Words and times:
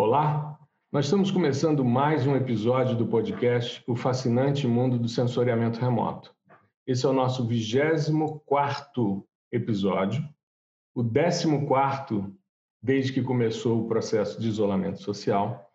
Olá, 0.00 0.56
nós 0.92 1.06
estamos 1.06 1.28
começando 1.32 1.84
mais 1.84 2.24
um 2.24 2.36
episódio 2.36 2.94
do 2.94 3.08
podcast 3.08 3.82
O 3.84 3.96
Fascinante 3.96 4.64
Mundo 4.64 4.96
do 4.96 5.08
Sensoriamento 5.08 5.80
Remoto. 5.80 6.32
Esse 6.86 7.04
é 7.04 7.08
o 7.08 7.12
nosso 7.12 7.44
24 7.44 9.26
episódio, 9.50 10.22
o 10.94 11.02
14 11.02 12.32
desde 12.80 13.12
que 13.12 13.22
começou 13.22 13.80
o 13.80 13.88
processo 13.88 14.40
de 14.40 14.46
isolamento 14.46 15.02
social. 15.02 15.68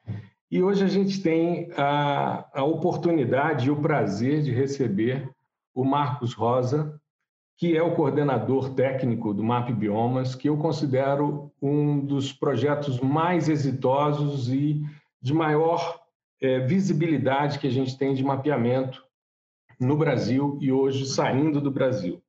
E 0.49 0.63
hoje 0.63 0.85
a 0.85 0.87
gente 0.87 1.21
tem 1.21 1.69
a, 1.75 2.47
a 2.53 2.63
oportunidade 2.63 3.67
e 3.67 3.71
o 3.71 3.81
prazer 3.81 4.41
de 4.41 4.53
receber 4.53 5.29
o 5.75 5.83
Marcos 5.83 6.33
Rosa, 6.33 6.97
que 7.57 7.77
é 7.77 7.81
o 7.81 7.95
coordenador 7.95 8.73
técnico 8.73 9.33
do 9.33 9.43
MAP 9.43 9.71
Biomas, 9.71 10.35
que 10.35 10.49
eu 10.49 10.57
considero 10.57 11.51
um 11.61 11.99
dos 11.99 12.33
projetos 12.33 12.99
mais 12.99 13.47
exitosos 13.47 14.49
e 14.49 14.81
de 15.21 15.33
maior 15.33 16.01
é, 16.41 16.59
visibilidade 16.59 17.59
que 17.59 17.67
a 17.67 17.71
gente 17.71 17.97
tem 17.97 18.13
de 18.13 18.23
mapeamento 18.23 19.03
no 19.79 19.95
Brasil 19.95 20.57
e 20.61 20.71
hoje 20.71 21.05
saindo 21.05 21.61
do 21.61 21.71
Brasil. 21.71 22.21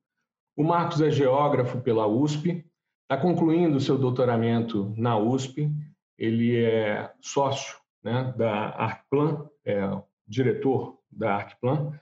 O 0.55 0.63
Marcos 0.63 1.01
é 1.01 1.11
geógrafo 1.11 1.81
pela 1.81 2.07
USP, 2.07 2.65
está 3.03 3.21
concluindo 3.21 3.77
o 3.77 3.81
seu 3.81 3.97
doutoramento 3.97 4.93
na 4.95 5.17
USP, 5.17 5.69
ele 6.17 6.55
é 6.55 7.11
sócio 7.19 7.77
né, 8.01 8.33
da 8.37 8.69
Arcplan, 8.69 9.49
é 9.65 9.81
diretor 10.25 10.97
da 11.11 11.35
Arcplan, 11.35 11.99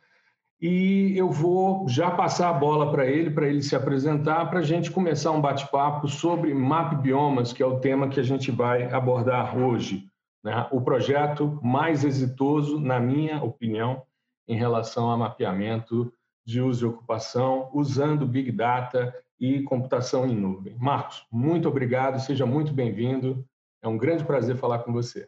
e 0.66 1.17
eu 1.17 1.30
vou 1.30 1.90
já 1.90 2.09
passar 2.09 2.49
a 2.49 2.53
bola 2.53 2.90
para 2.90 3.05
ele, 3.05 3.30
para 3.30 3.49
ele 3.49 3.62
se 3.62 3.76
apresentar, 3.76 4.49
para 4.49 4.59
a 4.59 4.63
gente 4.63 4.89
começar 4.89 5.31
um 5.31 5.41
bate-papo 5.41 6.08
sobre 6.08 6.53
MAP 6.53 7.02
Biomas, 7.02 7.52
que 7.52 7.62
é 7.62 7.66
o 7.66 7.81
tema 7.81 8.08
que 8.08 8.17
a 8.17 8.23
gente 8.23 8.49
vai 8.49 8.89
abordar 8.89 9.58
hoje. 9.58 10.09
Né? 10.41 10.66
O 10.72 10.80
projeto 10.80 11.59
mais 11.62 12.05
exitoso, 12.05 12.80
na 12.80 12.98
minha 12.98 13.44
opinião, 13.44 14.03
em 14.47 14.55
relação 14.55 15.11
a 15.11 15.17
mapeamento 15.17 16.14
de 16.45 16.61
uso 16.61 16.86
e 16.86 16.89
ocupação, 16.89 17.70
usando 17.73 18.25
Big 18.25 18.50
Data 18.50 19.14
e 19.38 19.64
computação 19.64 20.25
em 20.25 20.33
nuvem. 20.33 20.77
Marcos, 20.80 21.27
muito 21.30 21.67
obrigado, 21.67 22.22
seja 22.22 22.45
muito 22.45 22.72
bem-vindo. 22.72 23.45
É 23.81 23.88
um 23.89 23.98
grande 23.98 24.23
prazer 24.23 24.55
falar 24.55 24.80
com 24.80 24.94
você. 24.94 25.27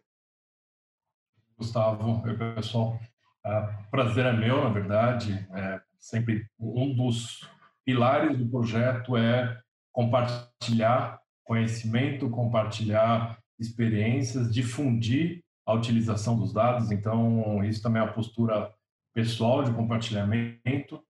Gustavo, 1.58 2.22
oi 2.25 2.38
pessoal. 2.55 2.97
Uh, 3.46 3.90
prazer 3.92 4.26
é 4.26 4.34
meu, 4.34 4.64
na 4.64 4.70
verdade. 4.70 5.48
É 5.54 5.80
sempre 6.00 6.48
um 6.60 6.94
dos 6.94 7.48
pilares 7.86 8.38
do 8.38 8.48
projeto 8.48 9.16
é 9.16 9.62
compartilhar 9.92 11.20
conhecimento, 11.44 12.30
compartilhar 12.30 13.38
experiências, 13.60 14.54
difundir 14.54 15.44
a 15.66 15.73
utilização 15.73 16.38
dos 16.38 16.52
dados. 16.52 16.92
Então, 16.92 17.64
isso 17.64 17.82
também 17.82 18.02
é 18.02 18.06
a 18.06 18.12
postura 18.12 18.72
pessoal 19.14 19.64
de 19.64 19.72
compartilhamento. 19.72 21.02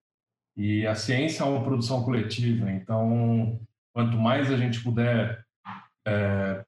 E 0.57 0.85
a 0.85 0.95
ciência 0.95 1.43
é 1.43 1.45
uma 1.45 1.63
produção 1.63 2.03
coletiva. 2.03 2.71
Então, 2.71 3.59
quanto 3.93 4.17
mais 4.17 4.51
a 4.51 4.57
gente 4.57 4.81
puder 4.83 5.43
é, 6.05 6.63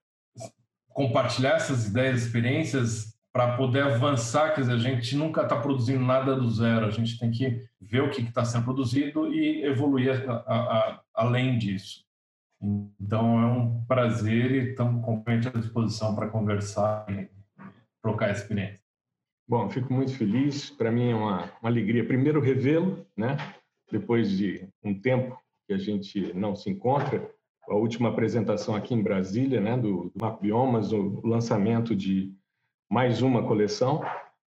compartilhar 0.90 1.56
essas 1.56 1.88
ideias, 1.88 2.24
experiências, 2.24 3.17
para 3.38 3.56
poder 3.56 3.84
avançar, 3.84 4.56
quer 4.56 4.62
dizer, 4.62 4.74
a 4.74 4.80
gente 4.80 5.16
nunca 5.16 5.44
está 5.44 5.56
produzindo 5.62 6.04
nada 6.04 6.36
do 6.36 6.50
zero, 6.50 6.88
a 6.88 6.90
gente 6.90 7.20
tem 7.20 7.30
que 7.30 7.64
ver 7.80 8.02
o 8.02 8.10
que 8.10 8.24
está 8.24 8.44
sendo 8.44 8.64
produzido 8.64 9.32
e 9.32 9.64
evoluir 9.64 10.28
a, 10.28 10.34
a, 10.38 10.56
a, 10.56 11.02
além 11.14 11.56
disso. 11.60 12.04
Então 13.00 13.40
é 13.40 13.46
um 13.46 13.86
prazer 13.86 14.52
e 14.52 14.70
estamos 14.72 15.06
completamente 15.06 15.56
à 15.56 15.62
disposição 15.62 16.16
para 16.16 16.30
conversar 16.30 17.06
e 17.12 17.30
trocar 18.02 18.32
experiência. 18.32 18.84
Bom, 19.48 19.70
fico 19.70 19.94
muito 19.94 20.18
feliz, 20.18 20.72
para 20.72 20.92
mim 20.92 21.12
é 21.12 21.16
uma, 21.16 21.44
uma 21.62 21.70
alegria 21.70 22.08
primeiro 22.08 22.42
revê-lo, 22.42 23.06
né? 23.16 23.38
depois 23.92 24.32
de 24.32 24.68
um 24.84 25.00
tempo 25.00 25.40
que 25.68 25.76
a 25.76 25.78
gente 25.78 26.34
não 26.34 26.56
se 26.56 26.72
encontra, 26.72 27.30
a 27.70 27.76
última 27.76 28.10
apresentação 28.10 28.76
aqui 28.76 28.96
em 28.96 29.04
Brasília, 29.04 29.60
né, 29.60 29.78
do, 29.78 30.06
do 30.06 30.14
Map 30.20 30.42
Biomas, 30.42 30.92
o 30.92 31.22
lançamento 31.24 31.96
de 31.96 32.34
mais 32.90 33.22
uma 33.22 33.44
coleção. 33.44 34.04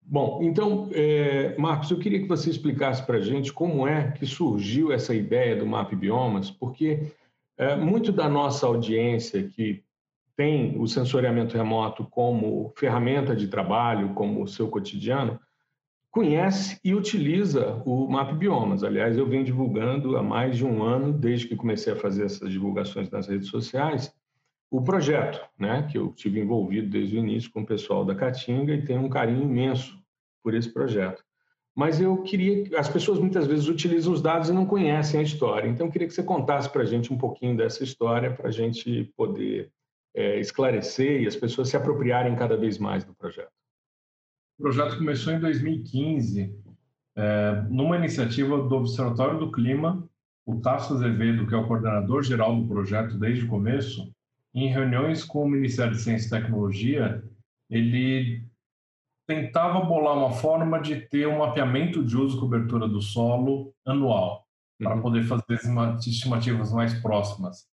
Bom, 0.02 0.40
então, 0.42 0.88
é, 0.92 1.56
Marcos, 1.56 1.90
eu 1.90 1.98
queria 1.98 2.20
que 2.20 2.28
você 2.28 2.50
explicasse 2.50 3.04
para 3.04 3.16
a 3.16 3.20
gente 3.20 3.52
como 3.52 3.86
é 3.88 4.12
que 4.12 4.26
surgiu 4.26 4.92
essa 4.92 5.14
ideia 5.14 5.56
do 5.56 5.66
Map 5.66 5.94
Biomas, 5.94 6.50
porque 6.50 7.12
é, 7.56 7.74
muito 7.76 8.12
da 8.12 8.28
nossa 8.28 8.66
audiência 8.66 9.42
que 9.44 9.82
tem 10.36 10.78
o 10.78 10.86
sensoriamento 10.86 11.56
remoto 11.56 12.04
como 12.04 12.72
ferramenta 12.76 13.34
de 13.34 13.48
trabalho, 13.48 14.14
como 14.14 14.46
seu 14.48 14.68
cotidiano, 14.68 15.38
conhece 16.10 16.78
e 16.84 16.94
utiliza 16.94 17.82
o 17.84 18.06
Map 18.08 18.32
Biomas. 18.34 18.84
Aliás, 18.84 19.16
eu 19.16 19.26
venho 19.26 19.44
divulgando 19.44 20.16
há 20.16 20.22
mais 20.22 20.56
de 20.56 20.66
um 20.66 20.82
ano, 20.82 21.12
desde 21.12 21.48
que 21.48 21.56
comecei 21.56 21.92
a 21.92 21.96
fazer 21.96 22.26
essas 22.26 22.50
divulgações 22.50 23.10
nas 23.10 23.26
redes 23.26 23.48
sociais, 23.48 24.12
o 24.76 24.82
projeto, 24.82 25.40
né, 25.56 25.86
que 25.88 25.96
eu 25.96 26.10
tive 26.10 26.40
envolvido 26.40 26.90
desde 26.90 27.14
o 27.14 27.20
início 27.20 27.48
com 27.52 27.62
o 27.62 27.66
pessoal 27.66 28.04
da 28.04 28.12
Caatinga 28.12 28.74
e 28.74 28.84
tenho 28.84 29.02
um 29.02 29.08
carinho 29.08 29.44
imenso 29.44 29.96
por 30.42 30.52
esse 30.52 30.68
projeto. 30.68 31.22
Mas 31.76 32.00
eu 32.00 32.20
queria, 32.24 32.76
as 32.76 32.88
pessoas 32.88 33.20
muitas 33.20 33.46
vezes 33.46 33.68
utilizam 33.68 34.12
os 34.12 34.20
dados 34.20 34.48
e 34.48 34.52
não 34.52 34.66
conhecem 34.66 35.20
a 35.20 35.22
história, 35.22 35.68
então 35.68 35.86
eu 35.86 35.92
queria 35.92 36.08
que 36.08 36.12
você 36.12 36.24
contasse 36.24 36.68
para 36.68 36.82
a 36.82 36.84
gente 36.84 37.12
um 37.12 37.16
pouquinho 37.16 37.56
dessa 37.56 37.84
história, 37.84 38.34
para 38.34 38.48
a 38.48 38.50
gente 38.50 39.04
poder 39.16 39.70
é, 40.12 40.40
esclarecer 40.40 41.22
e 41.22 41.26
as 41.28 41.36
pessoas 41.36 41.68
se 41.68 41.76
apropriarem 41.76 42.34
cada 42.34 42.56
vez 42.56 42.76
mais 42.76 43.04
do 43.04 43.14
projeto. 43.14 43.52
O 44.58 44.62
projeto 44.64 44.98
começou 44.98 45.32
em 45.32 45.38
2015, 45.38 46.52
é, 47.14 47.62
numa 47.70 47.96
iniciativa 47.96 48.60
do 48.60 48.74
Observatório 48.74 49.38
do 49.38 49.52
Clima, 49.52 50.04
o 50.44 50.60
Tasso 50.60 50.94
Azevedo, 50.94 51.46
que 51.46 51.54
é 51.54 51.56
o 51.58 51.68
coordenador 51.68 52.24
geral 52.24 52.56
do 52.56 52.66
projeto 52.66 53.16
desde 53.16 53.44
o 53.44 53.48
começo, 53.48 54.12
em 54.54 54.68
reuniões 54.68 55.24
com 55.24 55.44
o 55.44 55.48
Ministério 55.48 55.92
de 55.92 56.00
Ciência 56.00 56.26
e 56.26 56.40
Tecnologia, 56.40 57.22
ele 57.68 58.46
tentava 59.26 59.80
bolar 59.80 60.16
uma 60.16 60.32
forma 60.32 60.80
de 60.80 60.96
ter 60.96 61.26
um 61.26 61.38
mapeamento 61.38 62.04
de 62.04 62.16
uso 62.16 62.36
e 62.36 62.40
cobertura 62.40 62.86
do 62.86 63.00
solo 63.00 63.74
anual, 63.84 64.46
uhum. 64.80 64.86
para 64.86 65.00
poder 65.00 65.24
fazer 65.24 65.58
estimativas 66.06 66.72
mais 66.72 66.94
próximas. 67.00 67.66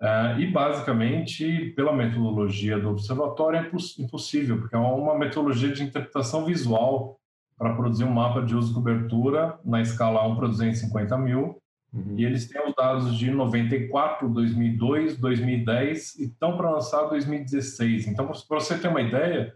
Uh, 0.00 0.38
e, 0.38 0.50
basicamente, 0.50 1.72
pela 1.74 1.92
metodologia 1.92 2.78
do 2.78 2.90
observatório, 2.90 3.58
é 3.58 4.02
impossível, 4.02 4.58
porque 4.58 4.76
é 4.76 4.78
uma 4.78 5.18
metodologia 5.18 5.72
de 5.72 5.82
interpretação 5.82 6.44
visual 6.44 7.18
para 7.56 7.74
produzir 7.74 8.04
um 8.04 8.12
mapa 8.12 8.42
de 8.42 8.54
uso 8.54 8.72
e 8.72 8.74
cobertura 8.74 9.58
na 9.64 9.80
escala 9.80 10.26
1 10.26 10.36
para 10.36 10.48
250 10.48 11.16
mil, 11.16 11.60
Uhum. 11.96 12.14
E 12.18 12.24
eles 12.24 12.46
têm 12.46 12.62
os 12.66 12.74
dados 12.74 13.16
de 13.16 13.30
94, 13.30 14.28
2002, 14.28 15.16
2010 15.16 16.16
e 16.16 16.24
estão 16.24 16.56
para 16.56 16.70
lançar 16.70 17.04
2016. 17.06 18.06
Então, 18.06 18.26
para 18.26 18.60
você 18.60 18.78
ter 18.78 18.88
uma 18.88 19.00
ideia, 19.00 19.54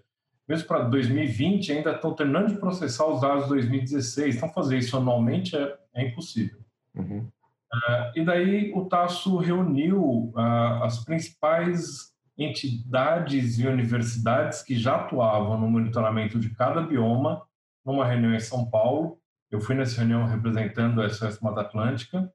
mesmo 0.49 0.67
para 0.67 0.85
2020 0.85 1.73
ainda 1.73 1.93
estão 1.93 2.15
terminando 2.15 2.49
de 2.49 2.59
processar 2.59 3.07
os 3.07 3.21
dados 3.21 3.45
de 3.45 3.51
2016. 3.51 4.37
Então, 4.37 4.49
fazer 4.49 4.79
isso 4.79 4.97
anualmente 4.97 5.55
é, 5.55 5.77
é 5.95 6.07
impossível. 6.07 6.59
Uhum. 6.95 7.29
Uh, 7.73 8.19
e 8.19 8.25
daí 8.25 8.73
o 8.75 8.87
Tasso 8.87 9.37
reuniu 9.37 10.33
uh, 10.35 10.83
as 10.83 11.05
principais 11.05 12.11
entidades 12.39 13.59
e 13.59 13.67
universidades 13.67 14.63
que 14.63 14.75
já 14.75 14.97
atuavam 14.97 15.61
no 15.61 15.69
monitoramento 15.69 16.39
de 16.39 16.49
cada 16.51 16.81
bioma 16.81 17.43
numa 17.85 18.07
reunião 18.07 18.35
em 18.35 18.41
São 18.41 18.65
Paulo 18.69 19.20
eu 19.51 19.61
fui 19.61 19.75
nessa 19.75 19.99
reunião 19.99 20.27
representando 20.27 21.03
a 21.03 21.09
SOS 21.09 21.41
Mata 21.41 21.63
Atlântica, 21.63 22.33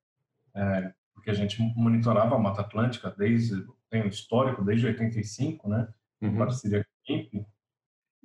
é, 0.56 0.94
porque 1.14 1.30
a 1.30 1.34
gente 1.34 1.62
monitorava 1.76 2.36
a 2.36 2.40
Mata 2.40 2.62
Atlântica 2.62 3.14
desde, 3.18 3.66
tem 3.90 4.04
um 4.04 4.08
histórico 4.08 4.64
desde 4.64 4.88
85, 4.88 5.70
né, 5.70 5.88
uhum. 6.22 6.38
parceria 6.38 6.84
com 6.84 7.14
a 7.14 7.18
INPE, 7.18 7.46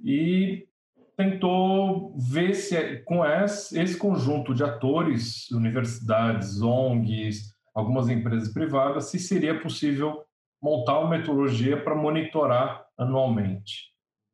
e 0.03 0.69
tentou 1.17 2.17
ver 2.19 2.55
se 2.55 2.97
com 3.03 3.25
esse 3.25 3.97
conjunto 3.97 4.55
de 4.55 4.65
atores, 4.65 5.51
universidades, 5.51 6.63
ONGs, 6.63 7.55
algumas 7.75 8.09
empresas 8.09 8.53
privadas, 8.53 9.11
se 9.11 9.19
seria 9.19 9.61
possível 9.61 10.25
montar 10.63 10.99
uma 10.99 11.11
metodologia 11.11 11.83
para 11.83 11.95
monitorar 11.95 12.85
anualmente 12.99 13.93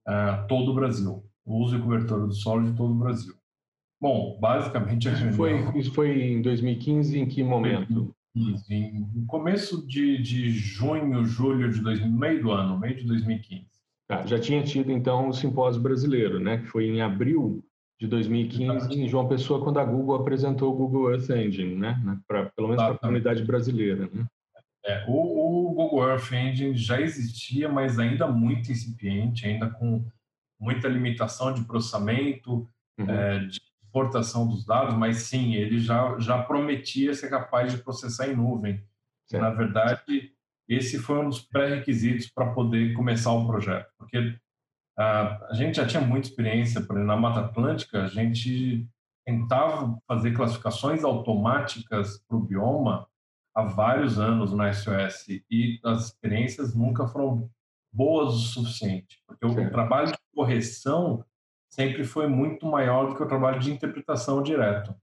uh, 0.08 0.46
todo 0.48 0.70
o 0.70 0.74
Brasil, 0.74 1.24
o 1.44 1.62
uso 1.62 1.76
e 1.76 1.82
cobertura 1.82 2.26
do 2.26 2.32
solo 2.32 2.64
de 2.64 2.76
todo 2.76 2.92
o 2.92 2.98
Brasil. 2.98 3.35
Bom, 4.00 4.38
basicamente... 4.40 5.08
Isso 5.08 5.32
foi, 5.32 5.78
isso 5.78 5.92
foi 5.92 6.22
em 6.22 6.42
2015, 6.42 7.18
em 7.18 7.26
que 7.26 7.42
momento? 7.42 8.14
Em 8.36 9.24
começo 9.26 9.86
de, 9.86 10.18
de 10.18 10.50
junho, 10.50 11.24
julho 11.24 11.72
de 11.72 11.80
2000, 11.80 12.10
meio 12.10 12.42
do 12.42 12.52
ano, 12.52 12.78
meio 12.78 12.94
de 12.94 13.04
2015. 13.06 13.66
Ah, 14.08 14.24
já 14.26 14.38
tinha 14.38 14.62
tido, 14.62 14.92
então, 14.92 15.28
o 15.28 15.32
simpósio 15.32 15.82
brasileiro, 15.82 16.38
né? 16.38 16.58
que 16.58 16.66
foi 16.66 16.86
em 16.86 17.00
abril 17.00 17.64
de 17.98 18.06
2015, 18.06 18.62
Exatamente. 18.64 19.00
em 19.00 19.08
João 19.08 19.26
Pessoa, 19.26 19.62
quando 19.62 19.80
a 19.80 19.84
Google 19.84 20.16
apresentou 20.16 20.72
o 20.72 20.76
Google 20.76 21.12
Earth 21.12 21.30
Engine, 21.30 21.74
né? 21.74 21.98
Pra, 22.28 22.46
pelo 22.50 22.68
menos 22.68 22.82
para 22.82 22.94
a 22.94 22.98
comunidade 22.98 23.42
brasileira. 23.42 24.08
Né? 24.12 24.26
É, 24.84 25.04
o, 25.08 25.70
o, 25.70 25.74
Google 25.74 26.06
Earth 26.08 26.30
Engine 26.30 26.76
já 26.76 27.00
existia, 27.00 27.68
mas 27.68 27.98
ainda 27.98 28.28
muito 28.28 28.70
incipiente, 28.70 29.46
ainda 29.46 29.70
com 29.70 30.04
muita 30.60 30.88
limitação 30.88 31.52
de 31.54 31.64
processamento, 31.64 32.68
uhum. 32.98 33.10
é, 33.10 33.38
de 33.46 33.60
exportação 33.96 34.46
dos 34.46 34.64
dados, 34.64 34.94
mas 34.94 35.22
sim, 35.22 35.54
ele 35.54 35.78
já, 35.78 36.18
já 36.18 36.42
prometia 36.42 37.14
ser 37.14 37.30
capaz 37.30 37.72
de 37.72 37.82
processar 37.82 38.28
em 38.28 38.36
nuvem. 38.36 38.82
Certo. 39.26 39.42
Na 39.42 39.50
verdade, 39.50 40.32
esse 40.68 40.98
foi 40.98 41.18
um 41.18 41.28
dos 41.28 41.40
pré-requisitos 41.40 42.30
para 42.30 42.52
poder 42.52 42.92
começar 42.92 43.32
o 43.32 43.46
projeto, 43.46 43.90
porque 43.98 44.18
uh, 44.18 45.44
a 45.48 45.52
gente 45.54 45.76
já 45.76 45.86
tinha 45.86 46.02
muita 46.02 46.28
experiência, 46.28 46.80
por 46.80 46.96
exemplo, 46.96 47.06
na 47.06 47.16
Mata 47.16 47.40
Atlântica, 47.40 48.04
a 48.04 48.08
gente 48.08 48.86
tentava 49.24 49.98
fazer 50.06 50.32
classificações 50.32 51.02
automáticas 51.02 52.22
para 52.28 52.36
o 52.36 52.40
bioma 52.40 53.08
há 53.54 53.62
vários 53.62 54.18
anos 54.18 54.52
na 54.52 54.72
SOS 54.72 55.28
e 55.50 55.80
as 55.84 56.06
experiências 56.06 56.74
nunca 56.74 57.08
foram 57.08 57.50
boas 57.92 58.34
o 58.34 58.38
suficiente, 58.38 59.20
porque 59.26 59.46
o 59.46 59.70
trabalho 59.70 60.12
de 60.12 60.18
correção 60.34 61.24
sempre 61.76 62.04
foi 62.04 62.26
muito 62.26 62.64
maior 62.64 63.06
do 63.06 63.14
que 63.14 63.22
o 63.22 63.28
trabalho 63.28 63.60
de 63.60 63.70
interpretação 63.70 64.42
direto. 64.42 64.94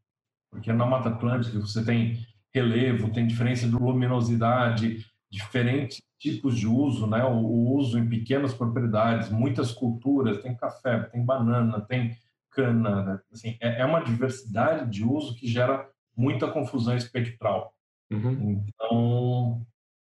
Porque 0.50 0.74
na 0.74 0.88
Mata 0.88 1.10
Atlântica 1.10 1.60
você 1.60 1.86
tem 1.86 2.26
relevo, 2.52 3.12
tem 3.12 3.28
diferença 3.28 3.68
de 3.68 3.76
luminosidade, 3.76 5.06
diferentes 5.30 6.02
tipos 6.18 6.58
de 6.58 6.66
uso, 6.66 7.06
né? 7.06 7.24
O, 7.24 7.36
o, 7.36 7.76
uso 7.78 8.00
em 8.00 8.10
pequenas 8.10 8.56
propriedades, 8.56 9.30
muitas 9.30 9.72
culturas, 9.72 10.42
tem 10.42 10.56
café, 10.56 11.04
tem 11.04 11.24
banana, 11.24 11.80
tem 11.82 12.18
cana, 12.50 13.04
né? 13.04 13.20
assim, 13.32 13.56
é, 13.60 13.82
é, 13.82 13.86
uma 13.86 14.04
diversidade 14.04 14.90
de 14.90 15.04
uso 15.04 15.36
que 15.36 15.48
gera 15.48 15.88
muita 16.16 16.52
confusão 16.52 16.96
espectral. 16.96 17.74
Uhum. 18.12 18.64
Então, 18.68 19.66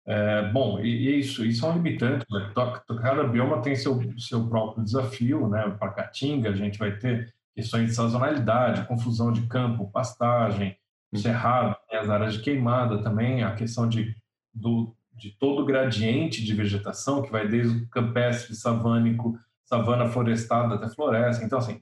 é, 0.06 0.50
bom, 0.50 0.80
e, 0.80 0.88
e, 0.88 1.18
isso, 1.20 1.44
isso 1.44 1.64
é 1.64 1.68
um 1.68 1.74
limitante. 1.74 2.26
Né? 2.30 2.52
Cada 3.00 3.24
bioma 3.24 3.62
tem 3.62 3.76
seu, 3.76 4.00
seu 4.18 4.48
próprio 4.48 4.84
desafio, 4.84 5.48
né? 5.48 5.68
Para 5.78 5.92
Caatinga, 5.92 6.50
a 6.50 6.56
gente 6.56 6.78
vai 6.78 6.96
ter 6.96 7.32
questões 7.54 7.90
de 7.90 7.94
sazonalidade, 7.94 8.86
confusão 8.86 9.32
de 9.32 9.46
campo, 9.46 9.90
pastagem, 9.90 10.76
uhum. 11.12 11.18
cerrado, 11.18 11.76
as 11.92 12.08
áreas 12.08 12.34
de 12.34 12.40
queimada 12.40 13.02
também, 13.02 13.42
a 13.42 13.54
questão 13.54 13.88
de, 13.88 14.14
do, 14.54 14.94
de 15.14 15.30
todo 15.32 15.62
o 15.62 15.66
gradiente 15.66 16.44
de 16.44 16.54
vegetação, 16.54 17.22
que 17.22 17.30
vai 17.30 17.46
desde 17.46 17.76
o 17.76 17.88
campestre, 17.88 18.54
savânico, 18.54 19.38
savana 19.64 20.08
florestada 20.08 20.76
até 20.76 20.88
floresta. 20.88 21.44
Então, 21.44 21.58
assim, 21.58 21.80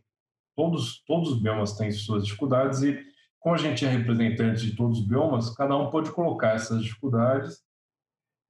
todos, 0.57 1.03
todos 1.07 1.33
os 1.33 1.41
biomas 1.41 1.77
têm 1.77 1.91
suas 1.93 2.25
dificuldades 2.25 2.83
e, 2.83 2.99
como 3.39 3.55
a 3.55 3.59
gente 3.59 3.87
é 3.87 3.89
representante 3.89 4.67
de 4.67 4.75
todos 4.75 4.99
os 4.99 5.07
biomas, 5.07 5.55
cada 5.55 5.77
um 5.77 5.89
pode 5.89 6.11
colocar 6.11 6.55
essas 6.55 6.83
dificuldades 6.83 7.63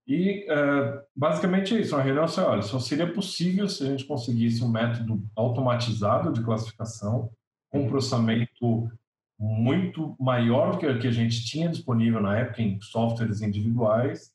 e 0.08 0.46
uh, 0.50 1.02
basicamente 1.14 1.76
é 1.76 1.80
isso. 1.80 1.94
A 1.94 2.00
reunião 2.00 2.24
assim, 2.24 2.40
olha, 2.40 2.62
só 2.62 2.80
seria 2.80 3.12
possível 3.12 3.68
se 3.68 3.84
a 3.84 3.86
gente 3.86 4.06
conseguisse 4.06 4.64
um 4.64 4.70
método 4.70 5.22
automatizado 5.36 6.32
de 6.32 6.42
classificação, 6.42 7.30
com 7.70 7.82
um 7.82 7.88
processamento 7.88 8.90
muito 9.38 10.16
maior 10.18 10.72
do 10.72 10.78
que 10.78 10.86
o 10.86 10.98
que 10.98 11.06
a 11.06 11.12
gente 11.12 11.44
tinha 11.44 11.68
disponível 11.68 12.22
na 12.22 12.38
época 12.38 12.62
em 12.62 12.80
softwares 12.80 13.42
individuais. 13.42 14.32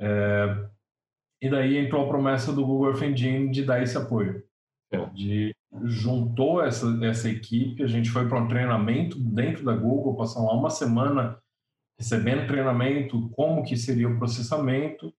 É, 0.00 0.66
e 1.42 1.50
daí 1.50 1.76
entrou 1.76 2.04
a 2.04 2.08
promessa 2.08 2.50
do 2.50 2.64
Google 2.64 2.88
Earth 2.88 3.02
Engine 3.02 3.50
de 3.50 3.64
dar 3.64 3.82
esse 3.82 3.98
apoio. 3.98 4.42
É. 4.90 5.04
De 5.10 5.54
juntou 5.84 6.64
essa, 6.64 6.86
essa 7.04 7.28
equipe, 7.28 7.82
a 7.82 7.86
gente 7.86 8.08
foi 8.08 8.26
para 8.26 8.40
um 8.40 8.48
treinamento 8.48 9.18
dentro 9.18 9.62
da 9.62 9.76
Google, 9.76 10.16
passamos 10.16 10.48
lá 10.48 10.56
uma 10.56 10.70
semana 10.70 11.38
recebendo 11.98 12.46
treinamento, 12.46 13.28
como 13.30 13.62
que 13.62 13.76
seria 13.76 14.08
o 14.08 14.18
processamento. 14.18 15.12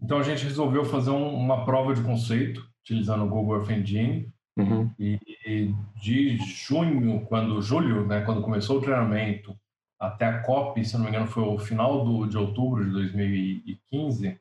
Então 0.00 0.18
a 0.18 0.22
gente 0.22 0.44
resolveu 0.44 0.84
fazer 0.84 1.10
um, 1.10 1.34
uma 1.34 1.64
prova 1.64 1.94
de 1.94 2.02
conceito 2.02 2.68
utilizando 2.82 3.24
o 3.24 3.28
Google 3.28 3.58
Earth 3.58 3.70
Engine. 3.70 4.32
Uhum. 4.58 4.90
E, 4.98 5.18
e, 5.46 5.74
de 6.00 6.38
junho, 6.38 7.26
quando 7.26 7.60
julho, 7.60 8.06
né, 8.06 8.22
quando 8.22 8.42
começou 8.42 8.78
o 8.78 8.80
treinamento, 8.80 9.54
até 9.98 10.26
a 10.26 10.42
COP, 10.42 10.82
se 10.84 10.96
não 10.96 11.04
me 11.04 11.10
engano, 11.10 11.26
foi 11.26 11.42
o 11.42 11.58
final 11.58 12.04
do, 12.04 12.26
de 12.26 12.38
outubro 12.38 12.84
de 12.84 12.90
2015, 12.90 14.38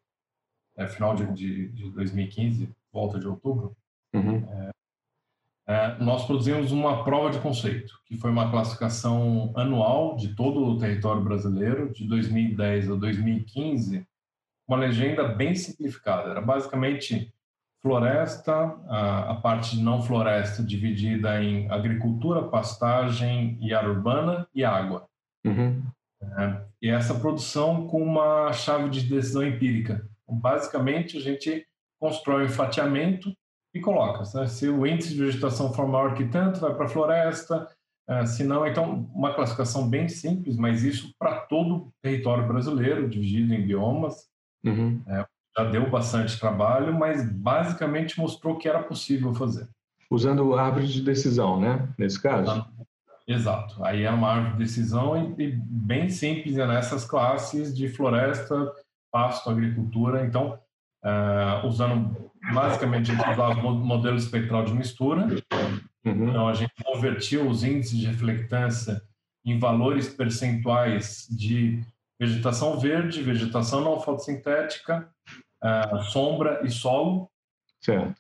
é, 0.77 0.87
final 0.87 1.15
de, 1.15 1.25
de, 1.33 1.69
de 1.69 1.89
2015, 1.91 2.69
volta 2.91 3.19
de 3.19 3.27
outubro. 3.27 3.75
Uhum. 4.13 4.37
É, 4.37 4.64
é, 5.67 5.97
nós 5.99 6.25
produzimos 6.25 6.71
uma 6.71 7.03
prova 7.03 7.31
de 7.31 7.39
conceito, 7.39 7.93
que 8.05 8.15
foi 8.17 8.29
uma 8.29 8.51
classificação 8.51 9.51
anual 9.55 10.15
de 10.15 10.35
todo 10.35 10.63
o 10.63 10.77
território 10.77 11.23
brasileiro, 11.23 11.91
de 11.91 12.07
2010 12.07 12.91
a 12.91 12.95
2015, 12.95 14.05
uma 14.67 14.77
legenda 14.77 15.23
bem 15.27 15.55
simplificada. 15.55 16.29
Era 16.29 16.41
basicamente 16.41 17.33
floresta, 17.81 18.53
a, 18.87 19.31
a 19.31 19.35
parte 19.35 19.75
de 19.75 19.83
não 19.83 20.01
floresta 20.01 20.63
dividida 20.63 21.43
em 21.43 21.69
agricultura, 21.69 22.43
pastagem 22.43 23.57
e 23.59 23.73
área 23.73 23.89
urbana 23.89 24.47
e 24.53 24.63
água. 24.63 25.07
Uhum. 25.45 25.83
É, 26.21 26.61
e 26.81 26.89
essa 26.89 27.15
produção 27.15 27.87
com 27.87 28.01
uma 28.01 28.51
chave 28.53 28.89
de 28.89 29.01
decisão 29.01 29.45
empírica. 29.45 30.07
Então, 30.23 30.35
basicamente, 30.35 31.17
a 31.17 31.21
gente 31.21 31.67
constrói 31.99 32.45
um 32.45 32.49
fatiamento 32.49 33.35
e 33.75 33.81
coloca. 33.81 34.23
Né? 34.33 34.47
Se 34.47 34.69
o 34.69 34.87
índice 34.87 35.13
de 35.13 35.23
vegetação 35.23 35.73
for 35.73 35.85
maior 35.85 36.15
que 36.15 36.23
tanto, 36.25 36.61
vai 36.61 36.73
para 36.73 36.85
a 36.85 36.89
floresta. 36.89 37.67
Uh, 38.09 38.25
se 38.25 38.43
não, 38.43 38.65
então, 38.65 39.09
uma 39.13 39.33
classificação 39.33 39.89
bem 39.89 40.07
simples, 40.07 40.55
mas 40.55 40.83
isso 40.83 41.13
para 41.19 41.41
todo 41.41 41.75
o 41.75 41.93
território 42.01 42.47
brasileiro, 42.47 43.09
dividido 43.09 43.53
em 43.53 43.65
biomas. 43.65 44.29
Uhum. 44.63 45.01
É, 45.07 45.25
já 45.57 45.63
deu 45.65 45.89
bastante 45.89 46.39
trabalho, 46.39 46.93
mas 46.93 47.29
basicamente 47.29 48.17
mostrou 48.17 48.57
que 48.57 48.69
era 48.69 48.81
possível 48.81 49.33
fazer. 49.33 49.67
Usando 50.09 50.55
árvore 50.55 50.87
de 50.87 51.01
decisão, 51.01 51.59
né? 51.59 51.89
Nesse 51.97 52.21
caso? 52.21 52.65
Exato. 53.27 53.83
Aí 53.83 54.03
é 54.03 54.11
uma 54.11 54.29
árvore 54.29 54.53
de 54.53 54.59
decisão 54.59 55.35
e, 55.37 55.43
e 55.43 55.51
bem 55.51 56.09
simples 56.09 56.57
é 56.57 56.65
nessas 56.65 57.05
classes 57.05 57.75
de 57.75 57.89
floresta, 57.89 58.71
pasto, 59.11 59.49
agricultura. 59.49 60.23
Então, 60.25 60.59
uh, 61.05 61.67
usando 61.67 62.25
basicamente 62.53 63.11
usava 63.11 63.49
o 63.49 63.73
modelo 63.73 64.17
espectral 64.17 64.65
de 64.65 64.73
mistura. 64.73 65.27
Uhum. 66.05 66.29
Então, 66.29 66.47
a 66.47 66.53
gente 66.53 66.73
convertiu 66.83 67.47
os 67.47 67.63
índices 67.63 67.97
de 67.97 68.05
reflectância 68.05 69.01
em 69.43 69.57
valores 69.57 70.09
percentuais 70.09 71.27
de 71.29 71.81
vegetação 72.19 72.79
verde, 72.79 73.21
vegetação 73.21 73.81
não 73.81 73.99
fotossintética, 73.99 75.09
uh, 75.63 76.01
sombra 76.03 76.61
e 76.63 76.69
solo. 76.69 77.29
Certo. 77.81 78.15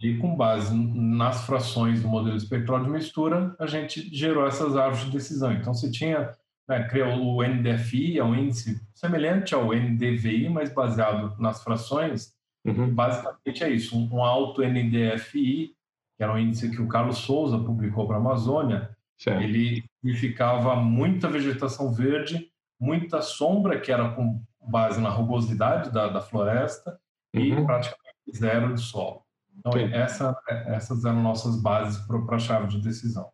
E 0.00 0.16
com 0.18 0.36
base 0.36 0.72
nas 0.74 1.44
frações 1.44 2.02
do 2.02 2.08
modelo 2.08 2.36
espectral 2.36 2.84
de 2.84 2.90
mistura, 2.90 3.56
a 3.58 3.66
gente 3.66 4.14
gerou 4.14 4.46
essas 4.46 4.76
árvores 4.76 5.04
de 5.06 5.10
decisão. 5.10 5.52
Então, 5.52 5.74
se 5.74 5.90
tinha, 5.90 6.32
né, 6.68 6.86
criou 6.88 7.36
o 7.36 7.42
NDFI, 7.42 8.18
é 8.18 8.24
um 8.24 8.34
índice 8.34 8.80
semelhante 8.94 9.54
ao 9.54 9.72
NDVI, 9.72 10.48
mas 10.48 10.72
baseado 10.72 11.34
nas 11.38 11.62
frações, 11.62 12.36
Uhum. 12.68 12.94
Basicamente 12.94 13.64
é 13.64 13.70
isso, 13.70 13.96
um, 13.96 14.22
alto 14.22 14.62
NDFI, 14.62 15.74
que 16.16 16.22
era 16.22 16.32
um 16.32 16.38
índice 16.38 16.70
que 16.70 16.82
o 16.82 16.88
Carlos 16.88 17.18
Souza 17.18 17.58
publicou 17.58 18.06
para 18.06 18.16
a 18.16 18.20
Amazônia, 18.20 18.96
certo. 19.16 19.42
ele 19.42 19.84
significava 20.00 20.76
muita 20.76 21.28
vegetação 21.28 21.92
verde, 21.92 22.50
muita 22.80 23.22
sombra, 23.22 23.80
que 23.80 23.90
era 23.90 24.10
com 24.10 24.42
base 24.66 25.00
na 25.00 25.08
rugosidade 25.08 25.90
da, 25.90 26.08
da 26.08 26.20
floresta, 26.20 26.98
uhum. 27.34 27.40
e 27.40 27.64
praticamente 27.64 28.36
zero 28.36 28.74
de 28.74 28.80
solo. 28.80 29.22
Então, 29.58 29.72
essa, 29.92 30.36
essas 30.66 31.04
eram 31.04 31.22
nossas 31.22 31.60
bases 31.60 31.98
para 32.06 32.36
a 32.36 32.38
chave 32.38 32.68
de 32.68 32.80
decisão. 32.80 33.28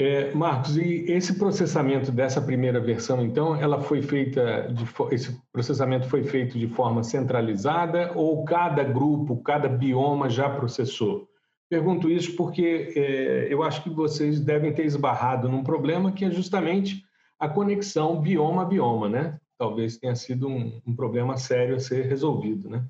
É, 0.00 0.32
Marcos, 0.32 0.76
e 0.76 1.06
esse 1.10 1.36
processamento 1.36 2.12
dessa 2.12 2.40
primeira 2.40 2.78
versão, 2.78 3.20
então, 3.20 3.56
ela 3.56 3.80
foi 3.80 4.00
feita, 4.00 4.72
de, 4.72 4.84
esse 5.12 5.36
processamento 5.50 6.08
foi 6.08 6.22
feito 6.22 6.56
de 6.56 6.68
forma 6.68 7.02
centralizada 7.02 8.12
ou 8.14 8.44
cada 8.44 8.84
grupo, 8.84 9.42
cada 9.42 9.68
bioma 9.68 10.30
já 10.30 10.48
processou? 10.48 11.28
Pergunto 11.68 12.08
isso 12.08 12.36
porque 12.36 12.92
é, 12.94 13.52
eu 13.52 13.60
acho 13.64 13.82
que 13.82 13.90
vocês 13.90 14.38
devem 14.38 14.72
ter 14.72 14.84
esbarrado 14.84 15.48
num 15.48 15.64
problema 15.64 16.12
que 16.12 16.24
é 16.24 16.30
justamente 16.30 17.02
a 17.36 17.48
conexão 17.48 18.20
bioma 18.20 18.62
a 18.62 18.66
bioma, 18.66 19.08
né? 19.08 19.40
Talvez 19.58 19.98
tenha 19.98 20.14
sido 20.14 20.46
um, 20.46 20.80
um 20.86 20.94
problema 20.94 21.36
sério 21.36 21.74
a 21.74 21.80
ser 21.80 22.06
resolvido, 22.06 22.70
né? 22.70 22.86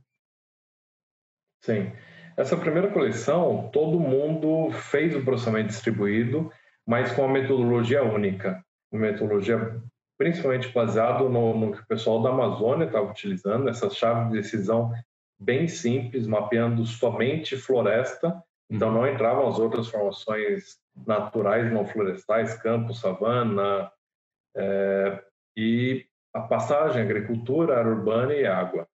Sim. 1.65 1.91
Essa 2.37 2.55
primeira 2.55 2.93
coleção, 2.93 3.71
todo 3.73 3.99
mundo 3.99 4.71
fez 4.73 5.17
o 5.17 5.25
processamento 5.25 5.69
distribuído 5.69 6.53
mas 6.88 7.12
com 7.12 7.21
uma 7.21 7.35
metodologia 7.35 8.02
única, 8.02 8.64
uma 8.90 9.02
metodologia 9.02 9.78
principalmente 10.16 10.73
baseado 10.73 11.28
no, 11.28 11.54
no 11.54 11.73
que 11.73 11.83
o 11.83 11.87
pessoal 11.87 12.23
da 12.23 12.30
Amazônia 12.30 12.87
estava 12.87 13.11
utilizando, 13.11 13.68
essa 13.68 13.90
chave 13.90 14.30
de 14.30 14.38
decisão 14.38 14.90
bem 15.38 15.68
simples, 15.68 16.26
mapeando 16.26 16.87
somente 16.87 17.59
floresta, 17.59 18.42
então 18.71 18.90
não 18.90 19.07
entravam 19.07 19.47
as 19.47 19.59
outras 19.59 19.87
formações 19.88 20.78
naturais 21.07 21.71
não 21.71 21.87
florestais, 21.87 22.54
campo, 22.54 22.95
savana, 22.95 23.92
é, 24.57 25.23
e 25.54 26.07
a 26.33 26.40
passagem 26.40 27.02
agricultura, 27.02 27.78
área 27.78 27.90
urbana 27.90 28.33
e 28.33 28.47
água. 28.47 28.88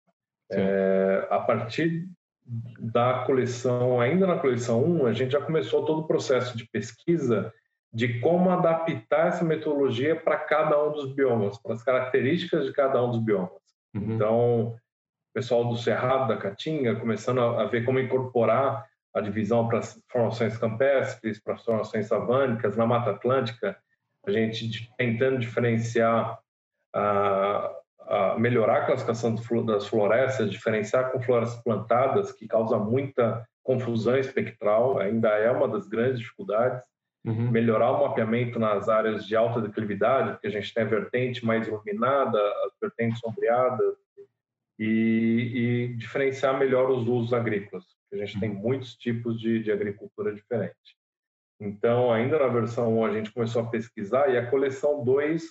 É, 0.51 1.27
a 1.31 1.41
partir 1.41 2.09
da 2.81 3.25
coleção, 3.27 4.01
ainda 4.01 4.27
na 4.27 4.39
coleção 4.39 4.83
1, 4.83 5.07
a 5.07 5.13
gente 5.13 5.33
já 5.33 5.43
começou 5.43 5.85
todo 5.85 6.01
o 6.01 6.07
processo 6.07 6.57
de 6.57 6.67
pesquisa 6.69 7.53
de 7.93 8.21
como 8.21 8.51
adaptar 8.51 9.29
essa 9.29 9.45
metodologia 9.45 10.17
para 10.17 10.39
cada 10.39 10.83
um 10.83 10.93
dos 10.93 11.13
biomas, 11.13 11.59
para 11.59 11.75
as 11.75 11.83
características 11.83 12.65
de 12.65 12.73
cada 12.73 13.03
um 13.05 13.11
dos 13.11 13.21
biomas. 13.21 13.61
Uhum. 13.95 14.15
Então, 14.15 14.67
o 14.69 14.79
pessoal 15.35 15.65
do 15.67 15.77
Cerrado, 15.77 16.29
da 16.29 16.37
Caatinga, 16.37 16.97
começando 16.97 17.41
a, 17.41 17.67
ver 17.67 17.85
como 17.85 17.99
incorporar 17.99 18.87
a 19.15 19.21
divisão 19.21 19.69
para 19.69 19.79
as 19.79 20.03
formações 20.11 20.57
campestres, 20.57 21.39
para 21.39 21.55
as 21.55 21.65
formações 21.65 22.07
savânicas, 22.07 22.77
na 22.77 22.87
Mata 22.87 23.11
Atlântica, 23.11 23.77
a 24.27 24.31
gente 24.31 24.91
tentando 24.97 25.39
diferenciar, 25.39 26.39
a, 26.95 27.77
a 28.07 28.39
melhorar 28.39 28.83
a 28.83 28.87
classificação 28.87 29.35
das 29.67 29.87
florestas, 29.87 30.51
diferenciar 30.51 31.13
com 31.13 31.21
florestas 31.21 31.63
plantadas, 31.63 32.33
que 32.33 32.49
causa 32.49 32.79
muita 32.79 33.47
confusão 33.63 34.17
espectral, 34.17 34.99
ainda 34.99 35.29
é 35.29 35.51
uma 35.51 35.69
das 35.69 35.87
grandes 35.87 36.19
dificuldades. 36.19 36.83
Uhum. 37.25 37.51
Melhorar 37.51 37.93
o 37.93 38.09
mapeamento 38.09 38.59
nas 38.59 38.89
áreas 38.89 39.25
de 39.27 39.37
alta 39.37 39.61
declividade, 39.61 40.33
porque 40.33 40.49
a 40.49 40.51
gente 40.51 40.75
tem 40.75 40.83
a 40.83 40.87
vertente 40.87 41.45
mais 41.47 41.69
iluminada, 41.69 42.39
as 42.67 42.73
vertentes 42.81 43.21
sombreadas, 43.21 43.97
e, 44.79 45.53
e 45.55 45.95
diferenciar 45.95 46.59
melhor 46.59 46.91
os 46.91 47.07
usos 47.07 47.33
agrícolas, 47.33 47.85
porque 47.85 48.21
a 48.21 48.27
gente 48.27 48.41
tem 48.41 48.51
uhum. 48.51 48.57
muitos 48.57 48.97
tipos 48.97 49.41
de, 49.41 49.63
de 49.63 49.71
agricultura 49.71 50.35
diferente. 50.35 50.97
Então, 51.61 52.13
ainda 52.13 52.39
na 52.41 52.49
versão 52.49 52.99
1, 52.99 53.07
a 53.07 53.13
gente 53.13 53.33
começou 53.33 53.63
a 53.63 53.67
pesquisar, 53.67 54.29
e 54.29 54.37
a 54.37 54.51
coleção 54.51 55.05
2 55.05 55.45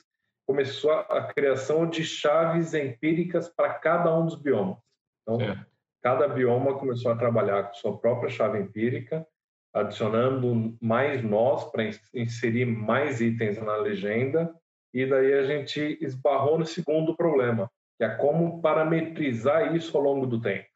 começou 0.46 0.92
a, 0.92 1.00
a 1.02 1.34
criação 1.34 1.90
de 1.90 2.04
chaves 2.04 2.74
empíricas 2.74 3.48
para 3.48 3.74
cada 3.76 4.14
um 4.14 4.26
dos 4.26 4.36
biomas. 4.36 4.78
Então, 5.22 5.40
é. 5.40 5.66
cada 6.02 6.28
bioma 6.28 6.78
começou 6.78 7.12
a 7.14 7.16
trabalhar 7.16 7.64
com 7.64 7.74
sua 7.76 7.98
própria 7.98 8.30
chave 8.30 8.60
empírica, 8.60 9.26
adicionando 9.74 10.76
mais 10.82 11.24
nós 11.24 11.70
para 11.72 11.90
inserir 12.14 12.66
mais 12.66 13.22
itens 13.22 13.58
na 13.62 13.78
legenda, 13.78 14.54
e 14.94 15.06
daí 15.06 15.34
a 15.34 15.44
gente 15.44 15.98
esbarrou 16.02 16.60
no 16.60 16.66
segundo 16.66 17.16
problema, 17.16 17.72
que 17.98 18.04
é 18.04 18.10
como 18.10 18.62
parametrizar 18.62 19.76
isso 19.76 19.96
ao 19.98 20.04
longo 20.04 20.26
do 20.26 20.42
tempo. 20.42 20.68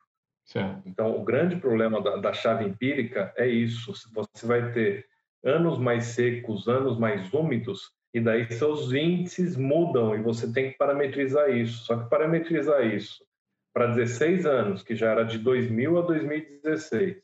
Certo. 0.45 0.81
Então, 0.85 1.19
o 1.19 1.23
grande 1.23 1.55
problema 1.55 2.01
da, 2.01 2.17
da, 2.17 2.31
chave 2.31 2.65
empírica 2.65 3.33
é 3.35 3.47
isso: 3.47 3.91
você 4.13 4.45
vai 4.45 4.71
ter 4.71 5.05
anos 5.43 5.77
mais 5.77 6.05
secos, 6.05 6.67
anos 6.67 6.97
mais 6.97 7.33
úmidos, 7.33 7.91
e 8.13 8.21
daí 8.21 8.49
seus 8.53 8.93
índices 8.93 9.57
mudam 9.57 10.15
e 10.15 10.21
você 10.21 10.51
tem 10.53 10.71
que 10.71 10.77
parametrizar 10.77 11.49
isso. 11.49 11.83
Só 11.83 11.97
que 11.97 12.09
parametrizar 12.09 12.85
isso 12.85 13.25
para 13.73 13.87
16 13.87 14.45
anos, 14.45 14.83
que 14.83 14.95
já 14.95 15.11
era 15.11 15.23
de 15.23 15.37
2000 15.39 15.97
a 15.97 16.01
2016, 16.03 17.17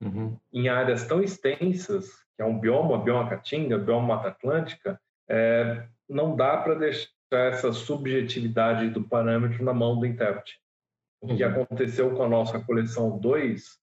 uhum. 0.00 0.36
em 0.52 0.68
áreas 0.68 1.06
tão 1.06 1.22
extensas, 1.22 2.10
que 2.36 2.42
é 2.42 2.44
um 2.44 2.58
bioma, 2.58 3.02
bioma 3.02 3.28
caatinga, 3.28 3.78
bioma 3.78 4.16
mata 4.16 4.28
atlântica, 4.28 5.00
é, 5.28 5.86
não 6.08 6.36
dá 6.36 6.56
para 6.58 6.74
deixar 6.74 7.08
essa 7.30 7.72
subjetividade 7.72 8.90
do 8.90 9.02
parâmetro 9.02 9.64
na 9.64 9.72
mão 9.74 9.98
do 9.98 10.06
intérprete. 10.06 10.60
O 11.20 11.34
que 11.34 11.44
uhum. 11.44 11.50
aconteceu 11.50 12.14
com 12.14 12.22
a 12.22 12.28
nossa 12.28 12.60
coleção 12.60 13.18
2 13.18 13.78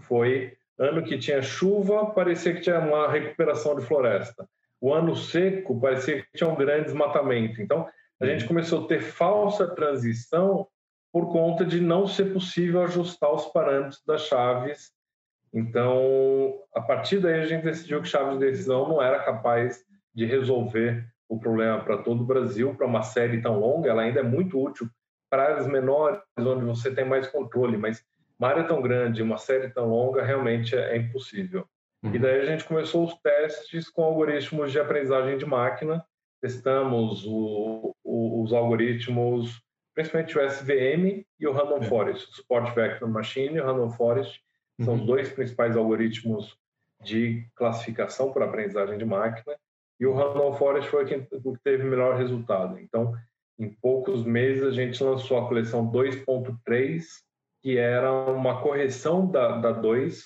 foi 0.00 0.56
ano 0.78 1.02
que 1.02 1.18
tinha 1.18 1.42
chuva, 1.42 2.06
parecia 2.06 2.54
que 2.54 2.60
tinha 2.60 2.78
uma 2.78 3.10
recuperação 3.10 3.74
de 3.76 3.84
floresta. 3.84 4.48
O 4.80 4.94
ano 4.94 5.16
seco 5.16 5.78
parecia 5.80 6.22
que 6.22 6.28
tinha 6.36 6.48
um 6.48 6.54
grande 6.54 6.84
desmatamento. 6.84 7.60
Então, 7.60 7.88
a 8.20 8.26
gente 8.26 8.42
uhum. 8.42 8.48
começou 8.48 8.84
a 8.84 8.88
ter 8.88 9.00
falsa 9.00 9.66
transição 9.74 10.66
por 11.12 11.32
conta 11.32 11.64
de 11.64 11.80
não 11.80 12.06
ser 12.06 12.32
possível 12.32 12.82
ajustar 12.82 13.32
os 13.32 13.46
parâmetros 13.46 14.02
das 14.06 14.22
chaves 14.22 14.92
então, 15.52 16.54
a 16.74 16.80
partir 16.80 17.20
daí, 17.20 17.40
a 17.40 17.46
gente 17.46 17.64
decidiu 17.64 18.02
que 18.02 18.08
chave 18.08 18.32
de 18.34 18.38
decisão 18.38 18.88
não 18.88 19.02
era 19.02 19.18
capaz 19.20 19.84
de 20.14 20.24
resolver 20.24 21.06
o 21.28 21.38
problema 21.38 21.82
para 21.82 21.98
todo 21.98 22.22
o 22.22 22.26
Brasil, 22.26 22.74
para 22.74 22.86
uma 22.86 23.02
série 23.02 23.40
tão 23.40 23.58
longa. 23.58 23.90
Ela 23.90 24.02
ainda 24.02 24.20
é 24.20 24.22
muito 24.22 24.62
útil 24.62 24.88
para 25.30 25.44
áreas 25.44 25.66
menores, 25.66 26.20
onde 26.38 26.64
você 26.64 26.94
tem 26.94 27.04
mais 27.04 27.28
controle, 27.28 27.76
mas 27.76 28.02
uma 28.38 28.48
área 28.48 28.64
tão 28.64 28.80
grande, 28.80 29.22
uma 29.22 29.36
série 29.36 29.68
tão 29.70 29.88
longa, 29.88 30.22
realmente 30.22 30.76
é, 30.76 30.96
impossível. 30.96 31.66
Uhum. 32.02 32.14
E 32.14 32.18
daí 32.18 32.40
a 32.40 32.44
gente 32.44 32.64
começou 32.64 33.04
os 33.04 33.14
testes 33.14 33.90
com 33.90 34.04
algoritmos 34.04 34.70
de 34.70 34.78
aprendizagem 34.78 35.36
de 35.36 35.44
máquina. 35.44 36.04
Testamos 36.40 37.26
o, 37.26 37.94
o, 38.04 38.42
os 38.42 38.52
algoritmos, 38.52 39.60
principalmente 39.94 40.38
o 40.38 40.46
SVM 40.46 41.24
e 41.38 41.46
o 41.46 41.52
Random 41.52 41.78
é. 41.78 41.82
Forest, 41.82 42.30
o 42.30 42.34
Support 42.36 42.74
Vector 42.74 43.08
Machine 43.08 43.56
e 43.56 43.60
o 43.60 43.66
Random 43.66 43.90
Forest, 43.90 44.40
são 44.80 44.94
os 44.94 45.00
uhum. 45.00 45.06
dois 45.06 45.28
principais 45.30 45.76
algoritmos 45.76 46.56
de 47.02 47.46
classificação 47.54 48.32
por 48.32 48.42
aprendizagem 48.42 48.98
de 48.98 49.04
máquina. 49.04 49.56
E 50.00 50.06
o 50.06 50.14
Random 50.14 50.52
Forest 50.54 50.90
foi 50.90 51.04
quem 51.06 51.26
teve 51.64 51.86
o 51.86 51.90
melhor 51.90 52.16
resultado. 52.16 52.78
Então, 52.78 53.14
em 53.58 53.68
poucos 53.68 54.24
meses, 54.24 54.62
a 54.62 54.70
gente 54.70 55.02
lançou 55.02 55.38
a 55.38 55.48
coleção 55.48 55.90
2.3, 55.90 57.02
que 57.60 57.76
era 57.76 58.12
uma 58.12 58.62
correção 58.62 59.26
da, 59.26 59.58
da 59.58 59.72
2, 59.72 60.24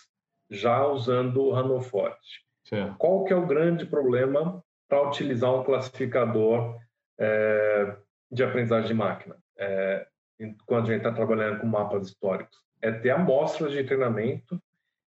já 0.51 0.87
usando 0.87 1.43
o 1.43 1.53
Random 1.53 1.81
Forest. 1.81 2.43
Certo. 2.65 2.95
Qual 2.99 3.25
que 3.25 3.33
é 3.33 3.37
o 3.37 3.47
grande 3.47 3.87
problema 3.87 4.63
para 4.87 5.09
utilizar 5.09 5.55
um 5.55 5.65
classificador 5.65 6.79
é, 7.19 7.97
de 8.31 8.45
aprendizagem 8.45 8.89
de 8.89 8.95
máquina? 8.95 9.37
É, 9.57 10.07
quando 10.67 10.85
a 10.85 10.93
gente 10.93 10.99
está 10.99 11.13
trabalhando 11.13 11.61
com 11.61 11.67
mapas 11.67 12.09
históricos 12.09 12.63
é 12.83 12.91
ter 12.91 13.11
amostras 13.11 13.73
de 13.73 13.85
treinamento 13.85 14.61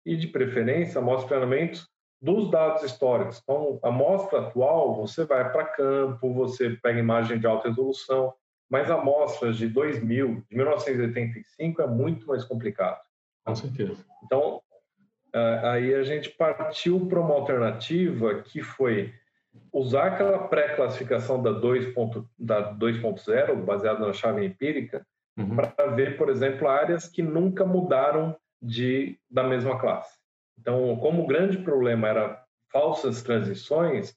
e, 0.04 0.16
de 0.16 0.26
preferência, 0.26 0.98
amostras 0.98 1.22
de 1.22 1.28
treinamento 1.28 1.88
dos 2.20 2.50
dados 2.50 2.82
históricos. 2.82 3.40
Então, 3.42 3.78
a 3.82 3.88
amostra 3.88 4.40
atual, 4.40 4.94
você 4.94 5.24
vai 5.24 5.50
para 5.50 5.64
campo, 5.64 6.34
você 6.34 6.70
pega 6.82 6.98
imagem 6.98 7.38
de 7.38 7.46
alta 7.46 7.68
resolução, 7.68 8.34
mas 8.68 8.90
amostras 8.90 9.56
de 9.56 9.68
2000, 9.68 10.44
de 10.48 10.56
1985, 10.56 11.82
é 11.82 11.86
muito 11.86 12.26
mais 12.26 12.44
complicado. 12.44 13.00
Com 13.44 13.54
certeza. 13.54 14.04
Então, 14.24 14.60
aí 15.62 15.94
a 15.94 16.02
gente 16.02 16.30
partiu 16.30 17.06
para 17.06 17.20
uma 17.20 17.34
alternativa 17.34 18.42
que 18.42 18.62
foi 18.62 19.14
usar 19.72 20.08
aquela 20.08 20.46
pré-classificação 20.46 21.42
da 21.42 21.50
2.0, 21.50 22.26
da 22.38 22.74
2.0, 22.74 23.64
baseada 23.64 24.06
na 24.06 24.12
chave 24.12 24.44
empírica, 24.44 25.04
uhum. 25.42 25.56
para 25.56 25.86
ver, 25.86 26.16
por 26.16 26.28
exemplo, 26.28 26.68
áreas 26.68 27.08
que 27.08 27.22
nunca 27.22 27.64
mudaram 27.64 28.36
de 28.60 29.18
da 29.30 29.42
mesma 29.42 29.78
classe. 29.78 30.18
Então, 30.58 30.96
como 30.96 31.22
o 31.24 31.26
grande 31.26 31.58
problema 31.58 32.08
era 32.08 32.44
falsas 32.70 33.22
transições, 33.22 34.14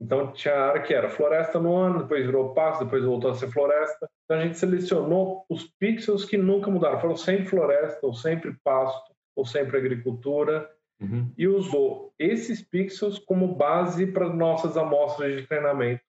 então 0.00 0.32
tinha 0.32 0.54
área 0.54 0.82
que 0.82 0.94
era 0.94 1.08
floresta 1.08 1.60
no 1.60 1.76
ano, 1.76 2.02
depois 2.02 2.24
virou 2.24 2.54
pasto, 2.54 2.84
depois 2.84 3.04
voltou 3.04 3.30
a 3.30 3.34
ser 3.34 3.50
floresta. 3.50 4.08
Então 4.24 4.38
a 4.38 4.42
gente 4.42 4.58
selecionou 4.58 5.44
os 5.48 5.64
pixels 5.78 6.24
que 6.24 6.36
nunca 6.36 6.70
mudaram, 6.70 7.00
foram 7.00 7.16
sempre 7.16 7.46
floresta, 7.46 8.06
ou 8.06 8.14
sempre 8.14 8.56
pasto, 8.64 9.14
ou 9.36 9.44
sempre 9.44 9.76
agricultura, 9.76 10.70
uhum. 11.00 11.32
e 11.36 11.46
usou 11.46 12.12
esses 12.18 12.62
pixels 12.62 13.18
como 13.18 13.54
base 13.54 14.06
para 14.06 14.28
nossas 14.28 14.76
amostras 14.76 15.36
de 15.36 15.46
treinamento 15.46 16.02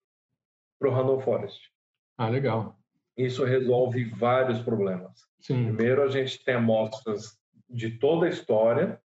para 0.79 0.89
o 0.89 0.93
Random 0.93 1.19
Forest. 1.19 1.71
Ah, 2.17 2.29
legal 2.29 2.77
isso 3.17 3.43
resolve 3.43 4.05
vários 4.05 4.59
problemas. 4.61 5.25
Sim. 5.39 5.65
Primeiro, 5.65 6.03
a 6.03 6.07
gente 6.07 6.43
tem 6.43 6.55
amostras 6.55 7.37
de 7.69 7.91
toda 7.91 8.25
a 8.25 8.29
história 8.29 8.99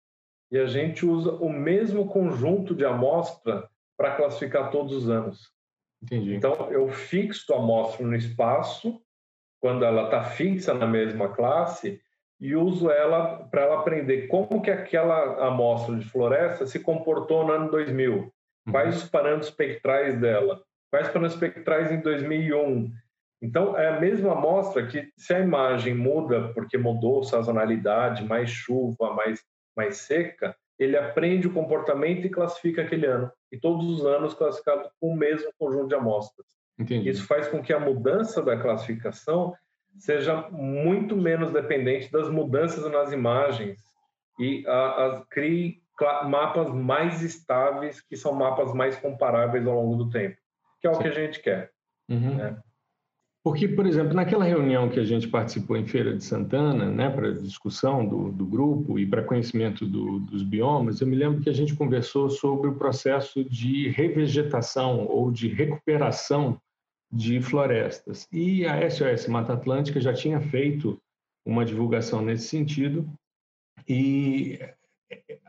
e 0.50 0.58
a 0.58 0.66
gente 0.66 1.06
usa 1.06 1.32
o 1.32 1.48
mesmo 1.48 2.08
conjunto 2.08 2.74
de 2.74 2.84
amostra 2.84 3.68
para 3.96 4.16
classificar 4.16 4.70
todos 4.70 4.94
os 4.94 5.08
anos. 5.08 5.52
Entendi. 6.02 6.34
Então, 6.34 6.70
eu 6.70 6.88
fixo 6.88 7.52
a 7.52 7.58
amostra 7.58 8.04
no 8.04 8.16
espaço, 8.16 9.00
quando 9.60 9.84
ela 9.84 10.04
está 10.04 10.24
fixa 10.24 10.72
na 10.72 10.86
mesma 10.86 11.28
classe, 11.28 12.00
e 12.40 12.56
uso 12.56 12.90
ela 12.90 13.44
para 13.50 13.62
ela 13.62 13.80
aprender 13.80 14.26
como 14.26 14.62
que 14.62 14.70
aquela 14.70 15.46
amostra 15.46 15.94
de 15.96 16.06
floresta 16.06 16.66
se 16.66 16.80
comportou 16.80 17.46
no 17.46 17.52
ano 17.52 17.70
2000, 17.70 18.14
uhum. 18.14 18.32
quais 18.72 18.96
os 18.96 19.08
parâmetros 19.08 19.48
espectrais 19.48 20.18
dela, 20.18 20.62
quais 20.90 21.06
parâmetros 21.08 21.34
espectrais 21.34 21.92
em 21.92 22.00
2001, 22.00 22.90
então, 23.42 23.76
é 23.76 23.88
a 23.88 24.00
mesma 24.00 24.32
amostra 24.32 24.86
que, 24.86 25.10
se 25.16 25.32
a 25.32 25.40
imagem 25.40 25.94
muda 25.94 26.52
porque 26.52 26.76
mudou 26.76 27.22
sazonalidade, 27.22 28.24
mais 28.24 28.50
chuva, 28.50 29.14
mais, 29.14 29.42
mais 29.74 29.96
seca, 29.96 30.54
ele 30.78 30.96
aprende 30.96 31.46
o 31.46 31.52
comportamento 31.52 32.26
e 32.26 32.30
classifica 32.30 32.82
aquele 32.82 33.06
ano. 33.06 33.30
E 33.50 33.58
todos 33.58 33.88
os 33.88 34.04
anos 34.04 34.34
classificado 34.34 34.90
com 35.00 35.12
o 35.12 35.16
mesmo 35.16 35.50
conjunto 35.58 35.88
de 35.88 35.94
amostras. 35.94 36.46
Entendi. 36.78 37.08
Isso 37.08 37.26
faz 37.26 37.48
com 37.48 37.62
que 37.62 37.72
a 37.72 37.80
mudança 37.80 38.42
da 38.42 38.58
classificação 38.58 39.54
seja 39.98 40.48
muito 40.50 41.16
menos 41.16 41.50
dependente 41.50 42.12
das 42.12 42.28
mudanças 42.28 42.90
nas 42.90 43.12
imagens 43.12 43.78
e 44.38 44.64
a, 44.66 45.06
a, 45.06 45.26
crie 45.26 45.82
mapas 46.24 46.70
mais 46.72 47.20
estáveis, 47.20 48.00
que 48.00 48.16
são 48.16 48.32
mapas 48.32 48.72
mais 48.72 48.96
comparáveis 48.96 49.66
ao 49.66 49.74
longo 49.74 49.96
do 49.96 50.08
tempo, 50.08 50.36
que 50.80 50.86
é 50.86 50.90
o 50.90 50.94
Sim. 50.94 51.02
que 51.02 51.08
a 51.08 51.12
gente 51.12 51.40
quer. 51.40 51.70
Uhum. 52.08 52.36
Né? 52.36 52.62
Porque, 53.42 53.66
por 53.66 53.86
exemplo, 53.86 54.12
naquela 54.12 54.44
reunião 54.44 54.90
que 54.90 55.00
a 55.00 55.04
gente 55.04 55.26
participou 55.26 55.74
em 55.74 55.86
Feira 55.86 56.14
de 56.14 56.22
Santana, 56.22 56.90
né, 56.90 57.08
para 57.08 57.32
discussão 57.32 58.06
do, 58.06 58.30
do, 58.30 58.44
grupo 58.44 58.98
e 58.98 59.06
para 59.06 59.24
conhecimento 59.24 59.86
do, 59.86 60.20
dos 60.20 60.42
biomas, 60.42 61.00
eu 61.00 61.06
me 61.06 61.16
lembro 61.16 61.40
que 61.40 61.48
a 61.48 61.54
gente 61.54 61.74
conversou 61.74 62.28
sobre 62.28 62.68
o 62.68 62.74
processo 62.74 63.42
de 63.42 63.88
revegetação 63.88 65.06
ou 65.06 65.30
de 65.30 65.48
recuperação 65.48 66.60
de 67.10 67.40
florestas. 67.40 68.28
E 68.30 68.66
a 68.66 68.88
SOS 68.90 69.26
Mata 69.26 69.54
Atlântica 69.54 70.00
já 70.00 70.12
tinha 70.12 70.40
feito 70.40 71.00
uma 71.44 71.64
divulgação 71.64 72.20
nesse 72.20 72.46
sentido 72.46 73.10
e 73.88 74.60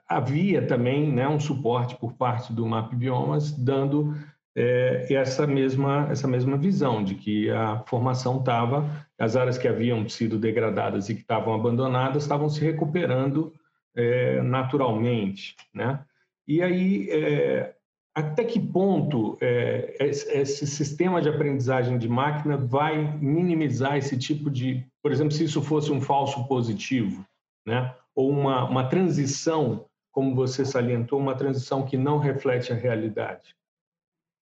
havia 0.07 0.65
também 0.65 1.11
né, 1.11 1.27
um 1.27 1.39
suporte 1.39 1.95
por 1.97 2.13
parte 2.13 2.53
do 2.53 2.65
MAP 2.65 2.95
Biomas 2.95 3.51
dando 3.51 4.15
é, 4.55 5.13
essa 5.13 5.47
mesma 5.47 6.07
essa 6.11 6.27
mesma 6.27 6.57
visão 6.57 7.03
de 7.03 7.15
que 7.15 7.49
a 7.49 7.83
formação 7.87 8.39
estava 8.39 9.07
as 9.17 9.35
áreas 9.35 9.57
que 9.57 9.67
haviam 9.67 10.07
sido 10.09 10.37
degradadas 10.37 11.09
e 11.09 11.15
que 11.15 11.21
estavam 11.21 11.53
abandonadas 11.53 12.23
estavam 12.23 12.49
se 12.49 12.61
recuperando 12.61 13.53
é, 13.95 14.41
naturalmente, 14.41 15.55
né? 15.73 16.03
E 16.47 16.61
aí 16.61 17.09
é, 17.09 17.75
até 18.13 18.43
que 18.43 18.59
ponto 18.59 19.37
é, 19.39 19.95
esse 19.99 20.67
sistema 20.67 21.21
de 21.21 21.29
aprendizagem 21.29 21.97
de 21.97 22.09
máquina 22.09 22.57
vai 22.57 23.17
minimizar 23.17 23.95
esse 23.97 24.17
tipo 24.17 24.49
de, 24.49 24.85
por 25.01 25.11
exemplo, 25.11 25.31
se 25.31 25.45
isso 25.45 25.61
fosse 25.61 25.91
um 25.91 26.01
falso 26.01 26.45
positivo, 26.45 27.25
né? 27.65 27.95
Ou 28.13 28.29
uma, 28.29 28.65
uma 28.65 28.89
transição, 28.89 29.85
como 30.11 30.35
você 30.35 30.65
salientou, 30.65 31.19
uma 31.19 31.35
transição 31.35 31.85
que 31.85 31.95
não 31.95 32.17
reflete 32.17 32.73
a 32.73 32.75
realidade. 32.75 33.55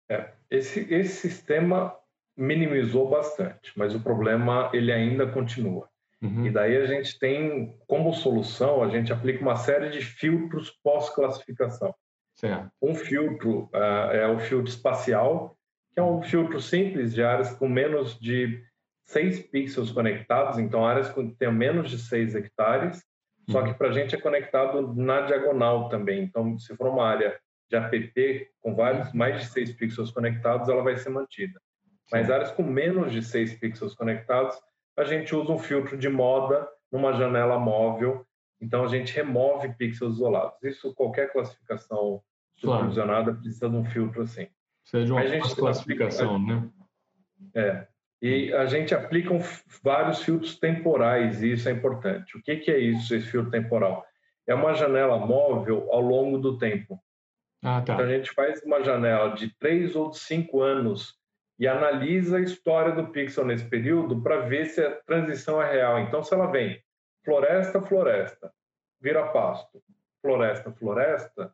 É, 0.09 0.31
esse, 0.49 0.93
esse 0.93 1.29
sistema 1.29 1.93
minimizou 2.35 3.09
bastante, 3.09 3.71
mas 3.75 3.95
o 3.95 3.99
problema 3.99 4.69
ele 4.73 4.91
ainda 4.91 5.27
continua. 5.27 5.89
Uhum. 6.21 6.45
E 6.45 6.51
daí 6.51 6.77
a 6.77 6.85
gente 6.85 7.17
tem 7.19 7.75
como 7.87 8.13
solução, 8.13 8.83
a 8.83 8.89
gente 8.89 9.11
aplica 9.11 9.41
uma 9.41 9.55
série 9.55 9.89
de 9.89 10.01
filtros 10.01 10.71
pós-classificação. 10.83 11.93
Um 12.81 12.93
filtro 12.93 13.69
uh, 13.73 14.11
é 14.11 14.27
o 14.27 14.39
filtro 14.39 14.69
espacial, 14.69 15.57
que 15.91 15.99
é 15.99 16.03
um 16.03 16.21
filtro 16.21 16.61
simples 16.61 17.13
de 17.13 17.23
áreas 17.23 17.51
com 17.53 17.67
menos 17.67 18.19
de 18.19 18.63
6 19.05 19.47
pixels 19.47 19.91
conectados, 19.91 20.59
então 20.59 20.85
áreas 20.85 21.09
que 21.09 21.23
têm 21.35 21.51
menos 21.51 21.89
de 21.89 21.97
6 21.97 22.35
hectares, 22.35 22.97
uhum. 23.47 23.53
só 23.53 23.63
que 23.63 23.73
para 23.73 23.89
a 23.89 23.91
gente 23.91 24.13
é 24.13 24.21
conectado 24.21 24.93
na 24.95 25.21
diagonal 25.21 25.89
também. 25.89 26.23
Então, 26.23 26.57
se 26.59 26.75
for 26.75 26.87
uma 26.87 27.07
área 27.07 27.39
de 27.69 27.75
app 27.75 28.49
com 28.61 28.75
vários 28.75 29.11
mais 29.13 29.41
de 29.41 29.47
6 29.47 29.73
pixels 29.73 30.11
conectados, 30.11 30.69
ela 30.69 30.83
vai 30.83 30.95
ser 30.97 31.09
mantida. 31.09 31.59
Mas 32.11 32.29
áreas 32.31 32.51
com 32.51 32.63
menos 32.63 33.11
de 33.11 33.21
6 33.21 33.55
pixels 33.55 33.93
conectados, 33.93 34.57
a 34.95 35.03
gente 35.03 35.35
usa 35.35 35.51
um 35.51 35.59
filtro 35.59 35.97
de 35.97 36.09
moda 36.09 36.67
numa 36.91 37.13
janela 37.13 37.59
móvel, 37.59 38.25
então 38.59 38.83
a 38.83 38.87
gente 38.87 39.13
remove 39.13 39.73
pixels 39.75 40.15
isolados. 40.15 40.61
Isso 40.63 40.93
qualquer 40.95 41.31
classificação 41.31 42.21
supervisionada 42.55 43.25
claro. 43.25 43.39
precisa 43.39 43.69
de 43.69 43.75
um 43.75 43.85
filtro 43.85 44.23
assim. 44.23 44.47
Precisa 44.81 45.05
de 45.05 45.11
uma 45.11 45.55
classificação, 45.55 46.39
né? 46.39 46.69
É. 47.53 47.87
E 48.21 48.51
a 48.53 48.65
gente 48.65 48.95
aplica 48.95 49.31
um, 49.31 49.39
vários 49.83 50.23
filtros 50.23 50.57
temporais, 50.57 51.43
e 51.43 51.51
isso 51.51 51.69
é 51.69 51.71
importante. 51.71 52.35
O 52.35 52.41
que, 52.41 52.55
que 52.57 52.71
é 52.71 52.79
isso, 52.79 53.13
esse 53.13 53.27
filtro 53.27 53.51
temporal? 53.51 54.03
É 54.47 54.55
uma 54.55 54.73
janela 54.73 55.17
móvel 55.17 55.87
ao 55.91 56.01
longo 56.01 56.39
do 56.39 56.57
tempo. 56.57 56.99
Ah, 57.63 57.81
tá. 57.81 57.93
Então 57.93 58.05
a 58.05 58.09
gente 58.09 58.31
faz 58.31 58.61
uma 58.63 58.83
janela 58.83 59.33
de 59.35 59.49
três 59.57 59.95
ou 59.95 60.13
cinco 60.13 60.61
anos 60.61 61.17
e 61.59 61.67
analisa 61.67 62.37
a 62.37 62.41
história 62.41 62.93
do 62.93 63.07
pixel 63.07 63.45
nesse 63.45 63.65
período 63.65 64.21
para 64.21 64.41
ver 64.41 64.65
se 64.65 64.81
a 64.81 64.91
transição 64.91 65.61
é 65.61 65.71
real. 65.71 65.99
Então, 65.99 66.23
se 66.23 66.33
ela 66.33 66.47
vem 66.47 66.81
floresta, 67.25 67.81
floresta, 67.81 68.53
vira 69.01 69.27
pasto, 69.27 69.81
floresta, 70.21 70.71
floresta, 70.71 71.51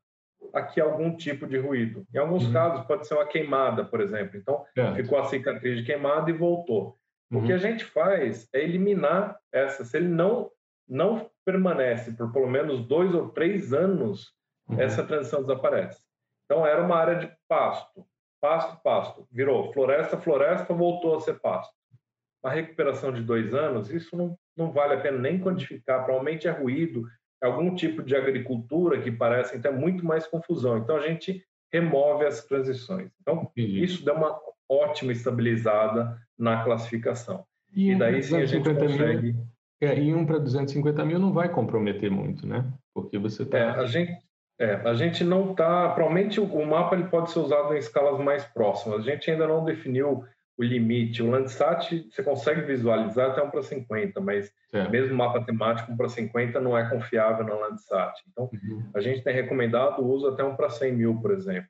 aqui 0.53 0.81
algum 0.81 1.15
tipo 1.15 1.47
de 1.47 1.57
ruído. 1.57 2.05
Em 2.13 2.17
alguns 2.17 2.45
uhum. 2.45 2.53
casos 2.53 2.85
pode 2.85 3.07
ser 3.07 3.15
uma 3.15 3.25
queimada, 3.25 3.85
por 3.85 4.01
exemplo. 4.01 4.37
Então, 4.37 4.65
é. 4.75 4.93
ficou 4.95 5.17
a 5.17 5.25
cicatriz 5.25 5.77
de 5.77 5.83
queimada 5.83 6.29
e 6.29 6.33
voltou. 6.33 6.97
Uhum. 7.31 7.39
O 7.39 7.45
que 7.45 7.53
a 7.53 7.57
gente 7.57 7.85
faz 7.85 8.47
é 8.53 8.61
eliminar 8.61 9.39
essa. 9.51 9.85
Se 9.85 9.97
ele 9.97 10.09
não 10.09 10.51
não 10.85 11.31
permanece 11.45 12.11
por 12.11 12.31
pelo 12.33 12.49
menos 12.49 12.85
dois 12.85 13.15
ou 13.15 13.29
três 13.29 13.71
anos 13.71 14.33
uhum. 14.73 14.81
essa 14.81 15.03
transição 15.03 15.41
desaparece. 15.41 16.01
Então 16.45 16.65
era 16.65 16.83
uma 16.83 16.95
área 16.95 17.15
de 17.15 17.31
pasto, 17.47 18.05
pasto, 18.41 18.81
pasto, 18.83 19.27
virou 19.31 19.71
floresta, 19.73 20.17
floresta, 20.17 20.73
voltou 20.73 21.15
a 21.15 21.21
ser 21.21 21.39
pasto. 21.39 21.73
A 22.43 22.49
recuperação 22.49 23.11
de 23.11 23.21
dois 23.21 23.53
anos, 23.53 23.89
isso 23.89 24.17
não, 24.17 24.37
não 24.55 24.71
vale 24.71 24.95
a 24.95 25.01
pena 25.01 25.17
nem 25.17 25.39
quantificar, 25.39 26.03
provavelmente 26.03 26.47
é 26.47 26.51
ruído, 26.51 27.07
é 27.41 27.47
algum 27.47 27.73
tipo 27.73 28.03
de 28.03 28.15
agricultura 28.15 29.01
que 29.01 29.11
parece 29.11 29.57
então 29.57 29.71
é 29.71 29.75
muito 29.75 30.05
mais 30.05 30.27
confusão. 30.27 30.77
Então 30.77 30.97
a 30.97 31.07
gente 31.07 31.43
remove 31.71 32.25
as 32.25 32.45
transições. 32.45 33.11
Então 33.21 33.51
isso 33.55 34.03
dá 34.03 34.13
uma 34.13 34.39
ótima 34.69 35.11
estabilizada 35.11 36.17
na 36.37 36.63
classificação. 36.63 37.45
E, 37.73 37.91
e 37.91 37.95
daí 37.97 38.21
sim 38.21 38.37
a 38.37 38.45
gente 38.45 38.63
consegue. 38.63 39.33
Mil, 39.33 39.47
é, 39.81 39.99
e 39.99 40.13
um 40.13 40.25
para 40.25 40.37
250 40.37 41.03
mil 41.03 41.19
não 41.19 41.33
vai 41.33 41.49
comprometer 41.49 42.09
muito, 42.09 42.47
né? 42.47 42.71
Porque 42.93 43.17
você 43.17 43.43
está. 43.43 43.57
É, 43.57 43.69
a 43.69 43.85
gente 43.85 44.17
é, 44.59 44.75
a 44.85 44.93
gente 44.93 45.23
não 45.23 45.51
está. 45.51 45.89
Provavelmente 45.89 46.39
o 46.39 46.65
mapa 46.65 46.95
ele 46.95 47.05
pode 47.05 47.31
ser 47.31 47.39
usado 47.39 47.73
em 47.73 47.77
escalas 47.77 48.19
mais 48.19 48.45
próximas. 48.45 48.99
A 48.99 49.03
gente 49.03 49.29
ainda 49.29 49.47
não 49.47 49.63
definiu 49.65 50.23
o 50.57 50.63
limite. 50.63 51.23
O 51.23 51.31
Landsat 51.31 52.07
você 52.09 52.21
consegue 52.21 52.61
visualizar 52.61 53.31
até 53.31 53.41
1 53.41 53.49
para 53.49 53.63
50, 53.63 54.21
mas 54.21 54.51
é. 54.71 54.87
mesmo 54.89 55.15
mapa 55.15 55.43
temático 55.43 55.91
1 55.91 55.97
para 55.97 56.09
50 56.09 56.59
não 56.59 56.77
é 56.77 56.87
confiável 56.89 57.45
no 57.45 57.59
Landsat. 57.59 58.13
Então, 58.31 58.49
uhum. 58.53 58.83
a 58.93 59.01
gente 59.01 59.23
tem 59.23 59.33
recomendado 59.33 59.99
o 60.01 60.07
uso 60.07 60.27
até 60.27 60.43
1 60.43 60.55
para 60.55 60.69
100 60.69 60.93
mil, 60.93 61.19
por 61.19 61.31
exemplo. 61.31 61.69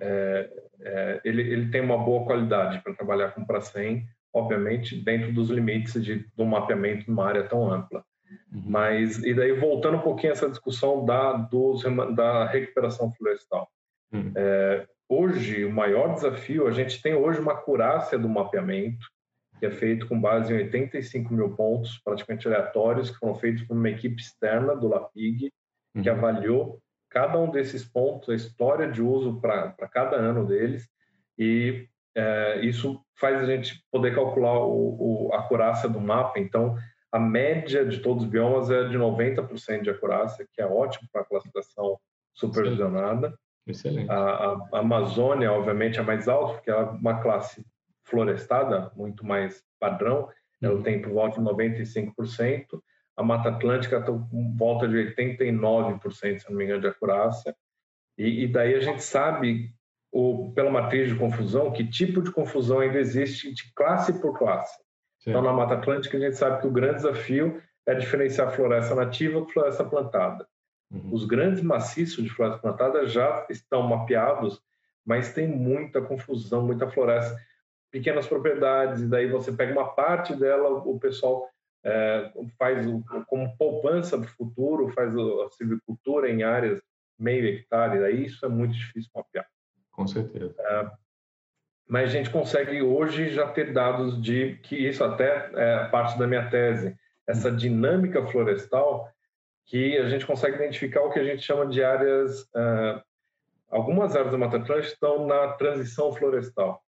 É, 0.00 0.50
é, 0.80 1.20
ele, 1.24 1.42
ele 1.42 1.70
tem 1.70 1.80
uma 1.80 1.96
boa 1.96 2.26
qualidade 2.26 2.82
para 2.82 2.94
trabalhar 2.94 3.30
com 3.30 3.44
para 3.44 3.60
100, 3.60 4.04
obviamente 4.34 4.96
dentro 4.96 5.32
dos 5.32 5.48
limites 5.48 6.02
de, 6.02 6.26
do 6.36 6.44
mapeamento 6.44 7.08
numa 7.08 7.26
área 7.26 7.44
tão 7.44 7.72
ampla. 7.72 8.01
Uhum. 8.62 8.70
Mas, 8.70 9.18
e 9.18 9.34
daí 9.34 9.52
voltando 9.52 9.96
um 9.96 10.02
pouquinho 10.02 10.32
a 10.32 10.36
essa 10.36 10.48
discussão 10.48 11.04
da, 11.04 11.32
dos, 11.32 11.82
da 12.14 12.46
recuperação 12.46 13.12
florestal. 13.12 13.68
Uhum. 14.12 14.32
É, 14.36 14.86
hoje, 15.08 15.64
o 15.64 15.72
maior 15.72 16.14
desafio, 16.14 16.66
a 16.66 16.70
gente 16.70 17.02
tem 17.02 17.14
hoje 17.14 17.40
uma 17.40 17.52
acurácia 17.52 18.18
do 18.18 18.28
mapeamento, 18.28 19.06
que 19.58 19.66
é 19.66 19.70
feito 19.70 20.08
com 20.08 20.20
base 20.20 20.52
em 20.52 20.56
85 20.56 21.32
mil 21.32 21.54
pontos, 21.54 22.00
praticamente 22.04 22.46
aleatórios, 22.46 23.10
que 23.10 23.18
foram 23.18 23.34
feitos 23.34 23.62
por 23.62 23.76
uma 23.76 23.90
equipe 23.90 24.20
externa 24.20 24.74
do 24.76 24.88
LAPIG, 24.88 25.52
uhum. 25.94 26.02
que 26.02 26.10
avaliou 26.10 26.80
cada 27.10 27.38
um 27.38 27.50
desses 27.50 27.84
pontos, 27.84 28.30
a 28.30 28.34
história 28.34 28.90
de 28.90 29.02
uso 29.02 29.38
para 29.40 29.72
cada 29.90 30.16
ano 30.16 30.46
deles, 30.46 30.88
e 31.38 31.86
é, 32.14 32.60
isso 32.64 33.00
faz 33.18 33.40
a 33.40 33.46
gente 33.46 33.82
poder 33.90 34.14
calcular 34.14 34.58
o, 34.58 35.28
o, 35.28 35.32
a 35.32 35.40
acurácia 35.40 35.88
do 35.88 36.00
mapa. 36.00 36.38
Então, 36.38 36.76
a 37.12 37.20
média 37.20 37.84
de 37.84 37.98
todos 37.98 38.24
os 38.24 38.28
biomas 38.28 38.70
é 38.70 38.88
de 38.88 38.96
90% 38.96 39.82
de 39.82 39.90
acurácia, 39.90 40.48
que 40.50 40.62
é 40.62 40.66
ótimo 40.66 41.06
para 41.12 41.20
a 41.20 41.24
classificação 41.24 41.98
supervisionada. 42.32 43.38
Excelente. 43.66 44.10
A, 44.10 44.16
a, 44.16 44.78
Amazônia, 44.78 45.52
obviamente, 45.52 45.98
é 45.98 46.02
mais 46.02 46.26
alta, 46.26 46.54
porque 46.54 46.70
ela 46.70 46.82
é 46.82 46.90
uma 46.90 47.20
classe 47.20 47.64
florestada, 48.04 48.90
muito 48.96 49.26
mais 49.26 49.62
padrão, 49.78 50.28
ela 50.60 50.74
uhum. 50.74 50.82
tem 50.82 51.02
por 51.02 51.12
volta 51.12 51.40
de 51.40 51.46
95%. 51.46 52.80
A 53.16 53.22
Mata 53.22 53.50
Atlântica 53.50 53.98
está 53.98 54.10
com 54.10 54.56
volta 54.56 54.88
de 54.88 54.96
89%, 54.96 56.38
se 56.38 56.50
não 56.50 56.56
me 56.56 56.64
engano, 56.64 56.80
de 56.80 56.86
acurácia. 56.86 57.54
E, 58.16 58.44
e 58.44 58.48
daí 58.48 58.74
a 58.74 58.80
gente 58.80 59.02
sabe, 59.02 59.74
o, 60.10 60.50
pela 60.54 60.70
matriz 60.70 61.10
de 61.10 61.18
confusão, 61.18 61.72
que 61.72 61.86
tipo 61.86 62.22
de 62.22 62.30
confusão 62.30 62.80
ainda 62.80 62.98
existe 62.98 63.52
de 63.52 63.72
classe 63.74 64.18
por 64.20 64.38
classe. 64.38 64.81
Então, 65.26 65.42
na 65.42 65.52
Mata 65.52 65.74
Atlântica, 65.74 66.16
a 66.16 66.20
gente 66.20 66.36
sabe 66.36 66.60
que 66.60 66.66
o 66.66 66.72
grande 66.72 66.96
desafio 66.96 67.62
é 67.86 67.94
diferenciar 67.94 68.54
floresta 68.54 68.94
nativa 68.94 69.40
de 69.42 69.52
floresta 69.52 69.84
plantada. 69.84 70.46
Uhum. 70.90 71.10
Os 71.12 71.24
grandes 71.24 71.62
maciços 71.62 72.22
de 72.22 72.30
floresta 72.30 72.60
plantada 72.60 73.06
já 73.06 73.46
estão 73.48 73.82
mapeados, 73.82 74.60
mas 75.04 75.32
tem 75.32 75.48
muita 75.48 76.00
confusão, 76.02 76.62
muita 76.62 76.88
floresta, 76.88 77.36
pequenas 77.90 78.26
propriedades, 78.26 79.02
e 79.02 79.06
daí 79.06 79.28
você 79.28 79.52
pega 79.52 79.72
uma 79.72 79.92
parte 79.94 80.34
dela, 80.34 80.70
o 80.70 80.98
pessoal 80.98 81.48
é, 81.84 82.32
faz 82.58 82.86
o, 82.86 83.02
como 83.26 83.56
poupança 83.56 84.16
para 84.16 84.26
o 84.26 84.30
futuro, 84.30 84.88
faz 84.90 85.14
a 85.16 85.50
silvicultura 85.50 86.30
em 86.30 86.42
áreas 86.42 86.80
meio 87.18 87.46
hectare, 87.46 88.00
daí 88.00 88.26
isso 88.26 88.44
é 88.44 88.48
muito 88.48 88.74
difícil 88.74 89.10
mapear. 89.14 89.46
Com 89.90 90.06
certeza. 90.06 90.54
É, 90.58 90.90
mas 91.92 92.08
a 92.08 92.12
gente 92.12 92.30
consegue 92.30 92.80
hoje 92.80 93.28
já 93.28 93.46
ter 93.46 93.70
dados 93.70 94.18
de 94.18 94.54
que 94.62 94.74
isso 94.74 95.04
até 95.04 95.50
é 95.52 95.88
parte 95.90 96.18
da 96.18 96.26
minha 96.26 96.48
tese, 96.48 96.96
essa 97.26 97.52
dinâmica 97.52 98.26
florestal 98.28 99.12
que 99.66 99.98
a 99.98 100.08
gente 100.08 100.24
consegue 100.24 100.56
identificar 100.56 101.02
o 101.02 101.10
que 101.10 101.18
a 101.18 101.24
gente 101.24 101.42
chama 101.42 101.66
de 101.66 101.84
áreas, 101.84 102.48
algumas 103.70 104.16
áreas 104.16 104.32
da 104.32 104.38
Mata 104.38 104.56
Atlântica 104.56 104.94
estão 104.94 105.26
na 105.26 105.48
transição 105.48 106.14
florestal, 106.14 106.82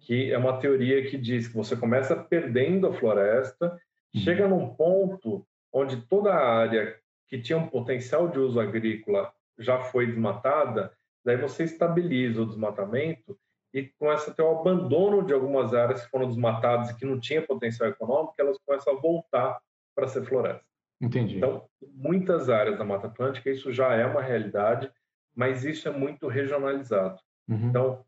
que 0.00 0.32
é 0.32 0.38
uma 0.38 0.58
teoria 0.58 1.08
que 1.08 1.16
diz 1.16 1.46
que 1.46 1.54
você 1.54 1.76
começa 1.76 2.16
perdendo 2.16 2.88
a 2.88 2.92
floresta, 2.92 3.80
uhum. 4.12 4.20
chega 4.22 4.48
num 4.48 4.74
ponto 4.74 5.46
onde 5.72 5.98
toda 6.08 6.34
a 6.34 6.44
área 6.44 6.98
que 7.28 7.40
tinha 7.40 7.56
um 7.56 7.68
potencial 7.68 8.26
de 8.26 8.40
uso 8.40 8.58
agrícola 8.58 9.32
já 9.56 9.78
foi 9.78 10.08
desmatada, 10.08 10.92
daí 11.24 11.36
você 11.36 11.62
estabiliza 11.62 12.42
o 12.42 12.46
desmatamento 12.46 13.38
e 13.72 13.84
começa 13.98 14.30
a 14.30 14.34
ter 14.34 14.42
o 14.42 14.60
abandono 14.60 15.24
de 15.24 15.32
algumas 15.32 15.72
áreas 15.72 16.04
que 16.04 16.10
foram 16.10 16.28
desmatadas 16.28 16.90
e 16.90 16.96
que 16.96 17.06
não 17.06 17.18
tinha 17.18 17.40
potencial 17.40 17.88
econômico, 17.88 18.34
elas 18.38 18.58
começam 18.66 18.96
a 18.96 19.00
voltar 19.00 19.58
para 19.94 20.08
ser 20.08 20.24
floresta. 20.24 20.64
Entendi. 21.00 21.38
Então, 21.38 21.64
muitas 21.94 22.48
áreas 22.48 22.78
da 22.78 22.84
Mata 22.84 23.06
Atlântica 23.06 23.50
isso 23.50 23.72
já 23.72 23.94
é 23.94 24.06
uma 24.06 24.22
realidade, 24.22 24.90
mas 25.34 25.64
isso 25.64 25.88
é 25.88 25.90
muito 25.90 26.28
regionalizado. 26.28 27.18
Uhum. 27.48 27.68
Então, 27.68 28.04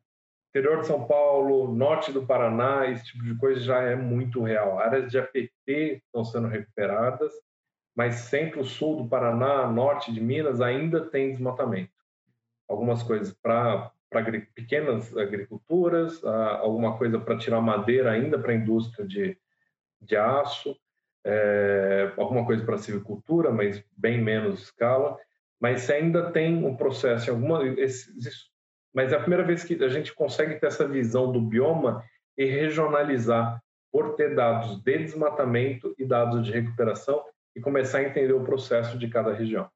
interior 0.50 0.80
de 0.80 0.86
São 0.86 1.06
Paulo, 1.06 1.74
norte 1.74 2.12
do 2.12 2.26
Paraná, 2.26 2.86
esse 2.86 3.06
tipo 3.06 3.24
de 3.24 3.36
coisa 3.36 3.60
já 3.60 3.80
é 3.80 3.96
muito 3.96 4.42
real. 4.42 4.78
Áreas 4.78 5.10
de 5.10 5.18
APT 5.18 6.02
estão 6.06 6.24
sendo 6.24 6.46
recuperadas, 6.46 7.32
mas 7.96 8.16
centro-sul 8.16 9.02
do 9.02 9.08
Paraná, 9.08 9.66
norte 9.66 10.12
de 10.12 10.20
Minas, 10.20 10.60
ainda 10.60 11.00
tem 11.00 11.32
desmatamento. 11.32 11.92
Algumas 12.68 13.02
coisas 13.02 13.32
para 13.32 13.90
pequenas 14.54 15.16
agriculturas, 15.16 16.22
alguma 16.24 16.96
coisa 16.96 17.18
para 17.18 17.38
tirar 17.38 17.60
madeira 17.60 18.12
ainda 18.12 18.38
para 18.38 18.52
a 18.52 18.56
indústria 18.56 19.06
de, 19.06 19.38
de 20.00 20.16
aço, 20.16 20.76
é, 21.24 22.12
alguma 22.16 22.44
coisa 22.44 22.64
para 22.64 22.78
silvicultura, 22.78 23.50
mas 23.50 23.82
bem 23.96 24.20
menos 24.20 24.62
escala. 24.62 25.16
Mas 25.60 25.88
ainda 25.88 26.30
tem 26.30 26.64
um 26.64 26.76
processo, 26.76 27.30
alguma, 27.30 27.66
esses, 27.80 28.50
mas 28.94 29.12
é 29.12 29.16
a 29.16 29.20
primeira 29.20 29.44
vez 29.44 29.64
que 29.64 29.82
a 29.82 29.88
gente 29.88 30.14
consegue 30.14 30.54
ter 30.56 30.66
essa 30.66 30.86
visão 30.86 31.32
do 31.32 31.40
bioma 31.40 32.04
e 32.36 32.44
regionalizar 32.44 33.60
por 33.90 34.14
ter 34.14 34.34
dados 34.34 34.82
de 34.82 34.98
desmatamento 34.98 35.94
e 35.98 36.04
dados 36.04 36.44
de 36.44 36.52
recuperação 36.52 37.24
e 37.56 37.60
começar 37.60 37.98
a 37.98 38.04
entender 38.04 38.32
o 38.32 38.44
processo 38.44 38.98
de 38.98 39.08
cada 39.08 39.32
região. 39.32 39.68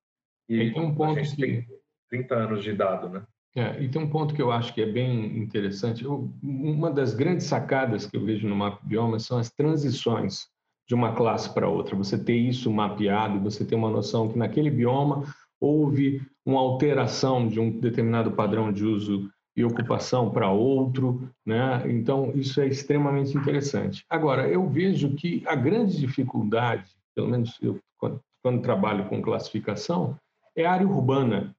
E, 0.48 0.72
tem 0.72 0.83
um 0.83 0.94
ponto 0.94 1.18
a 1.18 1.22
que... 1.22 1.37
tem 1.37 1.66
30 2.09 2.35
anos 2.35 2.62
de 2.62 2.72
dado, 2.72 3.09
né? 3.09 3.22
É, 3.56 3.82
e 3.82 3.88
tem 3.88 4.00
um 4.00 4.11
ponto 4.11 4.34
que 4.34 4.42
eu 4.42 4.52
acho 4.52 4.72
que 4.72 4.82
é 4.82 4.87
bem 4.87 5.38
interessante. 5.38 6.04
Eu, 6.04 6.30
uma 6.42 6.90
das 6.90 7.14
grandes 7.14 7.46
sacadas 7.46 8.06
que 8.06 8.16
eu 8.16 8.24
vejo 8.24 8.46
no 8.46 8.54
mapa 8.54 8.80
bioma 8.84 9.18
são 9.18 9.38
as 9.38 9.50
transições 9.50 10.46
de 10.88 10.94
uma 10.94 11.14
classe 11.14 11.52
para 11.52 11.68
outra. 11.68 11.96
Você 11.96 12.22
ter 12.22 12.37
isso 12.37 12.70
mapeado, 12.70 13.40
você 13.40 13.64
ter 13.64 13.74
uma 13.74 13.90
noção 13.90 14.28
que 14.28 14.38
naquele 14.38 14.70
bioma 14.70 15.24
houve 15.61 16.22
uma 16.46 16.61
alteração 16.61 17.48
de 17.48 17.61
um 17.61 17.78
determinado 17.78 18.32
padrão 18.32 18.72
de 18.72 18.84
uso 18.84 19.28
e 19.56 19.64
ocupação 19.64 20.30
para 20.30 20.50
outro, 20.50 21.28
né? 21.44 21.82
Então 21.90 22.30
isso 22.34 22.61
é 22.61 22.68
extremamente 22.68 23.37
interessante. 23.37 24.04
Agora 24.08 24.48
eu 24.48 24.68
vejo 24.68 25.14
que 25.16 25.42
a 25.46 25.56
grande 25.56 25.98
dificuldade, 25.98 26.88
pelo 27.14 27.28
menos 27.28 27.58
eu 27.61 27.78
quando, 27.98 28.20
quando 28.40 28.62
trabalho 28.62 29.08
com 29.08 29.20
classificação, 29.20 30.16
é 30.56 30.64
a 30.64 30.72
área 30.72 30.87
urbana. 30.87 31.54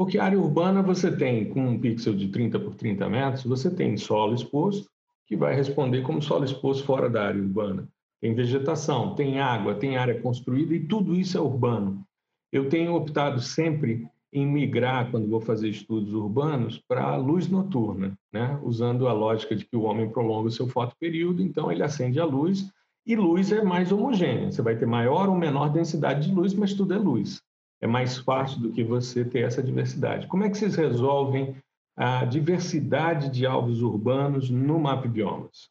Porque 0.00 0.18
área 0.18 0.40
urbana 0.40 0.80
você 0.80 1.14
tem, 1.14 1.50
com 1.50 1.60
um 1.60 1.78
pixel 1.78 2.14
de 2.14 2.28
30 2.28 2.58
por 2.58 2.74
30 2.74 3.06
metros, 3.06 3.44
você 3.44 3.70
tem 3.70 3.98
solo 3.98 4.34
exposto, 4.34 4.88
que 5.26 5.36
vai 5.36 5.54
responder 5.54 6.00
como 6.00 6.22
solo 6.22 6.42
exposto 6.42 6.86
fora 6.86 7.10
da 7.10 7.26
área 7.26 7.42
urbana. 7.42 7.86
Tem 8.18 8.34
vegetação, 8.34 9.14
tem 9.14 9.40
água, 9.40 9.74
tem 9.74 9.98
área 9.98 10.18
construída 10.18 10.74
e 10.74 10.80
tudo 10.80 11.14
isso 11.14 11.36
é 11.36 11.40
urbano. 11.42 12.02
Eu 12.50 12.70
tenho 12.70 12.94
optado 12.94 13.42
sempre 13.42 14.08
em 14.32 14.46
migrar, 14.46 15.10
quando 15.10 15.28
vou 15.28 15.38
fazer 15.38 15.68
estudos 15.68 16.14
urbanos, 16.14 16.82
para 16.88 17.04
a 17.04 17.16
luz 17.16 17.46
noturna, 17.46 18.18
né? 18.32 18.58
usando 18.62 19.06
a 19.06 19.12
lógica 19.12 19.54
de 19.54 19.66
que 19.66 19.76
o 19.76 19.82
homem 19.82 20.08
prolonga 20.08 20.48
o 20.48 20.50
seu 20.50 20.66
fotoperíodo, 20.66 21.42
então 21.42 21.70
ele 21.70 21.82
acende 21.82 22.18
a 22.18 22.24
luz, 22.24 22.72
e 23.06 23.14
luz 23.14 23.52
é 23.52 23.62
mais 23.62 23.92
homogênea. 23.92 24.50
Você 24.50 24.62
vai 24.62 24.78
ter 24.78 24.86
maior 24.86 25.28
ou 25.28 25.36
menor 25.36 25.68
densidade 25.68 26.26
de 26.26 26.34
luz, 26.34 26.54
mas 26.54 26.72
tudo 26.72 26.94
é 26.94 26.98
luz. 26.98 27.42
É 27.80 27.86
mais 27.86 28.18
fácil 28.18 28.60
do 28.60 28.72
que 28.72 28.84
você 28.84 29.24
ter 29.24 29.40
essa 29.40 29.62
diversidade. 29.62 30.26
Como 30.26 30.44
é 30.44 30.50
que 30.50 30.58
vocês 30.58 30.76
resolvem 30.76 31.56
a 31.96 32.24
diversidade 32.24 33.30
de 33.30 33.46
alvos 33.46 33.82
urbanos 33.82 34.50
no 34.50 34.78
Map 34.78 35.06
Biomas? 35.06 35.70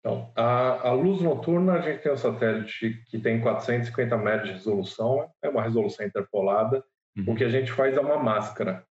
Então, 0.00 0.30
a, 0.34 0.88
a, 0.88 0.92
luz 0.92 1.22
noturna, 1.22 1.74
a 1.74 1.80
gente 1.80 2.02
tem 2.02 2.12
um 2.12 2.16
satélite 2.16 3.02
que 3.06 3.18
tem 3.20 3.40
450 3.40 4.16
metros 4.16 4.48
de 4.48 4.54
resolução, 4.54 5.30
é 5.40 5.48
uma 5.48 5.62
resolução 5.62 6.04
interpolada. 6.04 6.84
Uhum. 7.16 7.32
O 7.32 7.36
que 7.36 7.44
a 7.44 7.48
gente 7.48 7.70
faz 7.70 7.96
é 7.96 8.00
uma 8.00 8.18
máscara. 8.18 8.84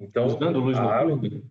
Então, 0.00 0.26
usando 0.26 0.58
luz 0.58 0.76
a, 0.76 1.04
noturna? 1.04 1.42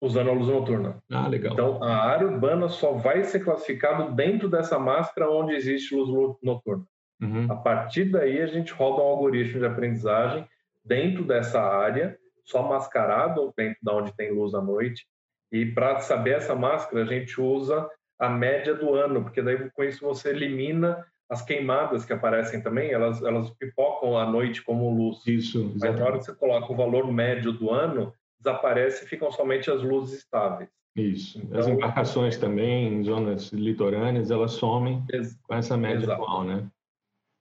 Usando 0.00 0.30
a 0.30 0.32
luz 0.32 0.46
noturna. 0.46 1.02
Ah, 1.10 1.26
legal. 1.26 1.52
Então, 1.52 1.82
a 1.82 1.96
área 1.96 2.28
urbana 2.28 2.68
só 2.68 2.92
vai 2.92 3.24
ser 3.24 3.40
classificada 3.40 4.08
dentro 4.12 4.48
dessa 4.48 4.78
máscara 4.78 5.28
onde 5.28 5.54
existe 5.54 5.96
luz 5.96 6.36
noturna. 6.40 6.86
Uhum. 7.20 7.50
A 7.50 7.56
partir 7.56 8.04
daí, 8.06 8.40
a 8.40 8.46
gente 8.46 8.72
roda 8.72 9.02
um 9.02 9.06
algoritmo 9.06 9.60
de 9.60 9.66
aprendizagem 9.66 10.46
dentro 10.84 11.24
dessa 11.24 11.60
área, 11.60 12.16
só 12.44 12.62
mascarado 12.62 13.52
dentro 13.56 13.78
da 13.82 13.94
onde 13.94 14.16
tem 14.16 14.32
luz 14.32 14.54
à 14.54 14.60
noite. 14.60 15.06
E 15.52 15.66
para 15.66 16.00
saber 16.00 16.36
essa 16.36 16.54
máscara, 16.54 17.02
a 17.02 17.06
gente 17.06 17.40
usa 17.40 17.88
a 18.18 18.28
média 18.28 18.74
do 18.74 18.94
ano, 18.94 19.22
porque 19.22 19.42
daí 19.42 19.70
com 19.70 19.84
isso 19.84 20.04
você 20.04 20.30
elimina 20.30 21.04
as 21.28 21.42
queimadas 21.42 22.06
que 22.06 22.12
aparecem 22.12 22.62
também, 22.62 22.90
elas, 22.90 23.22
elas 23.22 23.50
pipocam 23.50 24.16
à 24.16 24.26
noite 24.26 24.62
como 24.62 24.90
luz. 24.90 25.26
Isso, 25.26 25.58
exatamente. 25.58 25.80
Mas 25.82 25.98
na 25.98 26.06
hora 26.06 26.18
que 26.18 26.24
você 26.24 26.34
coloca 26.34 26.72
o 26.72 26.76
valor 26.76 27.12
médio 27.12 27.52
do 27.52 27.70
ano, 27.70 28.12
desaparece 28.38 29.04
e 29.04 29.08
ficam 29.08 29.30
somente 29.30 29.70
as 29.70 29.82
luzes 29.82 30.18
estáveis. 30.18 30.70
Isso. 30.96 31.38
Então, 31.38 31.60
as 31.60 31.68
embarcações 31.68 32.38
também, 32.38 32.88
em 32.88 33.04
zonas 33.04 33.52
litorâneas, 33.52 34.30
elas 34.30 34.52
somem 34.52 35.04
com 35.42 35.54
essa 35.54 35.76
média 35.76 36.04
exato. 36.04 36.22
atual, 36.22 36.44
né? 36.44 36.66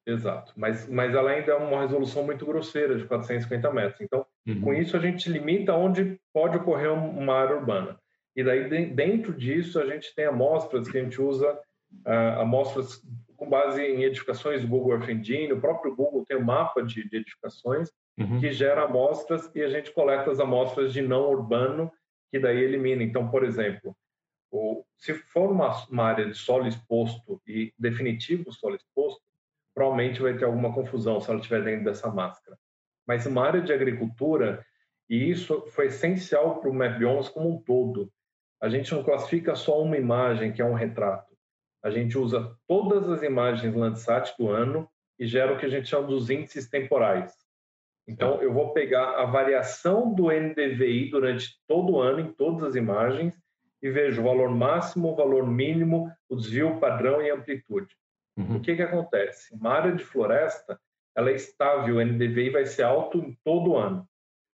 Exato. 0.08 0.54
Mas, 0.56 0.88
mas 0.88 1.14
ela 1.14 1.32
ainda 1.32 1.52
é 1.52 1.56
uma 1.56 1.82
resolução 1.82 2.24
muito 2.24 2.46
grosseira, 2.46 2.98
de 2.98 3.04
450 3.06 3.74
metros. 3.74 4.00
Então, 4.00 4.26
uhum. 4.48 4.62
com 4.62 4.74
isso, 4.74 4.96
a 4.96 5.00
gente 5.02 5.30
limita 5.30 5.74
onde 5.74 6.18
pode 6.34 6.56
ocorrer 6.56 6.94
uma 6.94 7.34
área 7.34 7.58
urbana. 7.58 8.00
E 8.34 8.42
daí, 8.42 8.70
dentro 8.88 9.34
disso, 9.34 9.80
a 9.80 9.86
gente 9.86 10.16
tem 10.16 10.26
amostras 10.26 10.90
que 10.90 10.98
a 10.98 11.04
gente 11.04 11.22
usa, 11.22 11.60
uh, 12.06 12.40
amostras 12.40 13.02
com 13.36 13.50
base 13.50 13.82
em 13.82 14.04
edificações 14.04 14.62
do 14.62 14.68
Google 14.68 14.94
Earth 14.94 15.10
Engine, 15.10 15.52
o 15.52 15.60
próprio 15.60 15.96
Google 15.96 16.26
tem 16.26 16.38
um 16.38 16.44
mapa 16.44 16.82
de, 16.82 17.08
de 17.08 17.18
edificações 17.18 17.92
uhum. 18.18 18.40
que 18.40 18.52
gera 18.52 18.84
amostras 18.84 19.52
e 19.54 19.62
a 19.62 19.68
gente 19.68 19.92
coleta 19.92 20.32
as 20.32 20.40
amostras 20.40 20.94
de 20.94 21.02
não 21.02 21.30
urbano, 21.30 21.92
que 22.32 22.40
daí 22.40 22.64
elimina. 22.64 23.04
Então, 23.04 23.30
por 23.30 23.44
exemplo, 23.44 23.96
o, 24.52 24.84
se 24.98 25.14
for 25.14 25.52
uma, 25.52 25.72
uma 25.88 26.04
área 26.06 26.26
de 26.26 26.36
solo 26.36 26.68
exposto 26.68 27.42
e 27.46 27.74
definitivo 27.78 28.52
solo 28.52 28.76
exposto, 28.76 29.22
provavelmente 29.78 30.20
vai 30.20 30.36
ter 30.36 30.46
alguma 30.46 30.74
confusão 30.74 31.22
se 31.22 31.30
ela 31.30 31.40
estiver 31.40 31.64
dentro 31.64 31.86
dessa 31.86 32.10
máscara. 32.10 32.58
Mas 33.08 33.28
uma 33.28 33.46
área 33.46 33.62
de 33.62 33.72
agricultura, 33.72 34.66
e 35.08 35.30
isso 35.30 35.68
foi 35.68 35.86
essencial 35.86 36.60
para 36.60 36.72
o 36.72 36.74
MapBiomes 36.74 37.30
como 37.30 37.48
um 37.48 37.62
todo, 37.62 38.12
a 38.60 38.70
gente 38.70 38.92
não 38.92 39.04
classifica 39.04 39.54
só 39.54 39.80
uma 39.80 39.96
imagem, 39.96 40.52
que 40.52 40.64
é 40.64 40.66
um 40.66 40.74
retrato. 40.74 41.38
A 41.84 41.92
gente 41.92 42.18
usa 42.18 42.58
todas 42.68 43.08
as 43.08 43.22
imagens 43.22 43.76
Landsat 43.76 44.34
do 44.40 44.50
ano 44.50 44.90
e 45.20 45.28
gera 45.28 45.54
o 45.54 45.60
que 45.60 45.68
a 45.68 45.70
gente 45.70 45.88
chama 45.88 46.08
dos 46.08 46.32
índices 46.32 46.68
temporais. 46.68 47.32
Então, 48.08 48.42
eu 48.42 48.52
vou 48.52 48.74
pegar 48.74 49.22
a 49.22 49.26
variação 49.26 50.12
do 50.12 50.32
NDVI 50.32 51.12
durante 51.12 51.50
todo 51.68 51.94
o 51.94 52.02
ano, 52.02 52.22
em 52.22 52.34
todas 52.34 52.64
as 52.64 52.76
imagens, 52.76 53.40
e 53.80 53.92
vejo 53.92 54.22
o 54.22 54.26
valor 54.26 54.50
máximo, 54.50 55.12
o 55.12 55.16
valor 55.16 55.46
mínimo, 55.46 56.12
o 56.28 56.36
desvio 56.36 56.80
padrão 56.80 57.22
e 57.22 57.30
amplitude. 57.30 57.96
Uhum. 58.38 58.58
O 58.58 58.62
que, 58.62 58.76
que 58.76 58.82
acontece? 58.82 59.54
Uma 59.54 59.72
área 59.72 59.92
de 59.92 60.04
floresta, 60.04 60.80
ela 61.16 61.32
é 61.32 61.36
estável, 61.36 61.96
o 61.96 62.02
NDVI 62.02 62.52
vai 62.52 62.66
ser 62.66 62.84
alto 62.84 63.36
todo 63.44 63.72
o 63.72 63.78
ano. 63.78 64.08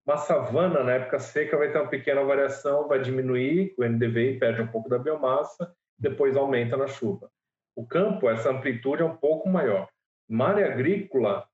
Uma 0.05 0.17
savana, 0.17 0.83
na 0.83 0.93
época 0.93 1.19
seca, 1.19 1.57
vai 1.57 1.71
ter 1.71 1.79
uma 1.79 1.89
pequena 1.89 2.23
variação, 2.23 2.87
vai 2.87 3.01
diminuir, 3.01 3.73
o 3.77 3.83
NDVI 3.83 4.39
perde 4.39 4.61
um 4.61 4.67
pouco 4.67 4.89
da 4.89 4.99
biomassa, 4.99 5.73
depois 5.97 6.37
aumenta 6.37 6.77
na 6.77 6.87
chuva. 6.87 7.29
O 7.75 7.85
campo, 7.85 8.29
essa 8.29 8.51
amplitude 8.51 9.01
é 9.01 9.05
um 9.05 9.15
pouco 9.15 9.49
maior. 9.49 9.87
Uma 10.29 10.49
área 10.49 10.71
agrícola, 10.71 11.47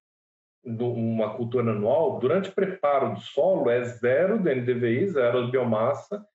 uma 0.63 1.36
cultura 1.36 1.72
anual, 1.72 2.20
durante 2.20 2.50
o 2.50 2.54
preparo 2.54 3.13
do 3.13 3.20
solo, 3.20 3.70
é 3.70 3.84
zero 3.84 4.42
do 4.42 4.50
NDVI, 4.50 5.08
zero 5.08 5.46
de 5.46 5.52
biomassa. 5.52 6.26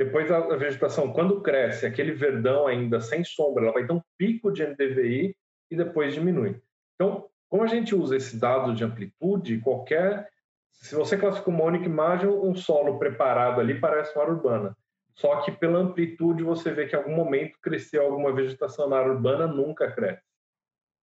Depois 0.00 0.30
a 0.32 0.40
vegetação, 0.56 1.12
quando 1.12 1.42
cresce, 1.42 1.84
aquele 1.84 2.12
verdão 2.12 2.66
ainda 2.66 3.02
sem 3.02 3.22
sombra, 3.22 3.64
ela 3.64 3.72
vai 3.74 3.86
ter 3.86 3.92
um 3.92 4.00
pico 4.16 4.50
de 4.50 4.66
NDVI 4.66 5.36
e 5.70 5.76
depois 5.76 6.14
diminui. 6.14 6.58
Então, 6.94 7.28
como 7.50 7.64
a 7.64 7.66
gente 7.66 7.94
usa 7.94 8.16
esse 8.16 8.38
dado 8.38 8.74
de 8.74 8.82
amplitude, 8.82 9.60
qualquer 9.60 10.26
se 10.72 10.94
você 10.94 11.18
classifica 11.18 11.50
uma 11.50 11.64
única 11.64 11.84
imagem, 11.84 12.30
um 12.30 12.54
solo 12.54 12.98
preparado 12.98 13.60
ali 13.60 13.78
parece 13.78 14.14
uma 14.14 14.22
área 14.22 14.32
urbana. 14.32 14.74
Só 15.14 15.42
que 15.42 15.52
pela 15.52 15.80
amplitude 15.80 16.42
você 16.42 16.72
vê 16.72 16.86
que 16.86 16.96
em 16.96 16.98
algum 16.98 17.14
momento 17.14 17.58
cresceu 17.60 18.02
alguma 18.02 18.32
vegetação 18.32 18.88
na 18.88 18.96
área 18.96 19.12
urbana, 19.12 19.46
nunca 19.46 19.92
cresce. 19.92 20.22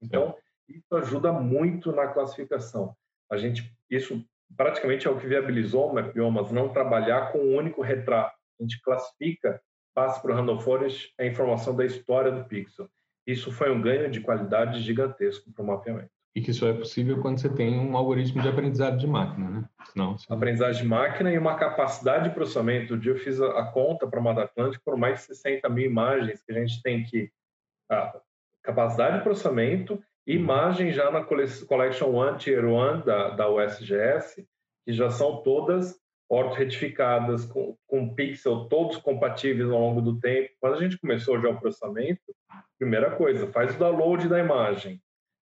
Então, 0.01 0.35
isso 0.67 0.95
ajuda 0.95 1.31
muito 1.31 1.91
na 1.91 2.07
classificação. 2.07 2.95
A 3.29 3.37
gente, 3.37 3.71
isso 3.91 4.25
praticamente 4.55 5.05
é 5.05 5.11
o 5.11 5.19
que 5.19 5.27
viabilizou 5.27 5.91
o 5.91 5.93
Mapbiomas, 5.93 6.51
não 6.51 6.73
trabalhar 6.73 7.31
com 7.31 7.37
um 7.37 7.55
único 7.55 7.83
retrato. 7.83 8.36
A 8.59 8.63
gente 8.63 8.81
classifica 8.81 9.61
passa 9.97 10.21
para 10.21 10.31
o 10.31 10.35
Random 10.35 10.59
Forest 10.59 11.11
a 11.19 11.25
informação 11.25 11.75
da 11.75 11.83
história 11.83 12.31
do 12.31 12.45
pixel. 12.45 12.87
Isso 13.25 13.51
foi 13.51 13.71
um 13.71 13.81
ganho 13.81 14.11
de 14.11 14.21
qualidade 14.21 14.79
gigantesco 14.81 15.51
para 15.51 15.63
o 15.63 15.67
mapeamento. 15.67 16.11
E 16.35 16.41
que 16.41 16.53
só 16.53 16.67
é 16.67 16.73
possível 16.73 17.19
quando 17.19 17.39
você 17.39 17.49
tem 17.49 17.79
um 17.79 17.97
algoritmo 17.97 18.39
de 18.43 18.47
aprendizado 18.47 18.95
de 18.95 19.07
máquina, 19.07 19.49
né? 19.49 19.69
Senão, 19.91 20.15
você... 20.15 20.31
Aprendizagem 20.31 20.83
de 20.83 20.87
máquina 20.87 21.33
e 21.33 21.37
uma 21.37 21.55
capacidade 21.55 22.29
de 22.29 22.35
processamento. 22.35 22.93
O 22.93 22.97
dia 22.99 23.13
eu 23.13 23.17
fiz 23.17 23.41
a, 23.41 23.63
conta 23.71 24.05
para 24.05 24.19
a 24.19 24.23
Mata 24.23 24.43
Atlântica 24.43 24.83
por 24.85 24.95
mais 24.95 25.21
de 25.21 25.25
60 25.25 25.67
mil 25.69 25.85
imagens 25.85 26.43
que 26.43 26.51
a 26.51 26.59
gente 26.59 26.79
tem 26.83 27.03
que... 27.03 27.31
A 27.89 28.21
capacidade 28.61 29.17
de 29.17 29.23
processamento 29.23 29.99
e 30.27 30.35
imagem 30.35 30.91
já 30.91 31.09
na 31.09 31.23
Collection 31.23 32.13
One, 32.13 32.37
Tier 32.37 32.65
One 32.65 33.01
da, 33.03 33.31
da 33.31 33.49
USGS, 33.49 34.45
que 34.85 34.93
já 34.93 35.09
são 35.09 35.41
todas 35.41 35.99
orto-retificadas, 36.29 37.45
com, 37.45 37.77
com 37.87 38.13
pixel 38.13 38.65
todos 38.65 38.97
compatíveis 38.97 39.69
ao 39.69 39.79
longo 39.79 40.01
do 40.01 40.19
tempo. 40.19 40.49
Quando 40.59 40.75
a 40.75 40.81
gente 40.81 40.97
começou 40.97 41.39
já 41.39 41.49
o 41.49 41.59
processamento, 41.59 42.21
primeira 42.77 43.15
coisa, 43.15 43.47
faz 43.47 43.75
o 43.75 43.79
download 43.79 44.27
da 44.27 44.39
imagem, 44.39 45.01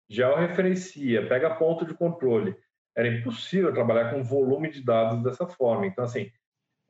já 0.10 0.32
o 0.32 0.36
referencia, 0.36 1.28
pega 1.28 1.56
ponto 1.56 1.86
de 1.86 1.93
controle. 1.93 2.56
Era 2.96 3.08
impossível 3.08 3.74
trabalhar 3.74 4.12
com 4.12 4.24
volume 4.24 4.69
de 4.69 4.84
dados 4.84 5.24
dessa 5.24 5.48
forma. 5.48 5.88
Então, 5.88 6.04
assim, 6.04 6.30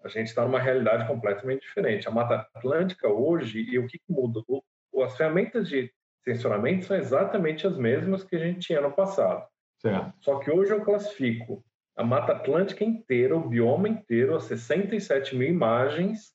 a 0.04 0.10
gente 0.10 0.28
está 0.28 0.44
numa 0.44 0.60
realidade 0.60 1.08
completamente 1.08 1.62
diferente. 1.62 2.08
A 2.08 2.12
Mata 2.12 2.48
Atlântica 2.54 3.08
hoje, 3.08 3.62
e 3.62 3.80
o 3.80 3.88
que, 3.88 3.98
que 3.98 4.12
muda? 4.12 4.42
O, 4.48 4.62
as 5.02 5.16
ferramentas 5.16 5.70
de 5.70 5.92
sensoramento 6.24 6.86
são 6.86 6.98
exatamente 6.98 7.66
as 7.66 7.78
mesmas 7.78 8.24
que 8.24 8.36
a 8.36 8.40
gente 8.40 8.60
tinha 8.60 8.82
no 8.82 8.92
passado. 8.92 9.46
Certo. 9.80 10.14
Só 10.20 10.40
que 10.40 10.52
hoje 10.52 10.72
eu 10.72 10.84
classifico 10.84 11.64
a 11.96 12.04
Mata 12.04 12.34
Atlântica 12.34 12.84
inteira, 12.84 13.36
o 13.36 13.48
bioma 13.48 13.88
inteiro, 13.88 14.36
a 14.36 14.40
67 14.40 15.36
mil 15.36 15.48
imagens 15.48 16.34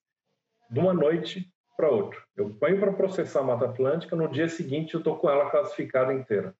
de 0.70 0.78
uma 0.78 0.92
noite 0.92 1.50
para 1.76 1.90
outra. 1.90 2.20
Eu 2.36 2.50
ponho 2.50 2.78
para 2.78 2.92
processar 2.92 3.40
a 3.40 3.44
Mata 3.44 3.66
Atlântica, 3.66 4.16
no 4.16 4.28
dia 4.28 4.48
seguinte 4.48 4.94
eu 4.94 4.98
estou 4.98 5.16
com 5.16 5.30
ela 5.30 5.50
classificada 5.50 6.12
inteira. 6.12 6.54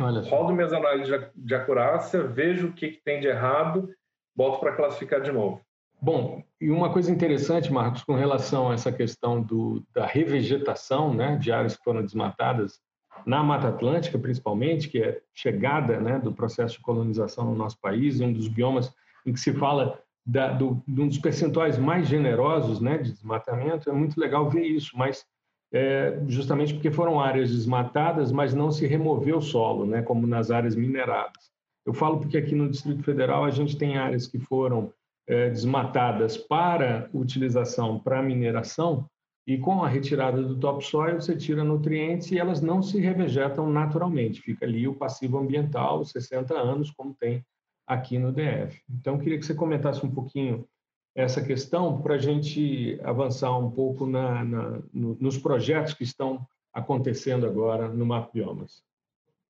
Olha 0.00 0.22
Rodo 0.22 0.54
minhas 0.54 0.72
análises 0.72 1.30
de 1.34 1.54
acurácia, 1.54 2.22
vejo 2.22 2.68
o 2.68 2.72
que, 2.72 2.92
que 2.92 3.02
tem 3.02 3.20
de 3.20 3.26
errado, 3.26 3.92
boto 4.34 4.58
para 4.58 4.74
classificar 4.74 5.20
de 5.20 5.30
novo. 5.30 5.60
Bom, 6.00 6.42
e 6.60 6.70
uma 6.70 6.92
coisa 6.92 7.12
interessante, 7.12 7.72
Marcos, 7.72 8.02
com 8.02 8.14
relação 8.14 8.70
a 8.70 8.74
essa 8.74 8.90
questão 8.90 9.40
do, 9.40 9.84
da 9.94 10.06
revegetação 10.06 11.14
né, 11.14 11.36
de 11.36 11.52
áreas 11.52 11.76
que 11.76 11.84
foram 11.84 12.02
desmatadas, 12.02 12.80
na 13.26 13.42
Mata 13.42 13.68
Atlântica, 13.68 14.18
principalmente, 14.18 14.88
que 14.88 15.02
é 15.02 15.20
chegada 15.34 16.00
né, 16.00 16.18
do 16.18 16.32
processo 16.32 16.76
de 16.76 16.82
colonização 16.82 17.44
no 17.44 17.54
nosso 17.54 17.78
país, 17.80 18.20
um 18.20 18.32
dos 18.32 18.48
biomas 18.48 18.92
em 19.24 19.32
que 19.32 19.40
se 19.40 19.52
fala 19.52 19.98
da, 20.24 20.52
do, 20.52 20.82
de 20.86 21.00
um 21.00 21.08
dos 21.08 21.18
percentuais 21.18 21.78
mais 21.78 22.06
generosos 22.06 22.80
né, 22.80 22.98
de 22.98 23.12
desmatamento, 23.12 23.90
é 23.90 23.92
muito 23.92 24.18
legal 24.18 24.48
ver 24.48 24.64
isso, 24.64 24.96
mas 24.96 25.24
é, 25.72 26.20
justamente 26.28 26.74
porque 26.74 26.90
foram 26.90 27.18
áreas 27.18 27.50
desmatadas, 27.50 28.30
mas 28.30 28.54
não 28.54 28.70
se 28.70 28.86
removeu 28.86 29.38
o 29.38 29.42
solo, 29.42 29.86
né, 29.86 30.02
como 30.02 30.26
nas 30.26 30.50
áreas 30.50 30.76
mineradas. 30.76 31.50
Eu 31.84 31.94
falo 31.94 32.18
porque 32.18 32.36
aqui 32.36 32.54
no 32.54 32.68
Distrito 32.68 33.02
Federal 33.02 33.44
a 33.44 33.50
gente 33.50 33.76
tem 33.76 33.96
áreas 33.96 34.26
que 34.26 34.38
foram 34.38 34.92
é, 35.26 35.48
desmatadas 35.48 36.36
para 36.36 37.08
utilização 37.12 37.98
para 37.98 38.22
mineração, 38.22 39.08
e 39.46 39.58
com 39.58 39.82
a 39.82 39.88
retirada 39.88 40.40
do 40.40 40.58
topsoil, 40.58 41.20
você 41.20 41.36
tira 41.36 41.64
nutrientes 41.64 42.30
e 42.30 42.38
elas 42.38 42.60
não 42.60 42.80
se 42.80 43.00
revegetam 43.00 43.68
naturalmente. 43.68 44.40
Fica 44.40 44.64
ali 44.64 44.86
o 44.86 44.94
passivo 44.94 45.38
ambiental, 45.38 46.04
60 46.04 46.54
anos, 46.54 46.90
como 46.90 47.14
tem 47.14 47.44
aqui 47.86 48.18
no 48.18 48.32
DF. 48.32 48.80
Então, 48.88 49.18
queria 49.18 49.38
que 49.38 49.44
você 49.44 49.54
comentasse 49.54 50.04
um 50.06 50.10
pouquinho 50.10 50.64
essa 51.14 51.42
questão 51.42 52.00
para 52.00 52.14
a 52.14 52.18
gente 52.18 52.98
avançar 53.02 53.56
um 53.58 53.70
pouco 53.70 54.06
na, 54.06 54.44
na, 54.44 54.82
no, 54.92 55.16
nos 55.20 55.36
projetos 55.36 55.92
que 55.92 56.04
estão 56.04 56.46
acontecendo 56.72 57.44
agora 57.44 57.88
no 57.88 58.06
Mapa 58.06 58.30
Biomas. 58.32 58.82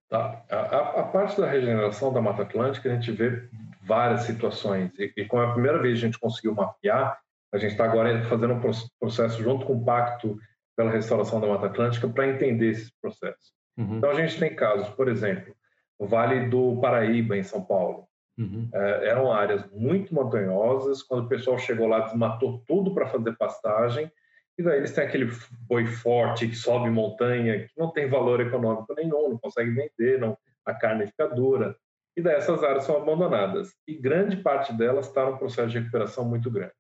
Tá. 0.09 0.44
A, 0.50 1.00
a, 1.00 1.02
parte 1.05 1.40
da 1.40 1.48
regeneração 1.48 2.12
da 2.12 2.20
Mata 2.20 2.42
Atlântica, 2.42 2.90
a 2.90 2.94
gente 2.94 3.12
vê 3.12 3.48
várias 3.83 4.24
situações. 4.24 4.90
E, 4.98 5.12
e 5.16 5.24
como 5.26 5.42
é 5.42 5.46
a 5.46 5.52
primeira 5.52 5.81
vez 5.81 5.98
que 5.98 6.05
a 6.05 6.09
gente 6.09 6.18
conseguiu 6.18 6.55
mapear, 6.55 7.21
a 7.52 7.58
gente 7.58 7.72
está 7.72 7.84
agora 7.84 8.22
fazendo 8.24 8.54
um 8.54 8.60
processo 8.98 9.42
junto 9.42 9.66
com 9.66 9.74
o 9.74 9.84
Pacto 9.84 10.38
pela 10.76 10.90
Restauração 10.90 11.40
da 11.40 11.46
Mata 11.46 11.66
Atlântica 11.66 12.08
para 12.08 12.28
entender 12.28 12.70
esses 12.70 12.90
processos. 13.00 13.52
Uhum. 13.76 13.98
Então, 13.98 14.10
a 14.10 14.14
gente 14.14 14.38
tem 14.38 14.54
casos, 14.54 14.88
por 14.90 15.08
exemplo, 15.08 15.54
o 15.98 16.06
Vale 16.06 16.48
do 16.48 16.80
Paraíba, 16.80 17.36
em 17.36 17.42
São 17.42 17.62
Paulo. 17.62 18.06
Uhum. 18.38 18.68
É, 18.72 19.08
eram 19.10 19.30
áreas 19.30 19.64
muito 19.70 20.14
montanhosas. 20.14 21.02
Quando 21.02 21.26
o 21.26 21.28
pessoal 21.28 21.58
chegou 21.58 21.86
lá, 21.86 22.00
desmatou 22.00 22.62
tudo 22.66 22.94
para 22.94 23.06
fazer 23.06 23.36
pastagem. 23.36 24.10
E 24.58 24.62
daí 24.62 24.78
eles 24.78 24.92
têm 24.92 25.04
aquele 25.04 25.30
boi 25.66 25.86
forte 25.86 26.48
que 26.48 26.54
sobe 26.54 26.90
montanha, 26.90 27.66
que 27.66 27.72
não 27.76 27.90
tem 27.90 28.08
valor 28.08 28.40
econômico 28.40 28.94
nenhum, 28.94 29.30
não 29.30 29.38
consegue 29.38 29.70
vender, 29.70 30.18
não, 30.18 30.36
a 30.64 30.74
carne 30.74 31.06
fica 31.06 31.26
dura. 31.26 31.74
E 32.16 32.20
daí 32.20 32.36
essas 32.36 32.62
áreas 32.62 32.84
são 32.84 32.96
abandonadas. 32.96 33.74
E 33.86 33.94
grande 33.94 34.36
parte 34.36 34.72
delas 34.72 35.08
está 35.08 35.24
num 35.24 35.38
processo 35.38 35.68
de 35.68 35.78
recuperação 35.78 36.24
muito 36.24 36.50
grande. 36.50 36.74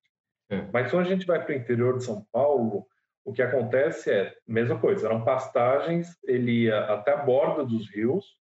É. 0.52 0.68
Mas 0.72 0.90
quando 0.90 1.06
a 1.06 1.08
gente 1.08 1.26
vai 1.26 1.42
para 1.42 1.54
o 1.54 1.56
interior 1.56 1.96
de 1.96 2.04
São 2.04 2.26
Paulo, 2.30 2.86
o 3.24 3.32
que 3.32 3.42
acontece 3.42 4.10
é 4.10 4.34
mesma 4.46 4.78
coisa, 4.78 5.06
eram 5.06 5.24
pastagens, 5.24 6.18
ele 6.24 6.64
ia 6.64 6.80
até 6.92 7.12
a 7.12 7.16
borda 7.16 7.64
dos 7.64 7.88
rios 7.88 8.36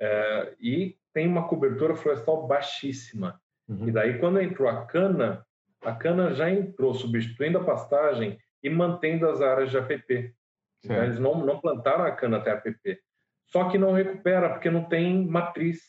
é, 0.00 0.54
e 0.58 0.96
tem 1.12 1.28
uma 1.28 1.46
cobertura 1.46 1.94
florestal 1.94 2.46
baixíssima. 2.46 3.40
Uhum. 3.68 3.88
E 3.88 3.92
daí, 3.92 4.18
quando 4.18 4.40
entrou 4.40 4.68
a 4.68 4.86
cana, 4.86 5.46
a 5.82 5.92
cana 5.92 6.34
já 6.34 6.50
entrou 6.50 6.94
substituindo 6.94 7.58
a 7.58 7.64
pastagem 7.64 8.38
e 8.62 8.68
mantendo 8.68 9.28
as 9.28 9.40
áreas 9.40 9.70
de 9.70 9.78
APP. 9.78 10.34
Então, 10.82 11.02
eles 11.04 11.18
não, 11.18 11.44
não 11.44 11.60
plantaram 11.60 12.04
a 12.04 12.10
cana 12.10 12.38
até 12.38 12.50
a 12.50 12.54
APP. 12.54 12.98
Só 13.46 13.68
que 13.68 13.76
não 13.76 13.92
recupera, 13.92 14.50
porque 14.50 14.70
não 14.70 14.84
tem 14.84 15.26
matriz, 15.26 15.80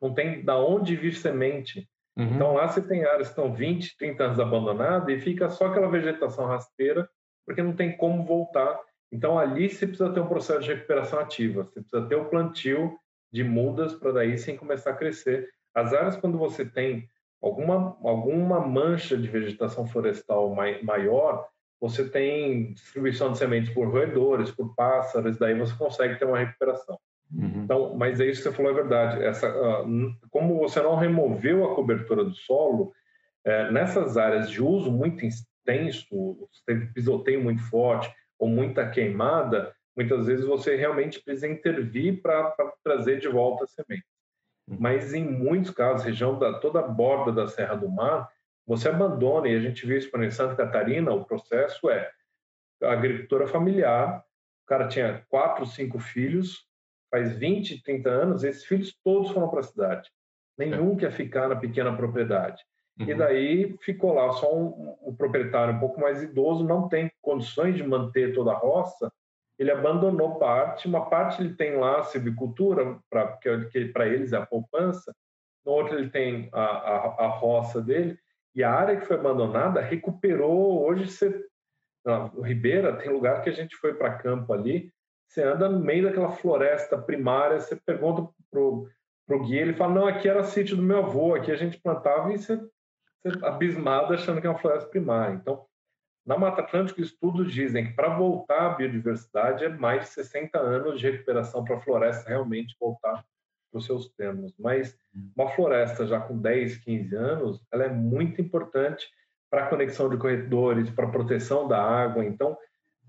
não 0.00 0.14
tem 0.14 0.44
da 0.44 0.56
onde 0.56 0.96
vir 0.96 1.14
semente. 1.14 1.88
Uhum. 2.20 2.34
Então 2.34 2.52
lá 2.52 2.68
você 2.68 2.82
tem 2.82 3.04
áreas 3.04 3.28
que 3.28 3.32
estão 3.32 3.54
20, 3.54 3.96
30 3.96 4.24
anos 4.24 4.40
abandonadas 4.40 5.08
e 5.08 5.18
fica 5.18 5.48
só 5.48 5.66
aquela 5.66 5.88
vegetação 5.88 6.44
rasteira, 6.44 7.08
porque 7.46 7.62
não 7.62 7.74
tem 7.74 7.96
como 7.96 8.24
voltar. 8.24 8.78
Então 9.10 9.38
ali 9.38 9.70
você 9.70 9.86
precisa 9.86 10.12
ter 10.12 10.20
um 10.20 10.28
processo 10.28 10.60
de 10.60 10.74
recuperação 10.74 11.18
ativa, 11.18 11.64
você 11.64 11.80
precisa 11.80 12.06
ter 12.06 12.16
o 12.16 12.26
plantio 12.26 12.94
de 13.32 13.42
mudas 13.42 13.94
para 13.94 14.12
daí 14.12 14.36
sim 14.36 14.54
começar 14.54 14.90
a 14.90 14.96
crescer. 14.96 15.48
As 15.74 15.94
áreas 15.94 16.16
quando 16.16 16.36
você 16.36 16.62
tem 16.64 17.08
alguma 17.42 17.96
alguma 18.02 18.60
mancha 18.60 19.16
de 19.16 19.26
vegetação 19.26 19.86
florestal 19.86 20.54
mai, 20.54 20.82
maior, 20.82 21.48
você 21.80 22.06
tem 22.06 22.74
distribuição 22.74 23.32
de 23.32 23.38
sementes 23.38 23.72
por 23.72 23.88
roedores, 23.88 24.50
por 24.50 24.74
pássaros, 24.74 25.38
daí 25.38 25.58
você 25.58 25.74
consegue 25.74 26.18
ter 26.18 26.26
uma 26.26 26.38
recuperação. 26.38 26.98
Uhum. 27.32 27.62
Então, 27.64 27.94
mas 27.96 28.20
é 28.20 28.26
isso 28.26 28.42
que 28.42 28.48
você 28.48 28.54
falou 28.54 28.72
é 28.72 28.74
verdade. 28.74 29.22
Essa, 29.22 29.48
uh, 29.48 30.14
como 30.30 30.58
você 30.58 30.80
não 30.80 30.96
removeu 30.96 31.64
a 31.64 31.74
cobertura 31.74 32.24
do 32.24 32.34
solo, 32.34 32.92
é, 33.44 33.70
nessas 33.70 34.16
áreas 34.16 34.50
de 34.50 34.62
uso 34.62 34.90
muito 34.90 35.24
intenso, 35.24 36.48
teve 36.66 36.86
pisoteio 36.92 37.42
muito 37.42 37.62
forte 37.70 38.12
ou 38.38 38.48
muita 38.48 38.88
queimada, 38.88 39.74
muitas 39.96 40.26
vezes 40.26 40.44
você 40.44 40.76
realmente 40.76 41.22
precisa 41.22 41.48
intervir 41.48 42.20
para 42.20 42.54
trazer 42.82 43.18
de 43.18 43.28
volta 43.28 43.64
a 43.64 43.66
semente. 43.66 44.04
Uhum. 44.68 44.76
Mas 44.78 45.14
em 45.14 45.24
muitos 45.24 45.70
casos, 45.70 46.04
região 46.04 46.38
da 46.38 46.58
toda 46.58 46.80
a 46.80 46.88
borda 46.88 47.32
da 47.32 47.48
Serra 47.48 47.74
do 47.74 47.88
Mar, 47.88 48.28
você 48.66 48.88
abandona, 48.88 49.48
e 49.48 49.56
a 49.56 49.60
gente 49.60 49.84
viu 49.86 49.98
isso 49.98 50.10
em 50.16 50.30
Santa 50.30 50.54
Catarina, 50.54 51.12
o 51.12 51.24
processo 51.24 51.90
é 51.90 52.10
a 52.82 52.92
agricultura 52.92 53.46
familiar, 53.46 54.24
o 54.64 54.66
cara 54.66 54.88
tinha 54.88 55.24
quatro, 55.28 55.66
cinco 55.66 55.98
filhos, 55.98 56.66
faz 57.10 57.36
20, 57.36 57.82
30 57.82 58.08
anos, 58.08 58.44
esses 58.44 58.64
filhos 58.64 58.96
todos 59.04 59.30
foram 59.30 59.48
para 59.48 59.60
a 59.60 59.64
cidade. 59.64 60.08
Nenhum 60.56 60.94
é. 60.94 60.96
quer 60.96 61.12
ficar 61.12 61.48
na 61.48 61.56
pequena 61.56 61.96
propriedade. 61.96 62.62
Uhum. 62.98 63.08
E 63.08 63.14
daí 63.14 63.76
ficou 63.80 64.12
lá 64.12 64.30
só 64.32 64.54
um, 64.54 64.96
um, 65.06 65.14
proprietário 65.14 65.74
um 65.74 65.80
pouco 65.80 66.00
mais 66.00 66.22
idoso, 66.22 66.64
não 66.64 66.88
tem 66.88 67.10
condições 67.22 67.74
de 67.74 67.82
manter 67.82 68.34
toda 68.34 68.52
a 68.52 68.56
roça, 68.56 69.10
ele 69.58 69.70
abandonou 69.70 70.38
parte, 70.38 70.88
uma 70.88 71.08
parte 71.08 71.42
ele 71.42 71.54
tem 71.54 71.76
lá 71.76 72.00
a 72.00 72.04
silvicultura, 72.04 72.98
pra, 73.10 73.36
que 73.36 73.86
para 73.86 74.06
eles 74.06 74.32
é 74.32 74.36
a 74.36 74.46
poupança, 74.46 75.14
no 75.64 75.72
outro 75.72 75.98
ele 75.98 76.08
tem 76.08 76.48
a, 76.52 76.62
a, 76.62 77.24
a, 77.24 77.26
roça 77.26 77.80
dele, 77.82 78.18
e 78.54 78.62
a 78.62 78.72
área 78.72 78.96
que 78.96 79.06
foi 79.06 79.16
abandonada 79.16 79.80
recuperou, 79.80 80.82
hoje 80.86 81.06
você, 81.08 81.44
na 82.04 82.26
Ribeira 82.42 82.96
tem 82.96 83.10
lugar 83.10 83.42
que 83.42 83.50
a 83.50 83.52
gente 83.52 83.76
foi 83.76 83.94
para 83.94 84.16
campo 84.16 84.52
ali, 84.52 84.90
você 85.30 85.44
anda 85.44 85.68
no 85.68 85.78
meio 85.78 86.02
daquela 86.02 86.32
floresta 86.32 86.98
primária, 86.98 87.60
você 87.60 87.76
pergunta 87.76 88.28
pro, 88.50 88.88
pro 89.24 89.44
guia, 89.44 89.60
ele 89.60 89.74
fala, 89.74 89.94
não, 89.94 90.06
aqui 90.08 90.28
era 90.28 90.42
sítio 90.42 90.76
do 90.76 90.82
meu 90.82 90.98
avô, 90.98 91.36
aqui 91.36 91.52
a 91.52 91.56
gente 91.56 91.78
plantava 91.80 92.32
e 92.32 92.38
você, 92.38 92.56
você 92.56 93.44
abismado 93.44 94.12
achando 94.12 94.40
que 94.40 94.46
é 94.48 94.50
uma 94.50 94.58
floresta 94.58 94.90
primária. 94.90 95.34
Então, 95.34 95.64
na 96.26 96.36
Mata 96.36 96.62
Atlântica, 96.62 97.00
estudos 97.00 97.52
dizem 97.52 97.86
que 97.86 97.92
para 97.92 98.16
voltar 98.16 98.72
à 98.72 98.74
biodiversidade 98.74 99.64
é 99.64 99.68
mais 99.68 100.02
de 100.02 100.08
60 100.08 100.58
anos 100.58 100.98
de 100.98 101.08
recuperação 101.08 101.64
para 101.64 101.76
a 101.76 101.80
floresta 101.80 102.28
realmente 102.28 102.76
voltar 102.80 103.24
para 103.70 103.78
os 103.78 103.86
seus 103.86 104.08
termos. 104.14 104.52
Mas 104.58 104.98
uma 105.36 105.48
floresta 105.50 106.08
já 106.08 106.20
com 106.20 106.36
10, 106.36 106.78
15 106.78 107.14
anos, 107.14 107.64
ela 107.72 107.84
é 107.84 107.88
muito 107.88 108.40
importante 108.40 109.08
para 109.48 109.68
conexão 109.68 110.08
de 110.08 110.16
corredores, 110.16 110.90
para 110.90 111.08
proteção 111.08 111.68
da 111.68 111.80
água. 111.80 112.24
Então, 112.24 112.58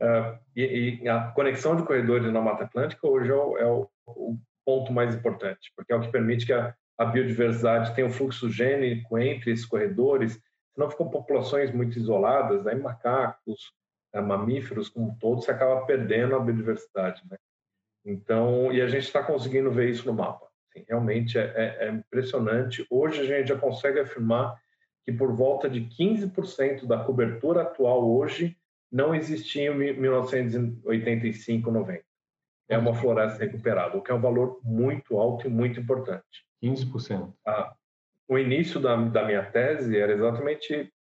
uh, 0.02 0.40
e, 0.56 1.00
e, 1.02 1.08
a 1.08 1.32
conexão 1.32 1.76
de 1.76 1.84
corredores 1.84 2.32
na 2.32 2.42
Mata 2.42 2.64
Atlântica 2.64 3.08
hoje 3.08 3.32
é 3.32 3.36
o, 3.36 3.58
é 3.58 3.66
o, 3.66 4.38
ponto 4.64 4.94
mais 4.94 5.16
importante, 5.16 5.72
porque 5.76 5.92
é 5.92 5.96
o 5.96 6.02
que 6.02 6.12
permite 6.12 6.46
que 6.46 6.54
a, 6.54 6.76
a 6.98 7.06
biodiversidade 7.06 7.96
tenha 7.96 8.08
um 8.08 8.12
fluxo 8.12 8.50
gênico 8.50 9.18
entre 9.18 9.52
esses 9.52 9.66
corredores, 9.66 10.40
senão 10.74 10.90
ficam 10.90 11.10
populações 11.10 11.72
muito 11.72 11.98
isoladas, 11.98 12.68
aí 12.68 12.76
macacos, 12.76 13.74
uh, 14.16 14.22
mamíferos 14.22 14.90
como 14.90 15.18
todos, 15.20 15.46
você 15.46 15.52
acaba 15.52 15.86
perdendo 15.86 16.36
a 16.36 16.40
biodiversidade, 16.40 17.22
né? 17.30 17.38
Então, 18.06 18.72
e 18.72 18.82
a 18.82 18.88
gente 18.88 19.04
está 19.04 19.24
conseguindo 19.24 19.72
ver 19.72 19.90
isso 19.90 20.08
no 20.08 20.14
mapa. 20.14 20.48
Assim, 20.70 20.86
realmente 20.88 21.38
é, 21.38 21.54
é, 21.56 21.88
é 21.88 21.90
impressionante. 21.92 22.86
Hoje 22.90 23.22
a 23.22 23.26
gente 23.26 23.50
já 23.50 23.58
consegue 23.58 24.00
afirmar 24.00 24.60
que 25.04 25.12
por 25.12 25.36
volta 25.36 25.70
de 25.70 25.82
15% 25.82 26.86
da 26.86 27.04
cobertura 27.04 27.64
atual 27.64 28.10
hoje 28.10 28.58
não 28.92 29.16
existia 29.16 29.72
em 29.72 30.00
1985, 30.00 31.72
90. 31.72 32.04
É 32.70 32.78
uma 32.78 32.94
floresta 32.94 33.44
recuperada, 33.44 33.98
o 33.98 34.02
que 34.02 34.12
é 34.12 34.14
um 34.14 34.22
valor 34.22 34.60
muito 34.64 35.18
alto 35.18 35.48
e 35.48 35.50
muito 35.50 35.80
importante. 35.80 36.46
15%. 36.64 37.34
Ah, 37.46 37.74
o 38.28 38.38
início 38.38 38.80
da, 38.80 38.96
da 38.96 39.26
minha 39.26 39.44
tese 39.44 39.98
era 39.98 40.14
exatamente 40.14 40.92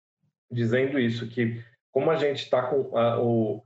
dizendo 0.50 0.98
isso, 0.98 1.28
que 1.28 1.62
como 1.92 2.10
a 2.10 2.16
gente 2.16 2.44
está 2.44 2.62
com 2.62 2.96
a, 2.96 3.20
o... 3.20 3.62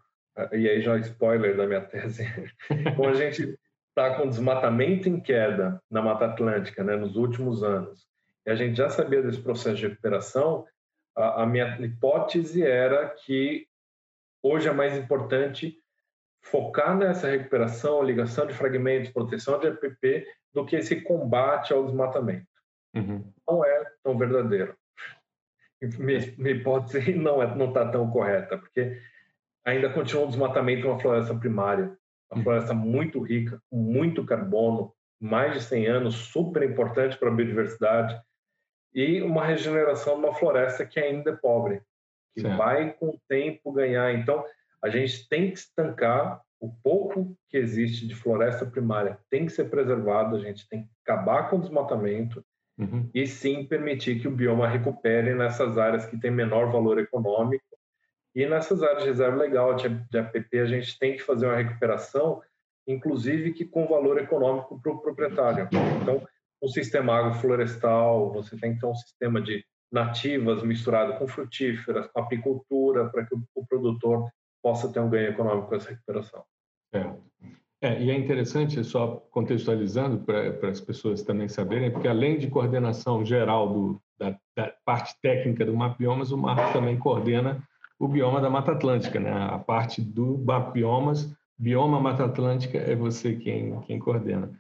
E 0.53 0.69
aí 0.69 0.83
já 0.83 0.99
spoiler 0.99 1.57
da 1.57 1.67
minha 1.67 1.81
tese. 1.81 2.25
como 2.97 3.09
a 3.09 3.15
gente 3.15 3.59
está 3.89 4.17
com 4.17 4.29
desmatamento 4.29 5.09
em 5.09 5.21
queda 5.21 5.81
na 5.91 6.03
Mata 6.03 6.27
Atlântica 6.27 6.83
né, 6.83 6.97
nos 6.97 7.17
últimos 7.17 7.63
anos, 7.63 8.07
e 8.47 8.51
a 8.51 8.55
gente 8.55 8.77
já 8.77 8.91
sabia 8.91 9.23
desse 9.23 9.41
processo 9.41 9.77
de 9.77 9.89
recuperação, 9.89 10.67
a, 11.17 11.43
a 11.43 11.47
minha 11.47 11.79
hipótese 11.81 12.63
era 12.63 13.09
que 13.09 13.67
hoje 14.45 14.69
é 14.69 14.73
mais 14.73 14.97
importante 14.97 15.83
focar 16.43 16.97
nessa 16.97 17.29
recuperação, 17.29 18.03
ligação 18.03 18.47
de 18.47 18.53
fragmentos, 18.53 19.11
proteção 19.11 19.59
de 19.59 19.69
APP, 19.69 20.27
do 20.53 20.67
que 20.67 20.77
esse 20.77 21.01
combate 21.01 21.73
ao 21.73 21.87
desmatamento. 21.87 22.47
Uhum. 22.95 23.33
Não 23.49 23.65
é 23.65 23.85
tão 24.03 24.17
verdadeiro. 24.19 24.77
Minha, 25.99 26.51
hipótese 26.51 27.13
não 27.17 27.43
está 27.43 27.55
é, 27.55 27.57
não 27.57 27.73
tá 27.73 27.89
tão 27.89 28.11
correta, 28.11 28.59
porque 28.59 29.01
ainda 29.65 29.91
continua 29.91 30.25
um 30.25 30.29
desmatamento 30.29 30.87
uma 30.87 31.01
floresta 31.01 31.35
primária, 31.35 31.97
uma 32.31 32.39
uhum. 32.39 32.43
floresta 32.43 32.75
muito 32.75 33.21
rica, 33.21 33.61
com 33.71 33.77
muito 33.77 34.25
carbono, 34.27 34.95
mais 35.19 35.55
de 35.55 35.63
100 35.63 35.87
anos, 35.87 36.15
super 36.15 36.63
importante 36.63 37.17
para 37.17 37.31
a 37.31 37.35
biodiversidade, 37.35 38.21
e 38.95 39.23
uma 39.23 39.45
regeneração 39.45 40.15
de 40.15 40.27
uma 40.27 40.35
floresta 40.35 40.85
que 40.85 41.01
ainda 41.01 41.31
é 41.31 41.37
pobre, 41.37 41.83
que 42.35 42.41
certo. 42.41 42.57
vai 42.57 42.93
com 42.93 43.11
o 43.11 43.21
tempo 43.29 43.73
ganhar. 43.73 44.13
Então, 44.15 44.45
a 44.83 44.89
gente 44.89 45.29
tem 45.29 45.51
que 45.51 45.59
estancar 45.59 46.43
o 46.61 46.69
pouco 46.83 47.37
que 47.49 47.57
existe 47.57 48.07
de 48.07 48.15
floresta 48.15 48.65
primária, 48.65 49.19
tem 49.31 49.47
que 49.47 49.53
ser 49.53 49.65
preservado, 49.71 50.37
a 50.37 50.41
gente 50.41 50.69
tem 50.69 50.85
que 50.85 50.89
acabar 51.05 51.49
com 51.49 51.57
o 51.57 51.61
desmatamento 51.61 52.45
uhum. 52.79 53.09
e 53.15 53.27
sim 53.27 53.65
permitir 53.65 54.21
que 54.21 54.29
o 54.29 54.31
bioma 54.31 54.67
recupere 54.67 55.35
nessas 55.35 55.77
áreas 55.79 56.07
que 56.07 56.19
têm 56.19 56.31
menor 56.31 56.73
valor 56.73 56.99
econômico. 56.99 57.65
E 58.35 58.47
nessas 58.47 58.83
áreas 58.83 59.05
de 59.05 59.11
reserva 59.11 59.37
legal 59.37 59.77
de, 59.77 59.87
APP, 60.19 60.59
a 60.59 60.67
gente 60.67 60.99
tem 60.99 61.17
que 61.17 61.23
fazer 61.23 61.47
uma 61.47 61.57
recuperação, 61.57 62.43
inclusive 62.87 63.53
que 63.53 63.65
com 63.65 63.87
valor 63.87 64.19
econômico 64.19 64.81
para 64.81 64.93
o 64.93 65.01
proprietário. 65.01 65.69
Então, 66.03 66.27
um 66.63 66.69
sistema 66.69 67.17
agroflorestal, 67.17 68.33
você 68.33 68.57
tem 68.57 68.75
que 68.75 68.81
ter 68.81 68.87
um 68.87 68.95
sistema 68.95 69.41
de 69.41 69.65
nativas 69.95 70.63
misturado 70.65 71.17
com 71.19 71.27
frutíferas, 71.29 72.09
com 72.09 72.21
apicultura, 72.21 73.09
para 73.09 73.25
que 73.25 73.35
o, 73.35 73.67
produtor 73.67 74.29
possa 74.61 74.93
ter 74.93 74.99
um 74.99 75.09
ganho 75.09 75.29
econômico 75.29 75.69
com 75.69 75.77
essa 75.77 75.91
recuperação. 75.91 76.43
É. 76.93 77.11
É, 77.81 78.03
e 78.03 78.11
é 78.11 78.15
interessante, 78.15 78.83
só 78.83 79.23
contextualizando 79.31 80.19
para 80.19 80.69
as 80.69 80.81
pessoas 80.81 81.23
também 81.23 81.49
saberem, 81.49 81.91
porque 81.91 82.09
além 82.09 82.39
de 82.39 82.49
coordenação 82.49 83.25
geral 83.25 83.69
do, 83.73 84.03
da, 84.19 84.37
da, 84.57 84.73
parte 84.85 85.15
técnica 85.21 85.67
do 85.67 85.77
Mapiomas, 85.77 86.33
o 86.33 86.39
Marco 86.39 86.73
também 86.73 86.99
coordena 86.99 87.63
o 87.99 88.09
bioma 88.09 88.41
da 88.41 88.51
Mata 88.51 88.73
Atlântica, 88.73 89.21
né? 89.21 89.31
A 89.31 89.59
parte 89.59 90.01
do 90.01 90.39
Mapiomas, 90.39 91.31
bioma 91.59 92.01
Mata 92.01 92.25
Atlântica 92.25 92.79
é 92.79 92.97
você 92.97 93.37
quem, 93.37 93.79
quem 93.83 93.99
coordena. 93.99 94.51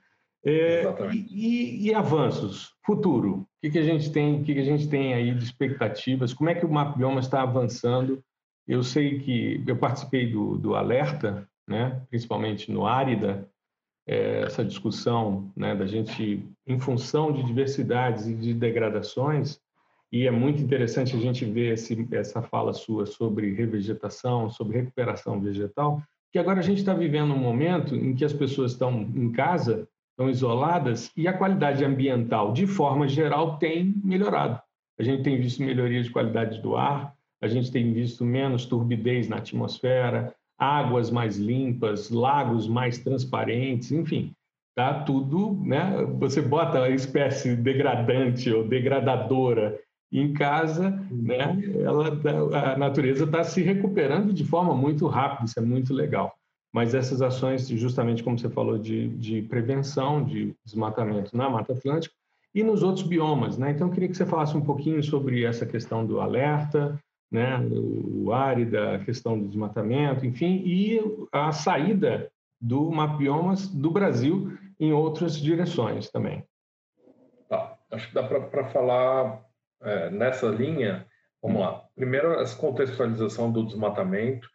É, 0.44 0.84
e, 1.12 1.88
e, 1.88 1.94
avanços, 1.94 2.74
futuro, 2.84 3.48
que, 3.64 3.70
que 3.70 3.78
a 3.78 3.82
gente 3.82 4.12
tem, 4.12 4.40
o 4.40 4.44
que, 4.44 4.52
que 4.52 4.60
a 4.60 4.64
gente 4.64 4.88
tem 4.88 5.14
aí 5.14 5.34
de 5.34 5.42
expectativas? 5.42 6.34
Como 6.34 6.50
é 6.50 6.54
que 6.54 6.66
o 6.66 6.70
MapBioma 6.70 7.20
está 7.20 7.40
avançando? 7.40 8.22
Eu 8.68 8.82
sei 8.82 9.18
que 9.18 9.62
eu 9.66 9.76
participei 9.76 10.30
do, 10.30 10.58
do 10.58 10.74
alerta, 10.74 11.48
né, 11.66 12.02
principalmente 12.10 12.70
no 12.70 12.86
Árida, 12.86 13.48
é, 14.06 14.42
essa 14.42 14.62
discussão 14.62 15.50
né, 15.56 15.74
da 15.74 15.86
gente, 15.86 16.46
em 16.66 16.78
função 16.78 17.32
de 17.32 17.42
diversidades 17.42 18.26
e 18.26 18.34
de 18.34 18.52
degradações, 18.52 19.58
e 20.12 20.26
é 20.26 20.30
muito 20.30 20.62
interessante 20.62 21.16
a 21.16 21.18
gente 21.18 21.46
ver 21.46 21.72
esse, 21.72 22.06
essa 22.12 22.42
fala 22.42 22.74
sua 22.74 23.06
sobre 23.06 23.54
revegetação, 23.54 24.50
sobre 24.50 24.78
recuperação 24.78 25.40
vegetal, 25.40 26.02
que 26.30 26.38
agora 26.38 26.60
a 26.60 26.62
gente 26.62 26.78
está 26.78 26.92
vivendo 26.92 27.32
um 27.32 27.38
momento 27.38 27.94
em 27.96 28.14
que 28.14 28.26
as 28.26 28.32
pessoas 28.32 28.72
estão 28.72 28.92
em 28.92 29.32
casa 29.32 29.88
estão 30.14 30.30
isoladas 30.30 31.10
e 31.16 31.26
a 31.26 31.36
qualidade 31.36 31.84
ambiental, 31.84 32.52
de 32.52 32.66
forma 32.66 33.06
geral, 33.08 33.58
tem 33.58 33.94
melhorado. 34.02 34.60
A 34.98 35.02
gente 35.02 35.24
tem 35.24 35.40
visto 35.40 35.62
melhoria 35.62 36.02
de 36.02 36.10
qualidade 36.10 36.62
do 36.62 36.76
ar, 36.76 37.12
a 37.42 37.48
gente 37.48 37.70
tem 37.70 37.92
visto 37.92 38.24
menos 38.24 38.64
turbidez 38.64 39.28
na 39.28 39.36
atmosfera, 39.36 40.32
águas 40.56 41.10
mais 41.10 41.36
limpas, 41.36 42.10
lagos 42.10 42.68
mais 42.68 42.98
transparentes, 42.98 43.90
enfim, 43.90 44.32
tá 44.76 45.02
tudo, 45.02 45.60
né? 45.64 46.06
Você 46.20 46.40
bota 46.40 46.84
a 46.84 46.90
espécie 46.90 47.56
degradante 47.56 48.50
ou 48.50 48.66
degradadora 48.66 49.78
em 50.12 50.32
casa, 50.32 50.90
né? 51.10 51.60
Ela, 51.80 52.72
a 52.72 52.78
natureza 52.78 53.24
está 53.24 53.42
se 53.42 53.62
recuperando 53.62 54.32
de 54.32 54.44
forma 54.44 54.74
muito 54.74 55.08
rápida, 55.08 55.46
isso 55.46 55.58
é 55.58 55.62
muito 55.62 55.92
legal 55.92 56.32
mas 56.74 56.92
essas 56.92 57.22
ações, 57.22 57.68
justamente 57.68 58.24
como 58.24 58.36
você 58.36 58.50
falou, 58.50 58.76
de, 58.76 59.08
de 59.10 59.42
prevenção 59.42 60.24
de 60.24 60.56
desmatamento 60.64 61.36
na 61.36 61.48
Mata 61.48 61.72
Atlântica 61.72 62.12
e 62.52 62.64
nos 62.64 62.82
outros 62.82 63.06
biomas. 63.06 63.56
Né? 63.56 63.70
Então, 63.70 63.86
eu 63.86 63.92
queria 63.92 64.08
que 64.08 64.16
você 64.16 64.26
falasse 64.26 64.56
um 64.56 64.60
pouquinho 64.60 65.00
sobre 65.00 65.44
essa 65.44 65.64
questão 65.64 66.04
do 66.04 66.20
alerta, 66.20 67.00
né? 67.30 67.60
o 67.60 68.32
árida, 68.32 68.96
a 68.96 68.98
questão 68.98 69.38
do 69.38 69.46
desmatamento, 69.46 70.26
enfim, 70.26 70.64
e 70.66 71.00
a 71.30 71.52
saída 71.52 72.28
do 72.60 72.90
Mapiomas 72.90 73.68
do 73.68 73.92
Brasil 73.92 74.58
em 74.80 74.92
outras 74.92 75.36
direções 75.36 76.10
também. 76.10 76.44
Tá, 77.48 77.78
acho 77.92 78.08
que 78.08 78.14
dá 78.14 78.24
para 78.24 78.64
falar 78.64 79.44
é, 79.80 80.10
nessa 80.10 80.48
linha. 80.48 81.06
Vamos 81.40 81.58
hum. 81.58 81.60
lá. 81.60 81.84
Primeiro, 81.94 82.32
essa 82.40 82.56
contextualização 82.56 83.52
do 83.52 83.64
desmatamento 83.64 84.48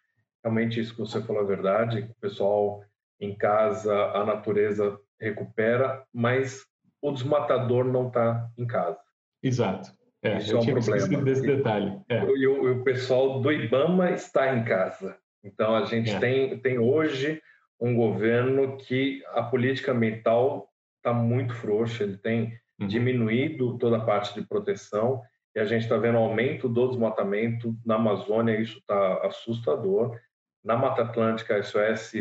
realmente 0.43 0.79
isso 0.79 0.93
que 0.93 0.99
você 0.99 1.21
falou 1.21 1.43
é 1.43 1.45
verdade, 1.47 2.01
o 2.01 2.21
pessoal 2.21 2.83
em 3.19 3.35
casa, 3.35 3.93
a 4.13 4.25
natureza 4.25 4.97
recupera, 5.19 6.03
mas 6.13 6.65
o 7.01 7.11
desmatador 7.11 7.85
não 7.85 8.07
está 8.07 8.49
em 8.57 8.65
casa. 8.65 8.99
Exato. 9.43 9.91
É, 10.21 10.37
isso 10.37 10.51
eu 10.51 10.57
é 10.57 10.61
um 10.61 10.65
problema. 10.65 11.23
desse 11.23 11.41
detalhe. 11.41 11.99
É. 12.09 12.23
E, 12.23 12.47
o, 12.47 12.79
o, 12.79 12.83
pessoal 12.83 13.39
do 13.39 13.51
IBAMA 13.51 14.11
está 14.11 14.53
em 14.55 14.63
casa. 14.63 15.17
Então, 15.43 15.75
a 15.75 15.85
gente 15.85 16.11
é. 16.11 16.19
tem, 16.19 16.59
tem 16.59 16.77
hoje 16.77 17.41
um 17.79 17.95
governo 17.95 18.77
que 18.77 19.23
a 19.33 19.43
política 19.43 19.93
ambiental 19.93 20.69
está 20.97 21.13
muito 21.13 21.53
frouxa, 21.53 22.03
ele 22.03 22.17
tem 22.17 22.53
uhum. 22.79 22.87
diminuído 22.87 23.77
toda 23.77 23.97
a 23.97 24.05
parte 24.05 24.33
de 24.39 24.45
proteção 24.45 25.21
e 25.55 25.59
a 25.59 25.65
gente 25.65 25.83
está 25.83 25.97
vendo 25.97 26.17
aumento 26.17 26.67
do 26.67 26.89
desmatamento 26.89 27.75
na 27.85 27.95
Amazônia, 27.95 28.59
isso 28.59 28.77
está 28.77 29.25
assustador. 29.25 30.19
Na 30.63 30.75
Mata 30.75 31.03
Atlântica, 31.03 31.55
a 31.55 31.63
SOS, 31.63 32.13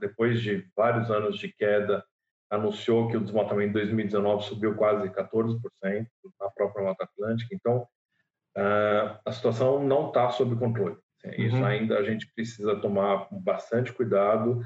depois 0.00 0.40
de 0.40 0.66
vários 0.76 1.10
anos 1.10 1.38
de 1.38 1.52
queda, 1.52 2.04
anunciou 2.50 3.08
que 3.08 3.16
o 3.16 3.20
desmatamento 3.20 3.70
em 3.70 3.72
2019 3.72 4.44
subiu 4.44 4.74
quase 4.74 5.08
14% 5.10 6.06
na 6.40 6.50
própria 6.50 6.84
Mata 6.84 7.04
Atlântica. 7.04 7.54
Então, 7.54 7.86
a 9.24 9.32
situação 9.32 9.84
não 9.84 10.08
está 10.08 10.30
sob 10.30 10.56
controle. 10.56 10.96
Isso 11.36 11.56
uhum. 11.56 11.64
ainda 11.64 11.98
a 11.98 12.02
gente 12.02 12.26
precisa 12.34 12.76
tomar 12.76 13.28
bastante 13.30 13.92
cuidado 13.92 14.64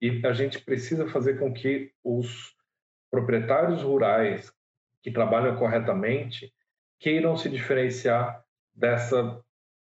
e 0.00 0.20
a 0.26 0.32
gente 0.32 0.60
precisa 0.60 1.08
fazer 1.08 1.38
com 1.38 1.52
que 1.52 1.92
os 2.02 2.56
proprietários 3.10 3.82
rurais 3.82 4.52
que 5.02 5.12
trabalham 5.12 5.56
corretamente 5.56 6.52
queiram 6.98 7.36
se 7.36 7.48
diferenciar 7.48 8.42
dessa 8.74 9.40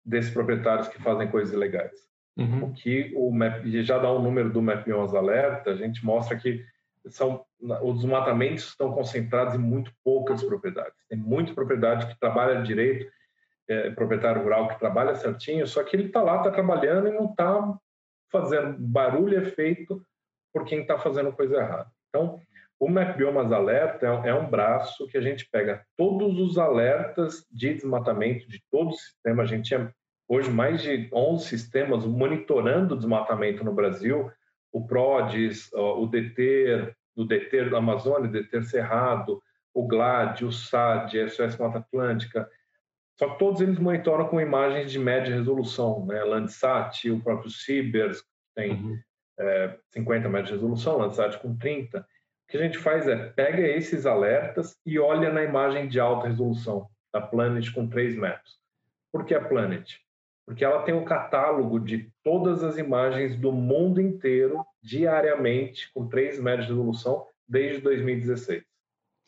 desses 0.05 0.33
proprietários 0.33 0.87
que 0.87 1.03
fazem 1.03 1.29
coisas 1.29 1.53
ilegais. 1.53 2.09
Uhum. 2.37 2.65
O 2.65 2.73
que 2.73 3.13
o 3.17 3.31
MAP, 3.31 3.65
já 3.83 3.99
dá 3.99 4.11
o 4.11 4.19
um 4.19 4.23
número 4.23 4.51
do 4.51 4.61
MAP 4.61 4.89
11 4.89 5.17
alerta, 5.17 5.71
a 5.71 5.77
gente 5.77 6.05
mostra 6.05 6.37
que 6.37 6.65
são 7.09 7.45
os 7.61 8.01
desmatamentos 8.01 8.69
estão 8.69 8.93
concentrados 8.93 9.55
em 9.55 9.59
muito 9.59 9.93
poucas 10.05 10.43
propriedades. 10.43 10.95
Tem 11.09 11.19
muita 11.19 11.55
propriedade 11.55 12.07
que 12.07 12.21
trabalha 12.21 12.63
direito, 12.63 13.11
é, 13.69 13.91
proprietário 13.91 14.43
rural 14.43 14.69
que 14.69 14.79
trabalha 14.79 15.15
certinho, 15.15 15.67
só 15.67 15.83
que 15.83 15.97
ele 15.97 16.07
está 16.07 16.23
lá, 16.23 16.39
está 16.39 16.51
trabalhando 16.51 17.09
e 17.09 17.13
não 17.13 17.31
está 17.31 17.79
fazendo 18.31 18.77
barulho 18.79 19.39
efeito 19.41 20.03
por 20.53 20.65
quem 20.65 20.83
está 20.83 20.99
fazendo 20.99 21.33
coisa 21.33 21.57
errada. 21.57 21.91
Então, 22.09 22.41
o 22.79 22.89
Map 22.89 23.17
Biomas 23.17 23.51
Alerta 23.51 24.07
é, 24.07 24.29
é 24.29 24.35
um 24.35 24.49
braço 24.49 25.07
que 25.09 25.17
a 25.17 25.21
gente 25.21 25.49
pega 25.51 25.85
todos 25.97 26.39
os 26.39 26.59
alertas 26.59 27.45
de 27.51 27.75
desmatamento 27.75 28.49
de 28.49 28.63
todo 28.71 28.91
o 28.91 28.97
sistema. 28.97 29.43
A 29.43 29.47
gente 29.47 29.69
tinha 29.69 29.93
hoje 30.29 30.51
mais 30.51 30.83
de 30.83 31.09
11 31.13 31.45
sistemas 31.47 32.05
monitorando 32.05 32.95
o 32.95 32.97
desmatamento 32.97 33.65
no 33.65 33.73
Brasil, 33.73 34.31
o 34.73 34.87
PRODES, 34.87 35.71
o 35.73 36.07
DETER, 36.07 36.95
o 37.15 37.25
DETER 37.25 37.71
da 37.71 37.79
Amazônia, 37.79 38.29
o 38.29 38.33
DETER 38.33 38.65
Cerrado, 38.65 39.43
o 39.73 39.87
GLAD, 39.87 40.45
o 40.45 40.53
SAD, 40.53 41.21
a 41.21 41.29
SOS 41.29 41.57
Mata 41.57 41.79
Atlântica, 41.79 42.49
só 43.19 43.31
que 43.31 43.39
todos 43.39 43.61
eles 43.61 43.79
monitoram 43.79 44.29
com 44.29 44.41
imagens 44.41 44.93
de 44.93 44.99
média 44.99 45.35
resolução, 45.35 46.05
né? 46.05 46.23
Landsat, 46.23 47.11
o 47.11 47.21
próprio 47.21 47.51
Cibers, 47.51 48.23
tem 48.55 48.73
uhum. 48.73 48.99
é, 49.39 49.79
50 49.93 50.29
metros 50.29 50.49
de 50.49 50.55
resolução, 50.55 50.99
Landsat 50.99 51.39
com 51.39 51.57
30. 51.57 52.01
O 52.01 52.05
que 52.49 52.59
a 52.59 52.61
gente 52.61 52.79
faz 52.79 53.09
é 53.09 53.17
pega 53.31 53.67
esses 53.67 54.05
alertas 54.05 54.79
e 54.85 54.99
olha 54.99 55.33
na 55.33 55.43
imagem 55.43 55.89
de 55.89 55.99
alta 55.99 56.29
resolução 56.29 56.89
da 57.13 57.21
Planet 57.21 57.73
com 57.73 57.89
3 57.89 58.17
metros. 58.17 58.59
Por 59.11 59.25
que 59.25 59.35
a 59.35 59.43
Planet? 59.43 59.99
Porque 60.47 60.65
ela 60.65 60.83
tem 60.83 60.95
um 60.95 61.05
catálogo 61.05 61.81
de 61.81 62.09
todas 62.23 62.63
as 62.63 62.79
imagens 62.79 63.37
do 63.37 63.51
mundo 63.51 64.01
inteiro 64.01 64.65
diariamente 64.81 65.93
com 65.93 66.09
3 66.09 66.41
metros 66.41 66.67
de 66.67 66.73
resolução 66.73 67.27
desde 67.49 67.81
2016. 67.83 68.65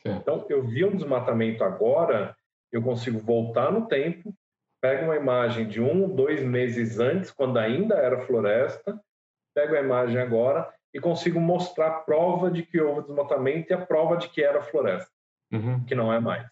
Então, 0.05 0.47
eu 0.49 0.63
vi 0.63 0.85
um 0.85 0.97
desmatamento 0.97 1.63
agora 1.63 2.35
eu 2.71 2.83
consigo 2.83 3.19
voltar 3.19 3.73
no 3.73 3.87
tempo, 3.87 4.35
pego 4.81 5.05
uma 5.05 5.17
imagem 5.17 5.67
de 5.67 5.81
um, 5.81 6.15
dois 6.15 6.43
meses 6.43 6.99
antes, 6.99 7.31
quando 7.31 7.59
ainda 7.59 7.95
era 7.97 8.21
floresta, 8.27 9.01
pego 9.55 9.75
a 9.75 9.81
imagem 9.81 10.21
agora 10.21 10.73
e 10.93 11.01
consigo 11.01 11.41
mostrar 11.41 11.89
a 11.89 12.01
prova 12.01 12.51
de 12.51 12.63
que 12.63 12.81
houve 12.81 13.03
desmatamento 13.03 13.73
e 13.73 13.75
a 13.75 13.85
prova 13.85 14.17
de 14.17 14.29
que 14.29 14.43
era 14.43 14.63
floresta, 14.63 15.11
uhum. 15.53 15.85
que 15.85 15.95
não 15.95 16.13
é 16.13 16.21
mais. 16.21 16.47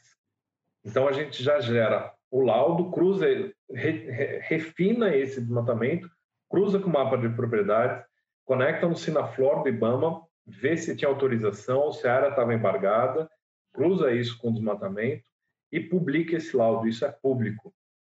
Então 0.84 1.06
a 1.06 1.12
gente 1.12 1.42
já 1.42 1.60
gera 1.60 2.12
o 2.30 2.40
laudo, 2.40 2.90
cruza, 2.90 3.26
re, 3.70 4.10
re, 4.10 4.38
refina 4.40 5.14
esse 5.14 5.40
desmatamento, 5.40 6.10
cruza 6.48 6.78
com 6.78 6.88
o 6.88 6.92
mapa 6.92 7.16
de 7.16 7.28
propriedades, 7.28 8.04
conecta 8.44 8.88
no 8.88 8.96
Sinaflor 8.96 9.62
do 9.62 9.68
IBAMA, 9.68 10.22
vê 10.46 10.76
se 10.76 10.96
tinha 10.96 11.08
autorização, 11.08 11.92
se 11.92 12.06
a 12.06 12.14
área 12.14 12.28
estava 12.28 12.54
embargada, 12.54 13.28
cruza 13.72 14.12
isso 14.12 14.38
com 14.38 14.50
o 14.50 14.54
desmatamento, 14.54 15.24
e 15.72 15.80
publica 15.80 16.36
esse 16.36 16.56
laudo. 16.56 16.88
Isso 16.88 17.04
é 17.04 17.10
público. 17.10 17.74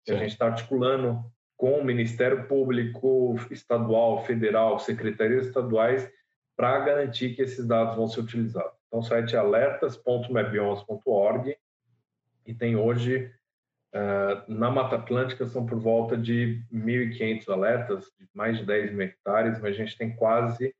Sim. 0.06 0.14
A 0.14 0.18
gente 0.18 0.32
está 0.32 0.48
articulando 0.48 1.24
com 1.56 1.80
o 1.80 1.84
Ministério 1.84 2.48
Público 2.48 3.36
Estadual, 3.50 4.24
Federal, 4.26 4.78
secretarias 4.80 5.48
estaduais, 5.48 6.08
para 6.56 6.80
garantir 6.80 7.36
que 7.36 7.42
esses 7.42 7.66
dados 7.66 7.96
vão 7.96 8.08
ser 8.08 8.20
utilizados. 8.22 8.78
Então, 8.88 9.00
o 9.00 9.04
site 9.04 9.36
é 9.36 9.40
alertas.mebiondas.org 9.40 11.58
e 12.46 12.54
tem 12.54 12.76
hoje, 12.76 13.34
uh, 13.94 14.52
na 14.52 14.70
Mata 14.70 14.96
Atlântica, 14.96 15.46
são 15.48 15.66
por 15.66 15.80
volta 15.80 16.18
de 16.18 16.64
1.500 16.74 17.50
alertas, 17.50 18.06
de 18.20 18.28
mais 18.34 18.58
de 18.58 18.66
10 18.66 18.92
mil 18.92 19.06
hectares, 19.06 19.60
mas 19.60 19.76
a 19.76 19.78
gente 19.78 19.98
tem 19.98 20.16
quase 20.16 20.74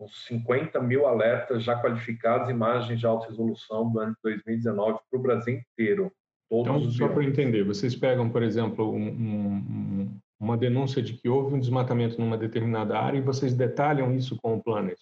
uns 0.00 0.24
50 0.26 0.80
mil 0.80 1.06
alertas 1.06 1.62
já 1.62 1.80
qualificados, 1.80 2.50
imagens 2.50 2.98
de 2.98 3.06
alta 3.06 3.28
resolução 3.28 3.90
do 3.90 4.00
ano 4.00 4.12
de 4.12 4.22
2019 4.22 4.98
para 5.10 5.18
o 5.18 5.22
Brasil 5.22 5.54
inteiro. 5.54 6.12
então, 6.50 6.80
só 6.90 7.08
para 7.08 7.24
entender, 7.24 7.62
vocês 7.62 7.94
pegam, 7.94 8.28
por 8.28 8.42
exemplo, 8.42 8.92
um, 8.92 9.08
um, 9.08 10.18
uma 10.40 10.56
denúncia 10.56 11.00
de 11.00 11.14
que 11.14 11.28
houve 11.28 11.54
um 11.54 11.60
desmatamento 11.60 12.20
numa 12.20 12.36
determinada 12.36 12.98
área 12.98 13.18
e 13.18 13.22
vocês 13.22 13.54
detalham 13.54 14.12
isso 14.12 14.36
com 14.42 14.56
o 14.56 14.62
Planet? 14.62 14.98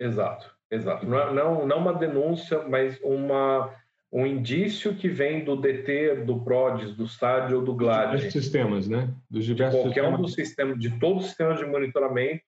Exato, 0.00 0.54
exato. 0.70 1.06
Não, 1.06 1.18
é, 1.18 1.32
não, 1.32 1.66
não 1.66 1.78
uma 1.78 1.94
denúncia, 1.94 2.62
mas 2.66 2.98
uma, 3.02 3.74
um 4.12 4.26
indício 4.26 4.94
que 4.94 5.08
vem 5.08 5.44
do 5.44 5.56
DT, 5.56 6.24
do 6.24 6.40
PRODES, 6.40 6.94
do 6.94 7.06
SAD 7.08 7.54
ou 7.54 7.62
do 7.62 7.74
GLAD. 7.74 8.22
Dos 8.22 8.32
sistemas, 8.32 8.88
né? 8.88 9.12
Dos 9.28 9.44
diversos 9.44 9.76
de 9.76 9.82
qualquer 9.82 10.02
sistemas. 10.02 10.18
um 10.18 10.22
dos 10.22 10.34
sistemas, 10.34 10.78
de 10.78 10.98
todos 10.98 11.22
os 11.22 11.28
sistemas 11.28 11.58
de 11.58 11.66
monitoramento 11.66 12.44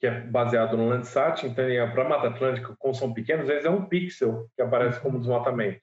que 0.00 0.08
é 0.08 0.20
baseado 0.20 0.76
no 0.76 0.88
Landsat, 0.88 1.46
então 1.46 1.64
para 1.92 2.04
a 2.04 2.08
Mata 2.08 2.28
Atlântica, 2.28 2.74
como 2.78 2.94
são 2.94 3.14
pequenos, 3.14 3.44
às 3.44 3.48
vezes 3.48 3.64
é 3.64 3.70
um 3.70 3.86
pixel 3.86 4.50
que 4.54 4.60
aparece 4.60 5.00
como 5.00 5.18
desmatamento. 5.18 5.80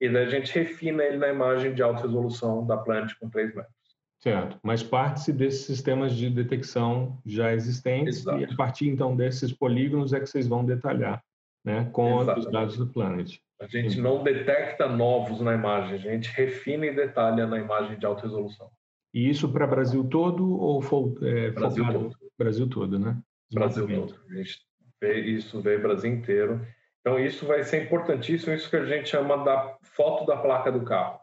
E 0.00 0.08
daí 0.08 0.24
a 0.24 0.28
gente 0.28 0.52
refina 0.58 1.04
ele 1.04 1.18
na 1.18 1.28
imagem 1.28 1.72
de 1.72 1.80
alta 1.80 2.02
resolução 2.02 2.66
da 2.66 2.76
Planet 2.76 3.12
com 3.20 3.30
3 3.30 3.54
metros. 3.54 3.74
Certo, 4.18 4.58
mas 4.62 4.82
parte-se 4.82 5.32
desses 5.32 5.66
sistemas 5.66 6.14
de 6.14 6.28
detecção 6.28 7.18
já 7.24 7.52
existentes 7.52 8.18
Exato. 8.18 8.40
e 8.40 8.44
a 8.44 8.56
partir 8.56 8.88
então 8.88 9.14
desses 9.14 9.52
polígonos 9.52 10.12
é 10.12 10.20
que 10.20 10.26
vocês 10.26 10.48
vão 10.48 10.64
detalhar, 10.64 11.22
né, 11.64 11.88
com 11.92 12.20
Exatamente. 12.20 12.46
os 12.46 12.52
dados 12.52 12.76
do 12.76 12.86
Planet. 12.86 13.38
A 13.60 13.66
gente 13.66 13.94
Sim. 13.94 14.00
não 14.00 14.22
detecta 14.22 14.88
novos 14.88 15.40
na 15.40 15.54
imagem, 15.54 15.94
a 15.94 15.98
gente 15.98 16.30
refina 16.30 16.86
e 16.86 16.94
detalha 16.94 17.46
na 17.46 17.58
imagem 17.58 17.98
de 17.98 18.06
alta 18.06 18.22
resolução. 18.22 18.70
E 19.12 19.28
isso 19.28 19.52
para 19.52 19.66
Brasil 19.66 20.04
todo 20.04 20.58
ou 20.58 20.80
é, 21.22 21.50
Brasil 21.50 21.84
focado? 21.84 22.04
todo? 22.04 22.16
Brasil 22.38 22.68
todo, 22.68 22.98
né? 22.98 23.18
Brasil 23.52 23.86
todo. 23.86 24.14
A 24.30 24.34
gente 24.34 24.60
vê 25.00 25.20
isso, 25.20 25.60
vê 25.60 25.76
Brasil 25.76 26.12
inteiro. 26.12 26.64
Então, 27.00 27.18
isso 27.18 27.46
vai 27.46 27.62
ser 27.64 27.84
importantíssimo, 27.84 28.54
isso 28.54 28.68
que 28.68 28.76
a 28.76 28.84
gente 28.84 29.08
chama 29.08 29.42
da 29.42 29.76
foto 29.82 30.26
da 30.26 30.36
placa 30.36 30.70
do 30.70 30.84
carro. 30.84 31.18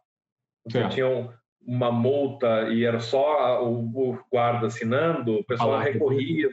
Você 0.66 0.88
tinha 0.90 1.08
um, 1.08 1.30
uma 1.66 1.92
multa 1.92 2.70
e 2.70 2.84
era 2.84 3.00
só 3.00 3.64
o, 3.64 4.18
guarda 4.32 4.68
assinando, 4.68 5.36
o 5.36 5.46
pessoal 5.46 5.80
recorria. 5.80 6.50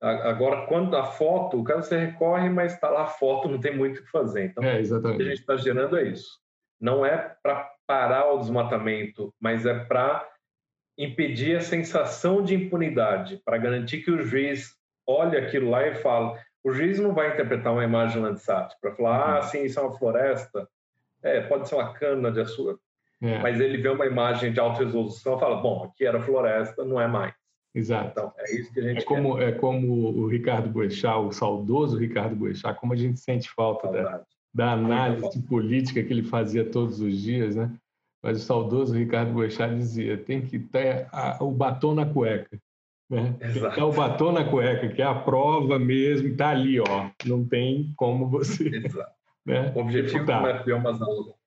Agora, 0.00 0.66
quando 0.66 0.96
a 0.96 1.04
foto, 1.04 1.58
o 1.58 1.64
cara 1.64 1.82
você 1.82 1.98
recorre, 1.98 2.48
mas 2.48 2.74
está 2.74 2.88
lá 2.88 3.02
a 3.02 3.06
foto, 3.06 3.48
não 3.48 3.58
tem 3.58 3.76
muito 3.76 3.98
o 3.98 4.02
que 4.04 4.10
fazer. 4.10 4.44
Então, 4.44 4.62
é, 4.62 4.80
o 4.80 5.00
que 5.16 5.22
a 5.22 5.24
gente 5.24 5.40
está 5.40 5.56
gerando 5.56 5.98
é 5.98 6.04
isso. 6.04 6.38
Não 6.80 7.04
é 7.04 7.36
para 7.42 7.68
parar 7.84 8.32
o 8.32 8.38
desmatamento, 8.38 9.34
mas 9.40 9.66
é 9.66 9.74
para 9.74 10.24
impedir 10.96 11.56
a 11.56 11.60
sensação 11.60 12.42
de 12.42 12.54
impunidade, 12.54 13.40
para 13.44 13.58
garantir 13.58 14.02
que 14.02 14.10
o 14.10 14.22
juiz 14.22 14.76
olha 15.06 15.40
aquilo 15.40 15.70
lá 15.70 15.86
e 15.86 15.94
fala. 15.94 16.38
O 16.62 16.72
juiz 16.72 16.98
não 17.00 17.12
vai 17.12 17.32
interpretar 17.32 17.72
uma 17.72 17.84
imagem 17.84 18.22
Landsat 18.22 18.74
para 18.80 18.94
falar, 18.94 19.16
ah, 19.16 19.36
uhum. 19.36 19.42
sim, 19.42 19.64
isso 19.64 19.80
é 19.80 19.82
uma 19.82 19.96
floresta, 19.96 20.68
é, 21.22 21.40
pode 21.40 21.68
ser 21.68 21.74
uma 21.74 21.92
cana 21.92 22.30
de 22.30 22.40
açúcar. 22.40 22.78
É. 23.20 23.38
Mas 23.38 23.60
ele 23.60 23.78
vê 23.78 23.88
uma 23.88 24.06
imagem 24.06 24.52
de 24.52 24.60
alta 24.60 24.84
resolução 24.84 25.36
e 25.36 25.40
fala, 25.40 25.56
bom, 25.56 25.84
aqui 25.84 26.06
era 26.06 26.20
floresta, 26.20 26.84
não 26.84 27.00
é 27.00 27.06
mais. 27.08 27.34
Exato. 27.74 28.10
Então, 28.10 28.32
é 28.38 28.54
isso 28.54 28.72
que 28.72 28.80
a 28.80 28.82
gente 28.82 29.02
é 29.02 29.04
como, 29.04 29.36
quer. 29.36 29.48
É 29.48 29.52
como 29.52 29.92
o 29.92 30.26
Ricardo 30.26 30.68
Boechat, 30.68 31.18
o 31.18 31.32
saudoso 31.32 31.98
Ricardo 31.98 32.34
Boechat, 32.34 32.78
como 32.78 32.92
a 32.92 32.96
gente 32.96 33.20
sente 33.20 33.50
falta 33.50 33.88
da, 33.88 34.22
da 34.54 34.72
análise 34.72 35.40
política 35.42 36.02
que 36.02 36.12
ele 36.12 36.22
fazia 36.22 36.64
todos 36.64 37.00
os 37.00 37.20
dias, 37.20 37.56
né? 37.56 37.70
Mas 38.22 38.38
o 38.38 38.44
saudoso 38.44 38.94
Ricardo 38.94 39.32
Boechat 39.32 39.74
dizia, 39.74 40.16
tem 40.16 40.40
que 40.42 40.58
ter 40.58 41.06
a, 41.12 41.42
o 41.42 41.50
batom 41.50 41.94
na 41.94 42.06
cueca. 42.06 42.58
Né? 43.08 43.34
Exato. 43.40 43.84
o 43.84 43.92
batom 43.92 44.32
na 44.32 44.44
cueca, 44.44 44.88
que 44.88 45.00
é 45.00 45.04
a 45.04 45.14
prova 45.14 45.78
mesmo, 45.78 46.28
está 46.28 46.50
ali, 46.50 46.80
ó. 46.80 47.08
Não 47.24 47.44
tem 47.44 47.92
como 47.96 48.28
você. 48.28 48.68
Exato. 48.68 49.12
Né? 49.46 49.72
O 49.74 49.80
objetivo 49.80 50.26
do 50.26 50.32
Mapbiomas 50.32 50.98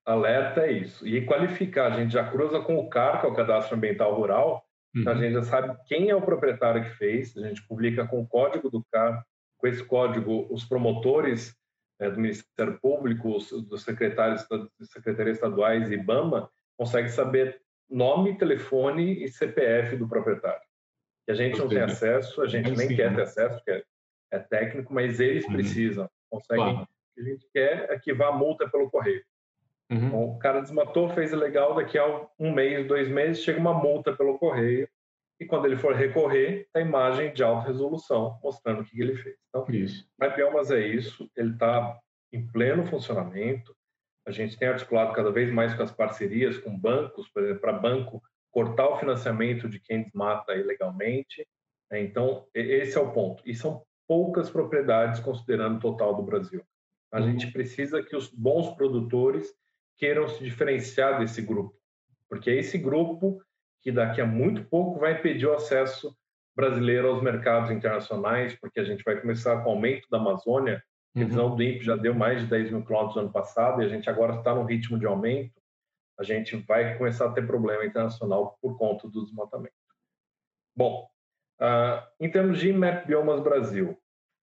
Alerta 0.04 0.62
é 0.62 0.72
isso. 0.72 1.08
E 1.08 1.22
qualificar, 1.22 1.92
a 1.92 1.98
gente 2.00 2.14
já 2.14 2.24
cruza 2.28 2.60
com 2.60 2.80
o 2.80 2.90
CAR, 2.90 3.20
que 3.22 3.28
é 3.28 3.30
o 3.30 3.36
Cadastro 3.36 3.76
Ambiental 3.78 4.16
Rural, 4.16 4.66
uhum. 4.96 5.02
então 5.02 5.14
a 5.14 5.16
gente 5.18 5.34
já 5.34 5.44
sabe 5.44 5.78
quem 5.88 6.10
é 6.10 6.16
o 6.16 6.22
proprietário 6.22 6.84
que 6.84 6.92
fez, 6.92 7.36
a 7.38 7.48
gente 7.48 7.66
publica 7.68 8.08
com 8.08 8.22
o 8.22 8.28
código 8.28 8.70
do 8.70 8.84
CAR, 8.92 9.26
com 9.58 9.68
esse 9.68 9.84
código, 9.84 10.48
os 10.50 10.66
promotores 10.66 11.56
é, 12.00 12.10
do 12.10 12.20
Ministério 12.20 12.80
Público, 12.82 13.36
os, 13.36 13.52
dos 13.52 13.84
secretários, 13.84 14.46
secretarias 14.82 15.38
estaduais 15.38 15.92
e 15.92 15.96
IBAMA, 15.96 16.50
conseguem 16.78 17.10
saber 17.10 17.62
nome, 17.90 18.38
telefone 18.38 19.24
e 19.24 19.28
CPF 19.28 19.96
do 19.98 20.08
proprietário 20.08 20.62
que 21.26 21.32
a 21.32 21.36
gente 21.36 21.58
não 21.58 21.68
tem 21.68 21.82
acesso, 21.82 22.42
a 22.42 22.48
gente 22.48 22.72
nem 22.72 22.96
quer 22.96 23.16
ter 23.16 23.22
acesso, 23.22 23.56
porque 23.56 23.72
é, 23.72 23.84
é 24.32 24.40
técnico, 24.40 24.94
mas 24.94 25.20
eles 25.20 25.46
uhum. 25.46 25.54
precisam, 25.54 26.10
conseguem. 26.30 26.74
Claro. 26.74 26.84
O 26.84 27.14
que 27.14 27.22
a 27.22 27.24
gente 27.24 27.48
quer 27.54 27.92
é 27.92 28.00
que 28.00 28.14
vá 28.14 28.28
a 28.28 28.32
multa 28.32 28.70
pelo 28.70 28.90
correio. 28.90 29.24
Uhum. 29.92 30.36
O 30.36 30.40
cara 30.40 30.62
desmatou, 30.62 31.10
fez 31.10 31.34
ilegal, 31.34 31.76
daqui 31.76 31.98
a 31.98 32.26
um 32.40 32.54
mês, 32.54 32.88
dois 32.88 33.10
meses, 33.10 33.44
chega 33.44 33.60
uma 33.60 33.74
multa 33.74 34.16
pelo 34.16 34.40
correio. 34.40 34.88
E 35.40 35.46
quando 35.46 35.66
ele 35.66 35.76
for 35.76 35.94
recorrer, 35.94 36.68
a 36.74 36.80
imagem 36.80 37.34
de 37.34 37.44
alta 37.44 37.68
resolução 37.68 38.40
mostrando 38.42 38.82
o 38.82 38.86
que 38.86 39.02
ele 39.02 39.16
fez. 39.16 39.36
Então, 39.50 39.66
isso. 39.70 40.08
Mapiomas 40.18 40.72
é 40.72 40.80
isso, 40.80 41.30
ele 41.36 41.52
está 41.52 42.00
em 42.32 42.48
pleno 42.48 42.86
funcionamento. 42.86 43.76
A 44.26 44.32
gente 44.32 44.58
tem 44.58 44.68
articulado 44.68 45.14
cada 45.14 45.32
vez 45.32 45.52
mais 45.52 45.74
com 45.74 45.84
as 45.84 45.92
parcerias 45.92 46.58
com 46.60 46.78
bancos, 46.78 47.28
por 47.30 47.44
exemplo, 47.44 47.62
para 47.62 47.74
banco 47.74 48.22
cortar 48.52 48.88
o 48.88 48.98
financiamento 48.98 49.68
de 49.68 49.80
quem 49.80 50.04
desmata 50.04 50.54
ilegalmente. 50.54 51.46
Né? 51.92 52.02
Então, 52.02 52.46
esse 52.54 52.98
é 52.98 53.02
o 53.02 53.12
ponto. 53.12 53.42
E 53.46 53.56
são 53.56 53.84
poucas 54.08 54.50
propriedades 54.50 55.20
considerando 55.20 55.78
o 55.78 55.80
total 55.80 56.16
do 56.16 56.22
Brasil. 56.22 56.64
A 57.12 57.20
uhum. 57.20 57.32
gente 57.32 57.52
precisa 57.52 58.04
que 58.04 58.16
os 58.16 58.30
bons 58.30 58.76
produtores 58.76 59.52
queiram 60.02 60.28
se 60.28 60.44
diferenciar 60.44 61.18
desse 61.20 61.42
grupo 61.42 61.82
porque 62.32 62.50
é 62.50 62.56
esse 62.56 62.78
grupo 62.78 63.44
que 63.82 63.92
daqui 63.92 64.22
a 64.22 64.26
muito 64.26 64.64
pouco 64.64 64.98
vai 64.98 65.20
impedir 65.20 65.48
o 65.48 65.54
acesso 65.54 66.16
brasileiro 66.56 67.10
aos 67.10 67.22
mercados 67.22 67.70
internacionais, 67.70 68.56
porque 68.56 68.80
a 68.80 68.86
gente 68.86 69.04
vai 69.04 69.20
começar 69.20 69.62
com 69.62 69.70
o 69.70 69.74
aumento 69.74 70.08
da 70.10 70.18
Amazônia, 70.18 70.82
a 71.14 71.20
previsão 71.20 71.50
uhum. 71.50 71.56
do 71.58 71.64
INPE 71.64 71.84
já 71.84 71.98
deu 71.98 72.14
mais 72.14 72.40
de 72.40 72.48
10 72.48 72.72
mil 72.72 72.86
quilômetros 72.86 73.18
no 73.18 73.24
ano 73.24 73.34
passado, 73.34 73.82
e 73.82 73.86
a 73.86 73.90
gente 73.90 74.10
agora 74.10 74.36
está 74.36 74.56
no 74.56 74.64
ritmo 74.64 74.98
de 74.98 75.06
aumento, 75.06 75.62
a 76.18 76.24
gente 76.24 76.56
vai 76.56 76.98
começar 76.98 77.26
a 77.26 77.34
ter 77.34 77.46
problema 77.46 77.86
internacional 77.86 78.58
por 78.62 78.78
conta 78.78 79.10
do 79.10 79.26
desmatamento. 79.26 79.76
Bom, 80.74 81.10
uh, 81.60 82.08
em 82.18 82.32
termos 82.32 82.60
de 82.60 82.72
Map 82.72 83.06
Biomas 83.06 83.42
Brasil, 83.42 83.98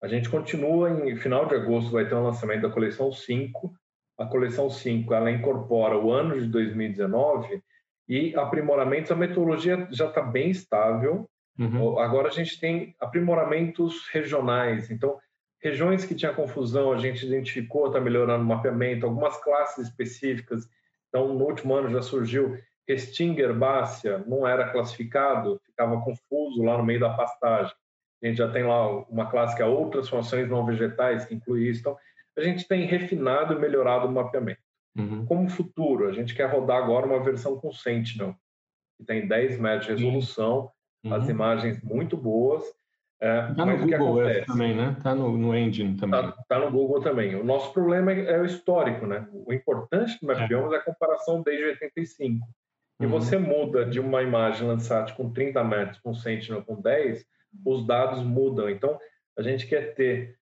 a 0.01 0.07
gente 0.07 0.29
continua, 0.29 0.89
em 0.89 1.17
final 1.17 1.47
de 1.47 1.55
agosto 1.55 1.91
vai 1.91 2.07
ter 2.07 2.15
um 2.15 2.23
lançamento 2.23 2.61
da 2.61 2.73
coleção 2.73 3.11
5, 3.11 3.75
a 4.17 4.25
coleção 4.25 4.69
5 4.69 5.13
ela 5.13 5.31
incorpora 5.31 5.97
o 5.97 6.11
ano 6.11 6.39
de 6.39 6.47
2019 6.47 7.61
e 8.07 8.35
aprimoramentos, 8.35 9.11
a 9.11 9.15
metodologia 9.15 9.87
já 9.91 10.07
está 10.07 10.21
bem 10.21 10.49
estável, 10.49 11.29
uhum. 11.57 11.97
agora 11.99 12.27
a 12.27 12.31
gente 12.31 12.59
tem 12.59 12.95
aprimoramentos 12.99 14.07
regionais, 14.09 14.91
então 14.91 15.17
regiões 15.61 16.05
que 16.05 16.13
tinha 16.13 16.33
confusão 16.33 16.91
a 16.91 16.97
gente 16.97 17.25
identificou, 17.25 17.87
está 17.87 17.99
melhorando 17.99 18.43
o 18.43 18.47
mapeamento, 18.47 19.05
algumas 19.05 19.37
classes 19.41 19.87
específicas, 19.87 20.67
então 21.07 21.33
no 21.33 21.45
último 21.45 21.73
ano 21.73 21.89
já 21.89 22.01
surgiu 22.01 22.57
Restinga 22.87 23.41
herbácea, 23.41 24.23
não 24.27 24.45
era 24.45 24.69
classificado, 24.69 25.59
ficava 25.65 26.01
confuso 26.01 26.61
lá 26.63 26.77
no 26.77 26.83
meio 26.83 26.99
da 26.99 27.11
pastagem. 27.11 27.73
A 28.21 28.27
gente 28.27 28.37
já 28.37 28.51
tem 28.51 28.63
lá 28.63 28.89
uma 29.03 29.29
classe 29.29 29.55
que 29.55 29.61
é 29.61 29.65
outras 29.65 30.09
funções 30.09 30.49
não 30.49 30.65
vegetais, 30.65 31.25
que 31.25 31.33
inclui 31.33 31.69
isso. 31.69 31.79
Então, 31.79 31.97
a 32.37 32.41
gente 32.41 32.67
tem 32.67 32.85
refinado 32.85 33.53
e 33.53 33.59
melhorado 33.59 34.07
o 34.07 34.11
mapeamento. 34.11 34.61
Uhum. 34.97 35.25
Como 35.25 35.49
futuro, 35.49 36.07
a 36.07 36.13
gente 36.13 36.35
quer 36.35 36.45
rodar 36.45 36.77
agora 36.77 37.05
uma 37.05 37.23
versão 37.23 37.57
com 37.59 37.71
Sentinel, 37.71 38.35
que 38.97 39.05
tem 39.05 39.27
10 39.27 39.59
metros 39.59 39.87
de 39.87 40.03
resolução, 40.03 40.71
uhum. 41.03 41.13
as 41.13 41.27
imagens 41.29 41.81
muito 41.81 42.15
boas. 42.15 42.63
É, 43.19 43.53
tá 43.53 43.65
no 43.65 43.77
Google 43.77 44.45
também, 44.45 44.75
né? 44.75 44.97
Tá 45.01 45.15
no, 45.15 45.37
no 45.37 45.55
Engine 45.55 45.95
também. 45.95 46.21
Tá, 46.21 46.43
tá, 46.47 46.59
no 46.59 46.69
Google 46.69 47.01
também. 47.01 47.35
O 47.35 47.43
nosso 47.43 47.71
problema 47.71 48.11
é, 48.11 48.33
é 48.33 48.41
o 48.41 48.45
histórico, 48.45 49.07
né? 49.07 49.27
O 49.31 49.53
importante 49.53 50.19
do 50.19 50.27
Mapbiomas 50.27 50.73
é. 50.73 50.75
é 50.75 50.79
a 50.79 50.83
comparação 50.83 51.41
desde 51.41 51.63
85. 51.63 52.45
E 52.99 53.05
uhum. 53.05 53.11
você 53.11 53.37
muda 53.37 53.85
de 53.85 53.99
uma 53.99 54.21
imagem 54.21 54.67
Landsat 54.67 55.13
com 55.13 55.31
30 55.31 55.63
metros 55.63 55.99
com 55.99 56.13
Sentinel 56.13 56.63
com 56.63 56.81
10, 56.81 57.25
os 57.65 57.87
dados 57.87 58.21
mudam. 58.21 58.69
Então, 58.69 58.99
a 59.37 59.41
gente 59.41 59.67
quer 59.67 59.93
ter 59.95 60.35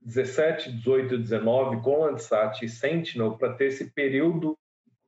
17, 0.00 0.72
18 0.72 1.14
e 1.14 1.18
19 1.18 1.82
com 1.82 2.00
Landsat 2.00 2.64
e 2.64 2.68
Sentinel 2.68 3.36
para 3.36 3.52
ter 3.54 3.66
esse 3.66 3.90
período 3.90 4.58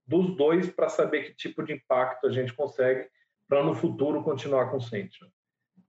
dos 0.07 0.36
dois 0.36 0.68
para 0.68 0.88
saber 0.88 1.22
que 1.22 1.34
tipo 1.34 1.62
de 1.62 1.72
impacto 1.72 2.26
a 2.26 2.30
gente 2.30 2.53
consegue 2.53 3.07
para 3.48 3.64
no 3.64 3.74
futuro 3.74 4.22
continuar 4.22 4.70
com 4.70 4.80
Sentinel. 4.80 5.30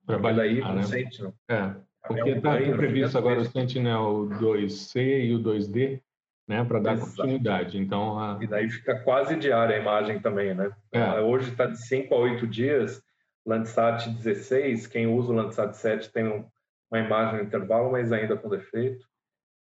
Trabalhar 0.06 0.44
daí 0.44 0.62
com 0.62 0.74
né? 0.74 0.84
Sentinel. 0.84 1.34
É, 1.50 1.74
porque 2.08 2.30
está 2.30 2.60
é 2.62 2.70
um 2.70 2.78
previsto 2.78 3.18
agora 3.18 3.42
o 3.42 3.46
Sentinel 3.46 4.30
2C 4.40 5.26
e 5.26 5.34
o 5.34 5.40
2D, 5.40 6.02
né, 6.48 6.64
para 6.64 6.80
dar 6.80 6.94
Exato. 6.94 7.16
continuidade. 7.16 7.78
Então, 7.78 8.20
a... 8.20 8.38
E 8.42 8.48
daí 8.48 8.70
fica 8.70 9.00
quase 9.00 9.36
diária 9.36 9.76
a 9.76 9.80
imagem 9.80 10.20
também, 10.20 10.54
né? 10.54 10.72
É. 10.92 11.20
Hoje 11.22 11.52
está 11.52 11.66
de 11.66 11.78
5 11.78 12.14
a 12.14 12.18
8 12.18 12.48
dias, 12.48 13.02
Landsat 13.46 14.10
16, 14.10 14.88
quem 14.88 15.08
usa 15.08 15.32
o 15.32 15.36
Landsat 15.36 15.74
7 15.76 16.12
tem 16.12 16.28
um 16.28 16.46
uma 16.94 17.00
imagem 17.00 17.40
no 17.40 17.44
intervalo, 17.44 17.92
mas 17.92 18.12
ainda 18.12 18.38
com 18.38 18.48
defeito. 18.48 19.06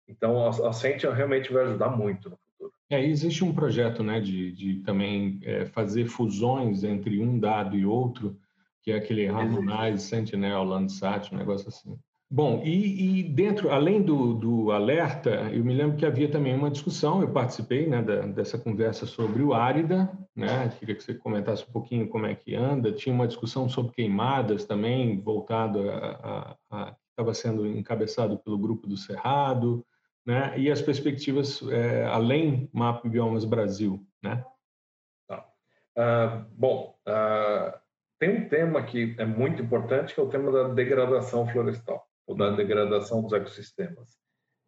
Então, 0.07 0.47
a, 0.47 0.73
Sentinel 0.73 1.15
realmente 1.15 1.53
vai 1.53 1.63
ajudar 1.63 1.89
muito 1.89 2.29
no 2.29 2.37
futuro. 2.37 2.73
É, 2.89 3.05
existe 3.05 3.43
um 3.43 3.53
projeto 3.53 4.01
né, 4.01 4.19
de, 4.19 4.51
de 4.51 4.79
também 4.79 5.39
é, 5.43 5.65
fazer 5.65 6.05
fusões 6.05 6.83
entre 6.83 7.21
um 7.21 7.39
dado 7.39 7.77
e 7.77 7.85
outro, 7.85 8.35
que 8.81 8.91
é 8.91 8.95
aquele 8.95 9.27
Harmonize, 9.27 10.07
Sentinel, 10.07 10.63
Landsat, 10.63 11.33
um 11.33 11.37
negócio 11.37 11.67
assim. 11.67 11.95
Bom, 12.31 12.61
e, 12.63 13.19
e, 13.19 13.23
dentro, 13.23 13.71
além 13.71 14.03
do, 14.03 14.35
do, 14.35 14.71
alerta, 14.71 15.49
eu 15.51 15.63
me 15.63 15.73
lembro 15.73 15.97
que 15.97 16.05
havia 16.05 16.29
também 16.29 16.53
uma 16.53 16.69
discussão, 16.69 17.21
eu 17.21 17.29
participei 17.29 17.87
né, 17.87 18.03
da, 18.03 18.21
dessa 18.27 18.57
conversa 18.57 19.07
sobre 19.07 19.41
o 19.41 19.51
Árida, 19.51 20.11
né, 20.35 20.71
queria 20.77 20.93
que 20.93 21.03
você 21.03 21.15
comentasse 21.15 21.63
um 21.67 21.71
pouquinho 21.71 22.07
como 22.07 22.27
é 22.27 22.35
que 22.35 22.55
anda, 22.55 22.91
tinha 22.91 23.13
uma 23.13 23.27
discussão 23.27 23.67
sobre 23.67 23.93
queimadas 23.93 24.63
também, 24.63 25.19
voltado 25.19 25.89
a, 25.89 26.55
a, 26.71 26.89
a 26.89 26.95
estava 27.19 27.33
sendo 27.33 27.67
encabeçado 27.67 28.39
pelo 28.39 28.57
grupo 28.57 28.87
do 28.87 28.95
Cerrado, 28.95 29.85
né? 30.25 30.57
E 30.57 30.71
as 30.71 30.81
perspectivas 30.81 31.61
é, 31.69 32.05
além 32.05 32.69
Map 32.73 33.05
Biomas 33.05 33.43
Brasil, 33.43 34.05
né? 34.23 34.43
Tá. 35.27 35.45
Uh, 35.97 36.45
bom, 36.53 36.95
uh, 37.07 37.77
tem 38.19 38.37
um 38.37 38.49
tema 38.49 38.83
que 38.83 39.15
é 39.17 39.25
muito 39.25 39.61
importante 39.61 40.13
que 40.13 40.19
é 40.19 40.23
o 40.23 40.29
tema 40.29 40.51
da 40.51 40.69
degradação 40.69 41.47
florestal 41.47 42.05
ou 42.25 42.35
da 42.35 42.51
degradação 42.51 43.21
dos 43.21 43.33
ecossistemas. 43.33 44.17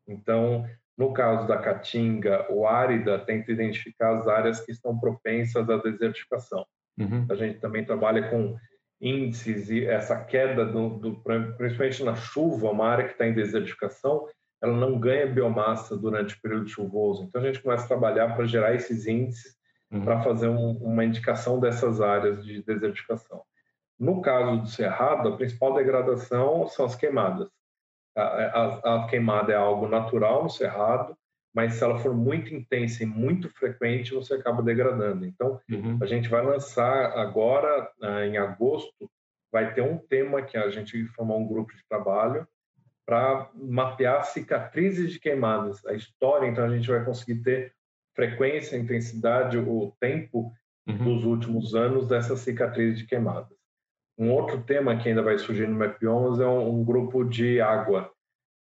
Então, 0.08 0.66
no 0.98 1.14
caso 1.14 1.48
da 1.48 1.58
Caatinga, 1.58 2.52
o 2.52 2.68
Árida 2.68 3.20
tenta 3.20 3.52
identificar 3.52 4.18
as 4.18 4.28
áreas 4.28 4.60
que 4.60 4.72
estão 4.72 5.00
propensas 5.00 5.70
à 5.70 5.78
desertificação. 5.78 6.66
Uhum. 7.00 7.26
A 7.30 7.36
gente 7.36 7.60
também 7.60 7.86
trabalha 7.86 8.30
com 8.30 8.58
índices 9.02 9.70
e 9.70 9.86
essa 9.86 10.16
queda, 10.24 10.66
do, 10.66 10.90
do, 10.90 11.16
principalmente 11.58 12.04
na 12.04 12.16
chuva, 12.16 12.70
uma 12.70 12.88
área 12.88 13.06
que 13.06 13.14
está 13.14 13.28
em 13.28 13.34
desertificação, 13.34 14.28
ela 14.62 14.78
não 14.78 15.00
ganha 15.00 15.26
biomassa 15.26 15.98
durante 15.98 16.36
o 16.36 16.42
período 16.42 16.70
chuvoso. 16.70 17.24
Então 17.24 17.42
a 17.42 17.46
gente 17.46 17.62
começa 17.62 17.86
a 17.86 17.88
trabalhar 17.88 18.36
para 18.36 18.46
gerar 18.46 18.76
esses 18.76 19.08
índices 19.08 19.56
uhum. 19.92 20.06
para 20.06 20.22
fazer 20.22 20.48
um, 20.48 20.78
uma 20.78 21.04
indicação 21.04 21.60
dessas 21.60 22.00
áreas 22.00 22.46
de 22.46 22.62
desertificação. 22.64 23.42
No 24.00 24.22
caso 24.22 24.62
do 24.62 24.68
cerrado, 24.68 25.30
a 25.30 25.38
principal 25.38 25.74
degradação 25.74 26.68
são 26.68 26.86
as 26.86 26.96
queimadas. 26.96 27.50
A, 28.16 28.22
a, 28.22 29.04
a 29.04 29.08
queimada 29.08 29.54
é 29.54 29.56
algo 29.56 29.88
natural 29.88 30.44
no 30.44 30.50
cerrado, 30.50 31.16
mas 31.54 31.74
se 31.74 31.84
ela 31.84 32.00
for 32.00 32.14
muito 32.14 32.54
intensa 32.54 33.04
e 33.04 33.06
muito 33.06 33.50
frequente, 33.50 34.14
você 34.14 34.36
acaba 34.36 34.64
degradando. 34.64 35.26
Então, 35.26 35.60
uhum. 35.70 35.98
a 36.02 36.06
gente 36.06 36.30
vai 36.30 36.44
lançar 36.44 37.18
agora, 37.18 37.92
ah, 38.02 38.26
em 38.26 38.38
agosto, 38.38 39.10
vai 39.52 39.74
ter 39.74 39.82
um 39.82 39.98
tema 39.98 40.42
que 40.42 40.58
a 40.58 40.70
gente 40.70 41.06
formou 41.08 41.40
um 41.40 41.48
grupo 41.48 41.76
de 41.76 41.86
trabalho 41.90 42.48
para 43.06 43.50
mapear 43.54 44.24
cicatrizes 44.26 45.12
de 45.12 45.20
queimadas, 45.20 45.86
a 45.86 45.94
história. 45.94 46.48
Então, 46.48 46.64
a 46.64 46.76
gente 46.76 46.88
vai 46.88 47.04
conseguir 47.04 47.42
ter 47.42 47.74
frequência, 48.16 48.78
intensidade, 48.78 49.58
o 49.58 49.94
tempo 50.00 50.54
uhum. 50.88 51.04
dos 51.04 51.26
últimos 51.26 51.76
anos 51.76 52.08
dessas 52.08 52.40
cicatrizes 52.40 53.00
de 53.00 53.06
queimadas. 53.06 53.58
Um 54.18 54.32
outro 54.32 54.62
tema 54.62 54.96
que 54.98 55.10
ainda 55.10 55.22
vai 55.22 55.38
surgir 55.38 55.68
no 55.68 55.78
Mapiomas 55.78 56.40
é 56.40 56.46
um, 56.46 56.80
um 56.80 56.84
grupo 56.86 57.26
de 57.26 57.60
água. 57.60 58.10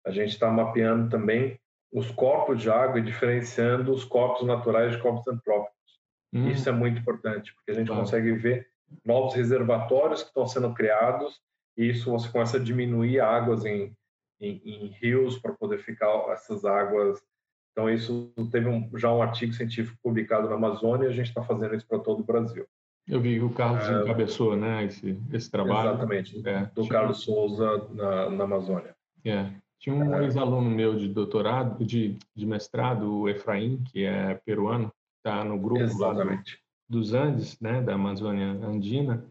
A 0.06 0.12
gente 0.12 0.30
está 0.30 0.52
mapeando 0.52 1.10
também 1.10 1.60
os 1.96 2.12
corpos 2.12 2.62
de 2.62 2.70
água 2.70 3.00
e 3.00 3.04
diferenciando 3.04 3.93
os 3.93 4.04
corpos 4.04 4.46
naturais 4.46 4.91
de 4.91 5.02
corpos 5.02 5.26
antrópicos. 5.30 6.02
Hum. 6.34 6.50
Isso 6.50 6.68
é 6.68 6.72
muito 6.74 7.00
importante, 7.00 7.56
porque 7.56 7.72
a 7.72 7.74
gente 7.74 7.88
consegue 7.88 8.34
ver 8.34 8.68
novos 9.06 9.34
reservatórios 9.34 10.22
que 10.22 10.28
estão 10.28 10.46
sendo 10.46 10.74
criados 10.74 11.39
e 11.78 11.89
isso 11.89 12.12
você 12.12 12.30
começa 12.30 12.58
a 12.58 12.60
diminuir 12.60 13.22
águas 13.22 13.64
em, 13.64 13.96
em, 14.41 14.62
em 14.66 14.88
rios 14.88 15.39
para 15.39 15.54
poder 15.54 15.78
ficar 15.78 16.10
essas 16.34 16.66
águas. 16.66 17.24
Então, 17.72 17.89
isso 17.89 18.30
teve 18.52 18.68
um, 18.68 18.89
já 18.98 19.14
um 19.14 19.22
artigo 19.22 19.54
científico 19.54 19.98
publicado 20.04 20.50
na 20.50 20.56
Amazônia 20.56 21.06
e 21.06 21.10
a 21.10 21.14
gente 21.14 21.28
está 21.28 21.43
fazendo 21.43 21.76
isso 21.76 21.88
para 21.88 22.00
todo 22.00 22.20
o 22.20 22.26
Brasil. 22.26 22.68
Eu 23.08 23.22
vi 23.22 23.36
que 23.36 23.46
o 23.46 23.54
Carlos 23.54 23.88
é, 23.88 24.02
encabeçou 24.02 24.58
né, 24.58 24.84
esse, 24.84 25.18
esse 25.32 25.50
trabalho. 25.50 25.91
Exatamente, 25.91 26.46
é, 26.46 26.66
do 26.74 26.86
Carlos 26.89 27.24
Souza 27.24 27.88
na, 27.93 28.30
na 28.32 28.43
Amazônia. 28.43 28.93
É. 29.24 29.50
Tinha 29.80 29.95
um 29.95 30.21
ex-aluno 30.23 30.69
meu 30.69 30.95
de 30.95 31.07
doutorado, 31.07 31.84
de, 31.84 32.17
de 32.36 32.45
mestrado, 32.45 33.21
o 33.21 33.30
Efraim, 33.30 33.84
que 33.91 34.03
é 34.03 34.36
peruano, 34.45 34.91
está 35.17 35.43
no 35.43 35.59
grupo 35.59 35.82
Exatamente. 35.82 36.53
lá 36.53 36.59
do, 36.89 36.97
dos 36.97 37.13
Andes, 37.13 37.59
né, 37.59 37.82
da 37.82 37.93
Amazônia 37.93 38.47
Andina. 38.47 39.26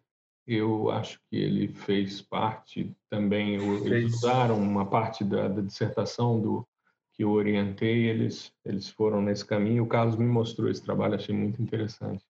Eu 0.46 0.90
acho 0.90 1.18
que 1.30 1.36
ele 1.36 1.68
fez 1.68 2.20
parte 2.20 2.94
também, 3.08 3.54
eles 3.54 4.14
usaram 4.14 4.58
uma 4.58 4.84
parte 4.84 5.24
da, 5.24 5.48
da 5.48 5.62
dissertação 5.62 6.38
do 6.38 6.66
que 7.14 7.24
eu 7.24 7.30
orientei, 7.30 8.06
eles, 8.06 8.52
eles 8.64 8.88
foram 8.88 9.22
nesse 9.22 9.44
caminho. 9.44 9.84
O 9.84 9.86
Carlos 9.86 10.16
me 10.16 10.26
mostrou 10.26 10.68
esse 10.68 10.82
trabalho, 10.82 11.14
achei 11.14 11.34
muito 11.34 11.62
interessante. 11.62 12.24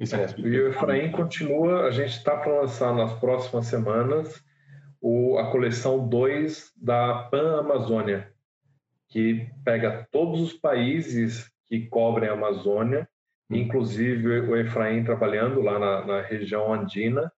É, 0.00 0.40
e 0.40 0.60
o 0.60 0.68
Efraim 0.68 1.12
continua, 1.12 1.84
a 1.84 1.90
gente 1.90 2.16
está 2.16 2.36
para 2.36 2.62
lançar 2.62 2.92
nas 2.94 3.12
próximas 3.20 3.66
semanas 3.66 4.42
o, 5.02 5.36
a 5.36 5.50
coleção 5.50 6.08
2 6.08 6.72
da 6.76 7.24
Pan 7.24 7.58
Amazônia, 7.58 8.32
que 9.08 9.50
pega 9.64 10.06
todos 10.12 10.40
os 10.40 10.52
países 10.52 11.50
que 11.66 11.88
cobrem 11.88 12.30
a 12.30 12.34
Amazônia, 12.34 13.08
hum. 13.50 13.56
inclusive 13.56 14.40
o 14.42 14.56
Efraim 14.56 15.02
trabalhando 15.02 15.60
lá 15.60 15.78
na, 15.78 16.06
na 16.06 16.20
região 16.22 16.72
andina, 16.72 17.30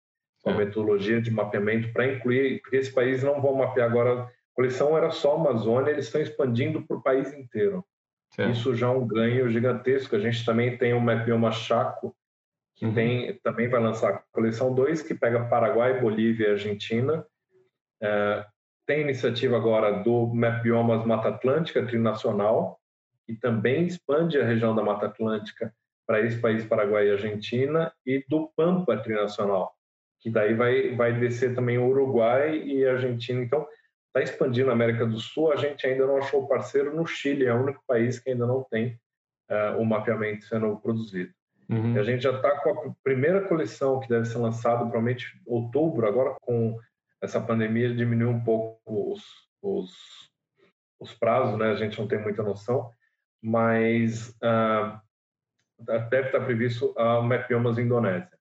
com 0.42 0.50
a 0.50 0.54
metodologia 0.54 1.22
de 1.22 1.30
mapeamento 1.30 1.90
para 1.90 2.06
incluir, 2.06 2.60
porque 2.60 2.76
esses 2.76 2.92
países 2.92 3.24
não 3.24 3.40
vão 3.40 3.54
mapear 3.54 3.88
agora. 3.88 4.24
A 4.24 4.30
coleção 4.54 4.96
era 4.96 5.10
só 5.10 5.36
Amazônia, 5.36 5.90
eles 5.90 6.04
estão 6.04 6.20
expandindo 6.20 6.82
para 6.82 6.98
o 6.98 7.02
país 7.02 7.32
inteiro. 7.32 7.82
Certo. 8.30 8.50
Isso 8.50 8.74
já 8.74 8.88
é 8.88 8.90
um 8.90 9.06
ganho 9.06 9.48
gigantesco. 9.48 10.14
A 10.14 10.18
gente 10.18 10.44
também 10.44 10.76
tem 10.76 10.92
o 10.92 11.00
Mapeoma 11.00 11.50
Chaco, 11.50 12.14
que 12.76 12.84
uhum. 12.84 12.92
tem, 12.92 13.38
também 13.42 13.68
vai 13.68 13.80
lançar 13.80 14.10
a 14.10 14.18
coleção 14.32 14.74
2, 14.74 15.00
que 15.00 15.14
pega 15.14 15.46
Paraguai, 15.46 15.98
Bolívia 15.98 16.48
e 16.48 16.50
Argentina. 16.50 17.24
É, 18.04 18.44
tem 18.86 19.00
iniciativa 19.00 19.56
agora 19.56 20.02
do 20.02 20.26
Map 20.26 20.62
Biomas 20.62 21.06
Mata 21.06 21.30
Atlântica 21.30 21.86
Trinacional, 21.86 22.78
que 23.26 23.34
também 23.34 23.86
expande 23.86 24.38
a 24.38 24.44
região 24.44 24.74
da 24.74 24.82
Mata 24.82 25.06
Atlântica 25.06 25.74
para 26.06 26.20
esse 26.20 26.38
país, 26.38 26.66
Paraguai 26.66 27.08
e 27.08 27.12
Argentina, 27.12 27.90
e 28.04 28.22
do 28.28 28.50
Pampa 28.54 28.94
Trinacional, 28.98 29.74
que 30.20 30.28
daí 30.28 30.52
vai, 30.52 30.94
vai 30.94 31.18
descer 31.18 31.54
também 31.54 31.78
o 31.78 31.86
Uruguai 31.86 32.58
e 32.58 32.86
Argentina. 32.86 33.42
Então, 33.42 33.66
está 34.08 34.20
expandindo 34.22 34.68
a 34.68 34.74
América 34.74 35.06
do 35.06 35.18
Sul. 35.18 35.50
A 35.50 35.56
gente 35.56 35.86
ainda 35.86 36.06
não 36.06 36.18
achou 36.18 36.46
parceiro 36.46 36.94
no 36.94 37.06
Chile, 37.06 37.46
é 37.46 37.54
o 37.54 37.62
único 37.62 37.82
país 37.86 38.18
que 38.18 38.30
ainda 38.30 38.46
não 38.46 38.62
tem 38.70 38.98
uh, 39.50 39.80
o 39.80 39.86
mapeamento 39.86 40.44
sendo 40.44 40.76
produzido. 40.76 41.32
Uhum. 41.66 41.98
a 41.98 42.02
gente 42.02 42.22
já 42.22 42.30
está 42.30 42.60
com 42.60 42.68
a 42.68 42.94
primeira 43.02 43.48
coleção 43.48 43.98
que 43.98 44.06
deve 44.06 44.26
ser 44.26 44.36
lançada, 44.36 44.80
provavelmente 44.80 45.40
outubro, 45.46 46.06
agora 46.06 46.36
com 46.42 46.78
essa 47.24 47.40
pandemia 47.40 47.94
diminuiu 47.94 48.30
um 48.30 48.44
pouco 48.44 49.12
os, 49.12 49.22
os, 49.62 49.92
os 51.00 51.14
prazos, 51.14 51.58
né? 51.58 51.70
A 51.70 51.76
gente 51.76 51.98
não 51.98 52.06
tem 52.06 52.20
muita 52.20 52.42
noção, 52.42 52.90
mas 53.42 54.30
uh, 54.42 55.00
deve 56.10 56.26
estar 56.26 56.44
previsto 56.44 56.94
a 56.98 57.22
Mapiomas 57.22 57.78
Indonésia. 57.78 58.38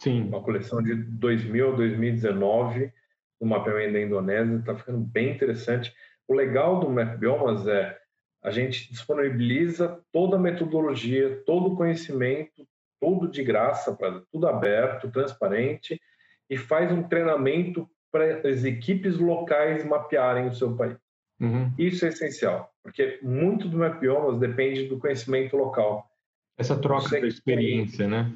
Sim. 0.00 0.28
Uma 0.28 0.42
coleção 0.42 0.82
de 0.82 0.94
2000 0.94 1.72
a 1.72 1.76
2019, 1.76 2.92
o 3.38 3.46
mapeamento 3.46 3.92
da 3.92 4.00
Indonésia, 4.00 4.56
está 4.56 4.74
ficando 4.74 4.98
bem 4.98 5.34
interessante. 5.34 5.94
O 6.26 6.34
legal 6.34 6.80
do 6.80 6.88
Mapiomas 6.88 7.66
é 7.66 7.98
a 8.42 8.50
gente 8.50 8.90
disponibiliza 8.90 10.02
toda 10.12 10.36
a 10.36 10.40
metodologia, 10.40 11.42
todo 11.46 11.72
o 11.72 11.76
conhecimento, 11.76 12.66
tudo 13.00 13.28
de 13.28 13.42
graça, 13.42 13.94
para 13.94 14.20
tudo 14.30 14.46
aberto, 14.46 15.10
transparente, 15.10 16.00
e 16.48 16.56
faz 16.58 16.92
um 16.92 17.02
treinamento 17.02 17.88
para 18.14 18.48
as 18.48 18.62
equipes 18.62 19.18
locais 19.18 19.84
mapearem 19.84 20.46
o 20.46 20.54
seu 20.54 20.76
país. 20.76 20.96
Uhum. 21.40 21.72
Isso 21.76 22.04
é 22.04 22.10
essencial, 22.10 22.72
porque 22.80 23.18
muito 23.20 23.68
do 23.68 23.76
Mapiomas 23.76 24.38
depende 24.38 24.86
do 24.86 25.00
conhecimento 25.00 25.56
local. 25.56 26.08
Essa 26.56 26.78
troca 26.78 27.08
você... 27.08 27.20
da 27.20 27.26
experiência, 27.26 28.06
né? 28.06 28.32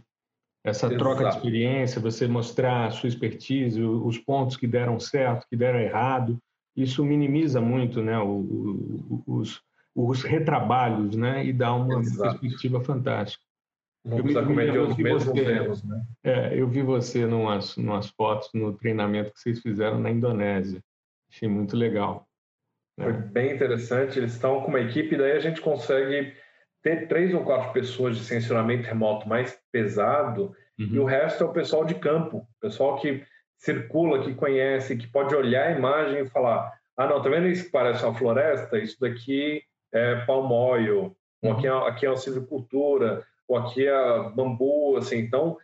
Essa 0.64 0.86
Exato. 0.86 0.98
troca 0.98 1.28
de 1.28 1.36
experiência, 1.36 2.00
você 2.00 2.26
mostrar 2.26 2.86
a 2.86 2.90
sua 2.90 3.08
expertise, 3.08 3.80
os 3.80 4.18
pontos 4.18 4.56
que 4.56 4.66
deram 4.66 4.98
certo, 4.98 5.46
que 5.48 5.56
deram 5.56 5.78
errado, 5.78 6.36
isso 6.76 7.04
minimiza 7.04 7.60
muito 7.60 8.02
né, 8.02 8.18
os, 8.18 9.62
os 9.94 10.24
retrabalhos, 10.24 11.14
né? 11.14 11.46
E 11.46 11.52
dá 11.52 11.72
uma 11.72 12.00
Exato. 12.00 12.40
perspectiva 12.40 12.80
fantástica. 12.82 13.44
Eu 14.10 14.44
cometer 14.46 14.78
os 14.78 14.96
mesmos 14.96 15.24
você, 15.24 15.40
erros, 15.40 15.84
né? 15.84 16.02
É, 16.24 16.58
eu 16.58 16.66
vi 16.68 16.82
você 16.82 17.26
numas, 17.26 17.76
numas 17.76 18.08
fotos 18.08 18.50
no 18.54 18.72
treinamento 18.72 19.32
que 19.32 19.40
vocês 19.40 19.60
fizeram 19.60 19.98
na 19.98 20.10
Indonésia. 20.10 20.82
Achei 21.30 21.48
muito 21.48 21.76
legal. 21.76 22.26
Né? 22.96 23.04
Foi 23.04 23.12
bem 23.12 23.52
interessante. 23.52 24.18
Eles 24.18 24.32
estão 24.32 24.62
com 24.62 24.68
uma 24.68 24.80
equipe, 24.80 25.16
daí 25.16 25.32
a 25.32 25.40
gente 25.40 25.60
consegue 25.60 26.34
ter 26.82 27.06
três 27.08 27.34
ou 27.34 27.44
quatro 27.44 27.72
pessoas 27.72 28.16
de 28.16 28.24
sensoramento 28.24 28.86
remoto 28.86 29.28
mais 29.28 29.58
pesado 29.70 30.54
uhum. 30.78 30.86
e 30.92 30.98
o 30.98 31.04
resto 31.04 31.44
é 31.44 31.46
o 31.46 31.52
pessoal 31.52 31.84
de 31.84 31.94
campo, 31.94 32.46
pessoal 32.60 32.96
que 32.98 33.24
circula, 33.58 34.22
que 34.22 34.34
conhece, 34.34 34.96
que 34.96 35.06
pode 35.08 35.34
olhar 35.34 35.68
a 35.68 35.72
imagem 35.72 36.22
e 36.22 36.28
falar: 36.28 36.72
ah, 36.96 37.06
não, 37.06 37.20
tá 37.20 37.28
vendo 37.28 37.48
isso 37.48 37.64
que 37.64 37.70
parece 37.70 38.04
uma 38.04 38.14
floresta? 38.14 38.78
Isso 38.78 38.96
daqui 39.00 39.62
é 39.92 40.16
palm 40.24 40.50
oil, 40.50 41.16
ou 41.42 41.52
aqui 41.52 41.66
é, 41.66 41.72
uhum. 41.72 41.84
aqui 41.84 42.06
é 42.06 42.10
a 42.10 42.16
silvicultura, 42.16 43.24
ou 43.48 43.56
aqui 43.56 43.88
é 43.88 44.30
bambu, 44.30 44.96
assim. 44.96 45.18
Então, 45.18 45.56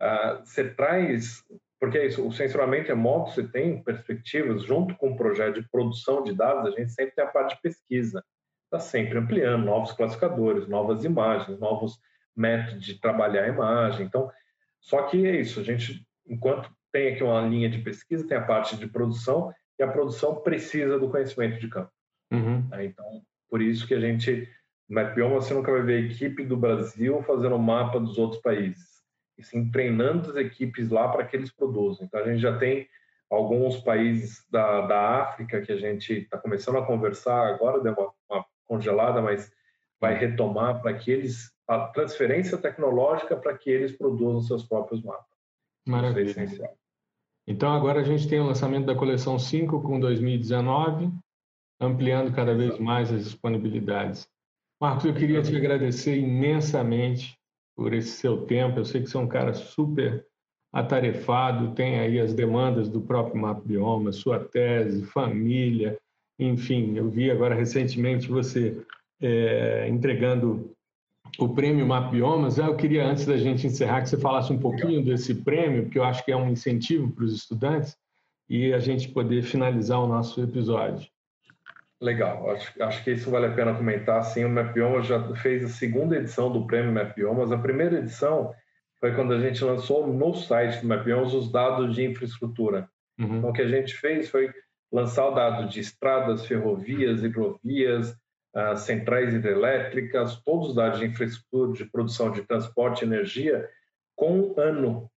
uh, 0.00 0.44
você 0.44 0.70
traz, 0.70 1.44
porque 1.80 1.98
é 1.98 2.06
isso, 2.06 2.26
o 2.26 2.32
sensoramento 2.32 2.88
remoto, 2.88 3.32
você 3.32 3.46
tem 3.46 3.82
perspectivas, 3.82 4.62
junto 4.62 4.94
com 4.94 5.10
o 5.10 5.16
projeto 5.16 5.60
de 5.60 5.68
produção 5.68 6.22
de 6.22 6.34
dados, 6.34 6.72
a 6.72 6.78
gente 6.78 6.92
sempre 6.92 7.14
tem 7.14 7.24
a 7.24 7.28
parte 7.28 7.56
de 7.56 7.60
pesquisa. 7.60 8.24
Está 8.64 8.78
sempre 8.78 9.18
ampliando 9.18 9.64
novos 9.64 9.92
classificadores, 9.92 10.68
novas 10.68 11.04
imagens, 11.04 11.58
novos 11.58 12.00
métodos 12.34 12.82
de 12.82 12.98
trabalhar 12.98 13.44
a 13.44 13.48
imagem. 13.48 14.06
Então, 14.06 14.30
só 14.80 15.02
que 15.02 15.26
é 15.26 15.40
isso, 15.40 15.60
a 15.60 15.62
gente, 15.62 16.06
enquanto 16.26 16.70
tem 16.90 17.12
aqui 17.12 17.22
uma 17.22 17.40
linha 17.42 17.68
de 17.68 17.78
pesquisa, 17.78 18.26
tem 18.26 18.36
a 18.36 18.44
parte 18.44 18.76
de 18.76 18.86
produção, 18.86 19.52
e 19.78 19.82
a 19.82 19.88
produção 19.88 20.36
precisa 20.36 20.98
do 20.98 21.10
conhecimento 21.10 21.58
de 21.58 21.68
campo. 21.68 21.90
Uhum. 22.32 22.68
Então, 22.80 23.22
por 23.48 23.60
isso 23.60 23.86
que 23.86 23.94
a 23.94 24.00
gente, 24.00 24.48
no 24.92 25.02
Mapion, 25.02 25.30
você 25.30 25.54
nunca 25.54 25.72
vai 25.72 25.82
ver 25.82 25.96
a 25.96 26.06
equipe 26.06 26.44
do 26.44 26.54
Brasil 26.54 27.22
fazendo 27.22 27.58
mapa 27.58 27.98
dos 27.98 28.18
outros 28.18 28.42
países, 28.42 29.02
e 29.38 29.42
sim 29.42 29.70
treinando 29.70 30.30
as 30.30 30.36
equipes 30.36 30.90
lá 30.90 31.08
para 31.08 31.24
que 31.24 31.34
eles 31.34 31.50
produzam. 31.50 32.04
Então, 32.04 32.20
a 32.20 32.24
gente 32.24 32.40
já 32.40 32.58
tem 32.58 32.86
alguns 33.30 33.78
países 33.80 34.46
da, 34.50 34.82
da 34.82 35.22
África 35.22 35.62
que 35.62 35.72
a 35.72 35.76
gente 35.76 36.12
está 36.12 36.36
começando 36.36 36.76
a 36.76 36.84
conversar, 36.84 37.54
agora 37.54 37.80
deu 37.80 37.94
uma, 37.94 38.12
uma 38.30 38.46
congelada, 38.66 39.22
mas 39.22 39.50
vai 39.98 40.14
retomar 40.14 40.82
para 40.82 40.92
que 40.92 41.10
eles, 41.10 41.50
a 41.66 41.86
transferência 41.86 42.58
tecnológica 42.58 43.34
para 43.34 43.56
que 43.56 43.70
eles 43.70 43.96
produzam 43.96 44.42
seus 44.42 44.64
próprios 44.68 45.02
mapas. 45.02 45.24
Maravilha. 45.88 46.28
Isso 46.28 46.38
é 46.38 46.44
essencial. 46.44 46.76
Então, 47.46 47.72
agora 47.72 48.00
a 48.00 48.04
gente 48.04 48.28
tem 48.28 48.40
o 48.40 48.44
lançamento 48.44 48.84
da 48.84 48.94
coleção 48.94 49.38
5 49.38 49.80
com 49.80 49.98
2019, 49.98 51.10
ampliando 51.80 52.34
cada 52.34 52.54
vez 52.54 52.78
mais 52.78 53.10
as 53.10 53.24
disponibilidades. 53.24 54.30
Marcos, 54.82 55.04
eu 55.04 55.14
queria 55.14 55.40
te 55.40 55.54
agradecer 55.54 56.16
imensamente 56.18 57.38
por 57.76 57.94
esse 57.94 58.16
seu 58.16 58.38
tempo. 58.46 58.80
Eu 58.80 58.84
sei 58.84 59.00
que 59.00 59.08
você 59.08 59.16
é 59.16 59.20
um 59.20 59.28
cara 59.28 59.54
super 59.54 60.26
atarefado, 60.72 61.72
tem 61.72 62.00
aí 62.00 62.18
as 62.18 62.34
demandas 62.34 62.88
do 62.88 63.00
próprio 63.00 63.40
Map 63.40 63.64
Bioma, 63.64 64.10
sua 64.10 64.40
tese, 64.40 65.04
família, 65.04 65.96
enfim. 66.36 66.96
Eu 66.96 67.08
vi 67.08 67.30
agora 67.30 67.54
recentemente 67.54 68.26
você 68.26 68.84
é, 69.20 69.86
entregando 69.88 70.74
o 71.38 71.48
prêmio 71.50 71.86
Map 71.86 72.10
Biomas. 72.10 72.58
Eu 72.58 72.74
queria, 72.74 73.06
antes 73.06 73.24
da 73.24 73.36
gente 73.36 73.64
encerrar, 73.64 74.02
que 74.02 74.08
você 74.08 74.18
falasse 74.18 74.52
um 74.52 74.58
pouquinho 74.58 75.04
desse 75.04 75.32
prêmio, 75.32 75.84
porque 75.84 76.00
eu 76.00 76.04
acho 76.04 76.24
que 76.24 76.32
é 76.32 76.36
um 76.36 76.50
incentivo 76.50 77.08
para 77.12 77.22
os 77.22 77.32
estudantes, 77.32 77.96
e 78.50 78.74
a 78.74 78.80
gente 78.80 79.10
poder 79.10 79.44
finalizar 79.44 80.00
o 80.00 80.08
nosso 80.08 80.42
episódio. 80.42 81.11
Legal, 82.02 82.50
acho, 82.50 82.82
acho 82.82 83.04
que 83.04 83.12
isso 83.12 83.30
vale 83.30 83.46
a 83.46 83.52
pena 83.52 83.76
comentar. 83.76 84.24
Sim, 84.24 84.44
o 84.44 84.50
Mapiomas 84.50 85.06
já 85.06 85.22
fez 85.36 85.64
a 85.64 85.68
segunda 85.68 86.16
edição 86.16 86.52
do 86.52 86.66
prêmio 86.66 86.90
Mapiomas. 86.90 87.52
A 87.52 87.58
primeira 87.58 87.98
edição 87.98 88.52
foi 88.98 89.14
quando 89.14 89.32
a 89.32 89.38
gente 89.38 89.62
lançou 89.62 90.04
no 90.08 90.34
site 90.34 90.80
do 90.80 90.88
Mapiomas 90.88 91.32
os 91.32 91.52
dados 91.52 91.94
de 91.94 92.04
infraestrutura. 92.04 92.88
Uhum. 93.20 93.38
Então, 93.38 93.50
o 93.50 93.52
que 93.52 93.62
a 93.62 93.68
gente 93.68 93.94
fez 93.94 94.28
foi 94.28 94.52
lançar 94.92 95.28
o 95.28 95.34
dado 95.34 95.68
de 95.68 95.78
estradas, 95.78 96.44
ferrovias, 96.44 97.22
hidrovias, 97.22 98.10
uh, 98.56 98.76
centrais 98.76 99.32
hidrelétricas, 99.32 100.42
todos 100.42 100.70
os 100.70 100.74
dados 100.74 100.98
de 100.98 101.06
infraestrutura, 101.06 101.72
de 101.72 101.84
produção 101.84 102.32
de 102.32 102.42
transporte 102.42 103.02
e 103.02 103.06
energia, 103.06 103.68
com 104.16 104.40
um 104.40 104.60
ano. 104.60 105.08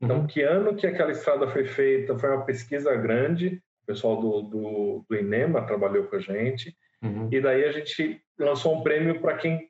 Então, 0.00 0.20
uhum. 0.20 0.26
que 0.26 0.40
ano 0.40 0.74
que 0.74 0.86
aquela 0.86 1.12
estrada 1.12 1.46
foi 1.48 1.66
feita? 1.66 2.18
Foi 2.18 2.30
uma 2.30 2.46
pesquisa 2.46 2.96
grande, 2.96 3.62
o 3.82 3.86
pessoal 3.86 4.20
do, 4.20 4.42
do, 4.42 5.04
do 5.08 5.16
INEMA 5.16 5.62
trabalhou 5.62 6.04
com 6.04 6.16
a 6.16 6.20
gente, 6.20 6.76
uhum. 7.02 7.28
e 7.30 7.40
daí 7.40 7.64
a 7.64 7.72
gente 7.72 8.20
lançou 8.38 8.78
um 8.78 8.82
prêmio 8.82 9.20
para 9.20 9.36
quem 9.36 9.68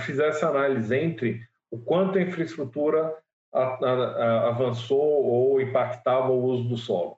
fizesse 0.00 0.44
análise 0.44 0.94
entre 0.96 1.40
o 1.70 1.78
quanto 1.78 2.18
a 2.18 2.22
infraestrutura 2.22 3.14
a, 3.52 3.60
a, 3.60 3.92
a, 3.92 4.48
avançou 4.48 5.00
ou 5.00 5.60
impactava 5.60 6.30
o 6.30 6.42
uso 6.44 6.68
do 6.68 6.76
solo. 6.76 7.16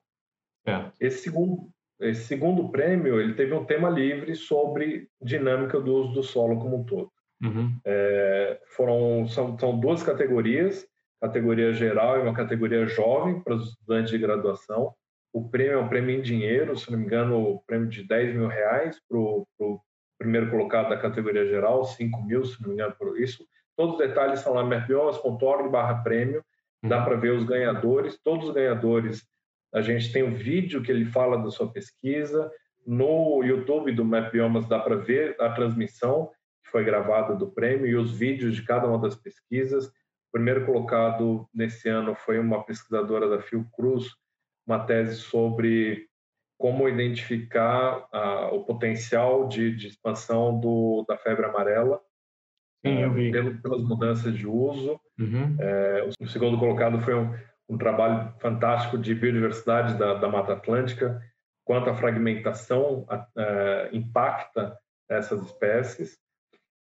É. 0.66 0.84
Esse, 1.00 1.24
segundo, 1.24 1.68
esse 2.00 2.24
segundo 2.24 2.68
prêmio 2.68 3.20
ele 3.20 3.34
teve 3.34 3.54
um 3.54 3.64
tema 3.64 3.88
livre 3.88 4.34
sobre 4.34 5.08
dinâmica 5.22 5.80
do 5.80 5.94
uso 5.94 6.12
do 6.12 6.22
solo 6.22 6.58
como 6.58 6.78
um 6.78 6.84
todo. 6.84 7.10
Uhum. 7.42 7.78
É, 7.84 8.60
foram 8.68 9.28
são, 9.28 9.58
são 9.58 9.78
duas 9.78 10.02
categorias, 10.02 10.86
categoria 11.20 11.72
geral 11.72 12.18
e 12.18 12.22
uma 12.22 12.34
categoria 12.34 12.86
jovem 12.86 13.40
para 13.40 13.54
os 13.54 13.70
estudantes 13.70 14.10
de 14.10 14.18
graduação. 14.18 14.94
O 15.36 15.46
prêmio 15.50 15.74
é 15.74 15.78
um 15.78 15.86
prêmio 15.86 16.16
em 16.16 16.22
dinheiro, 16.22 16.74
se 16.78 16.90
não 16.90 16.98
me 16.98 17.04
engano, 17.04 17.38
o 17.38 17.60
prêmio 17.66 17.90
de 17.90 18.02
10 18.02 18.34
mil 18.34 18.46
reais 18.46 18.98
para 19.06 19.18
o 19.18 19.46
primeiro 20.18 20.50
colocado 20.50 20.88
da 20.88 20.96
categoria 20.96 21.44
geral, 21.44 21.84
5 21.84 22.22
mil, 22.22 22.42
se 22.42 22.58
não 22.62 22.70
me 22.70 22.74
engano, 22.74 22.94
por 22.98 23.20
isso. 23.20 23.46
Todos 23.76 23.96
os 23.96 23.98
detalhes 23.98 24.38
estão 24.38 24.54
lá, 24.54 24.64
merpiolas.org 24.64 25.68
barra 25.68 26.02
prêmio, 26.02 26.42
dá 26.82 27.04
para 27.04 27.16
ver 27.16 27.32
os 27.32 27.44
ganhadores, 27.44 28.18
todos 28.24 28.48
os 28.48 28.54
ganhadores. 28.54 29.28
A 29.74 29.82
gente 29.82 30.10
tem 30.10 30.22
um 30.22 30.32
vídeo 30.32 30.82
que 30.82 30.90
ele 30.90 31.04
fala 31.04 31.36
da 31.36 31.50
sua 31.50 31.70
pesquisa, 31.70 32.50
no 32.86 33.44
YouTube 33.44 33.92
do 33.92 34.06
Mapiomas 34.06 34.66
dá 34.66 34.78
para 34.78 34.96
ver 34.96 35.36
a 35.38 35.50
transmissão 35.50 36.30
que 36.64 36.70
foi 36.70 36.82
gravada 36.82 37.34
do 37.34 37.52
prêmio 37.52 37.86
e 37.86 37.94
os 37.94 38.10
vídeos 38.10 38.56
de 38.56 38.62
cada 38.62 38.88
uma 38.88 38.98
das 38.98 39.14
pesquisas. 39.14 39.86
O 39.86 40.32
primeiro 40.32 40.64
colocado 40.64 41.46
nesse 41.52 41.90
ano 41.90 42.14
foi 42.14 42.38
uma 42.38 42.64
pesquisadora 42.64 43.28
da 43.28 43.42
Fiocruz, 43.42 44.16
uma 44.66 44.84
tese 44.84 45.16
sobre 45.16 46.08
como 46.58 46.88
identificar 46.88 48.08
uh, 48.12 48.54
o 48.54 48.64
potencial 48.64 49.46
de, 49.46 49.76
de 49.76 49.88
expansão 49.88 50.58
do, 50.58 51.04
da 51.06 51.16
febre 51.18 51.44
amarela. 51.44 52.00
Sim, 52.84 53.02
eu 53.02 53.12
vi. 53.12 53.30
Pelo, 53.30 53.60
pelas 53.60 53.82
mudanças 53.82 54.34
de 54.34 54.46
uso. 54.46 54.98
Uhum. 55.18 55.56
É, 55.58 56.08
o 56.20 56.26
segundo 56.26 56.58
colocado 56.58 57.00
foi 57.00 57.14
um, 57.14 57.34
um, 57.68 57.76
trabalho 57.76 58.32
fantástico 58.38 58.96
de 58.96 59.14
biodiversidade 59.14 59.98
da, 59.98 60.14
da 60.14 60.28
Mata 60.28 60.54
Atlântica, 60.54 61.20
quanto 61.64 61.90
a 61.90 61.94
fragmentação 61.94 63.06
uh, 63.10 63.96
impacta 63.96 64.78
essas 65.10 65.42
espécies. 65.44 66.18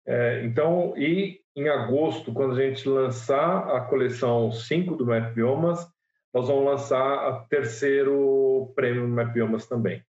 É, 0.08 0.44
então, 0.46 0.94
e 0.96 1.42
em 1.56 1.68
agosto, 1.68 2.32
quando 2.32 2.54
a 2.54 2.62
gente 2.62 2.88
lançar 2.88 3.76
a 3.76 3.82
coleção 3.82 4.52
5 4.52 4.96
do 4.96 5.06
Map 5.06 5.34
Biomas, 5.34 5.88
nós 6.36 6.50
vamos 6.50 6.66
lançar 6.66 7.30
o 7.30 7.48
terceiro 7.48 8.74
prêmio 8.76 9.08
Map 9.08 9.32
Biomas 9.32 9.66
também. 9.68 10.04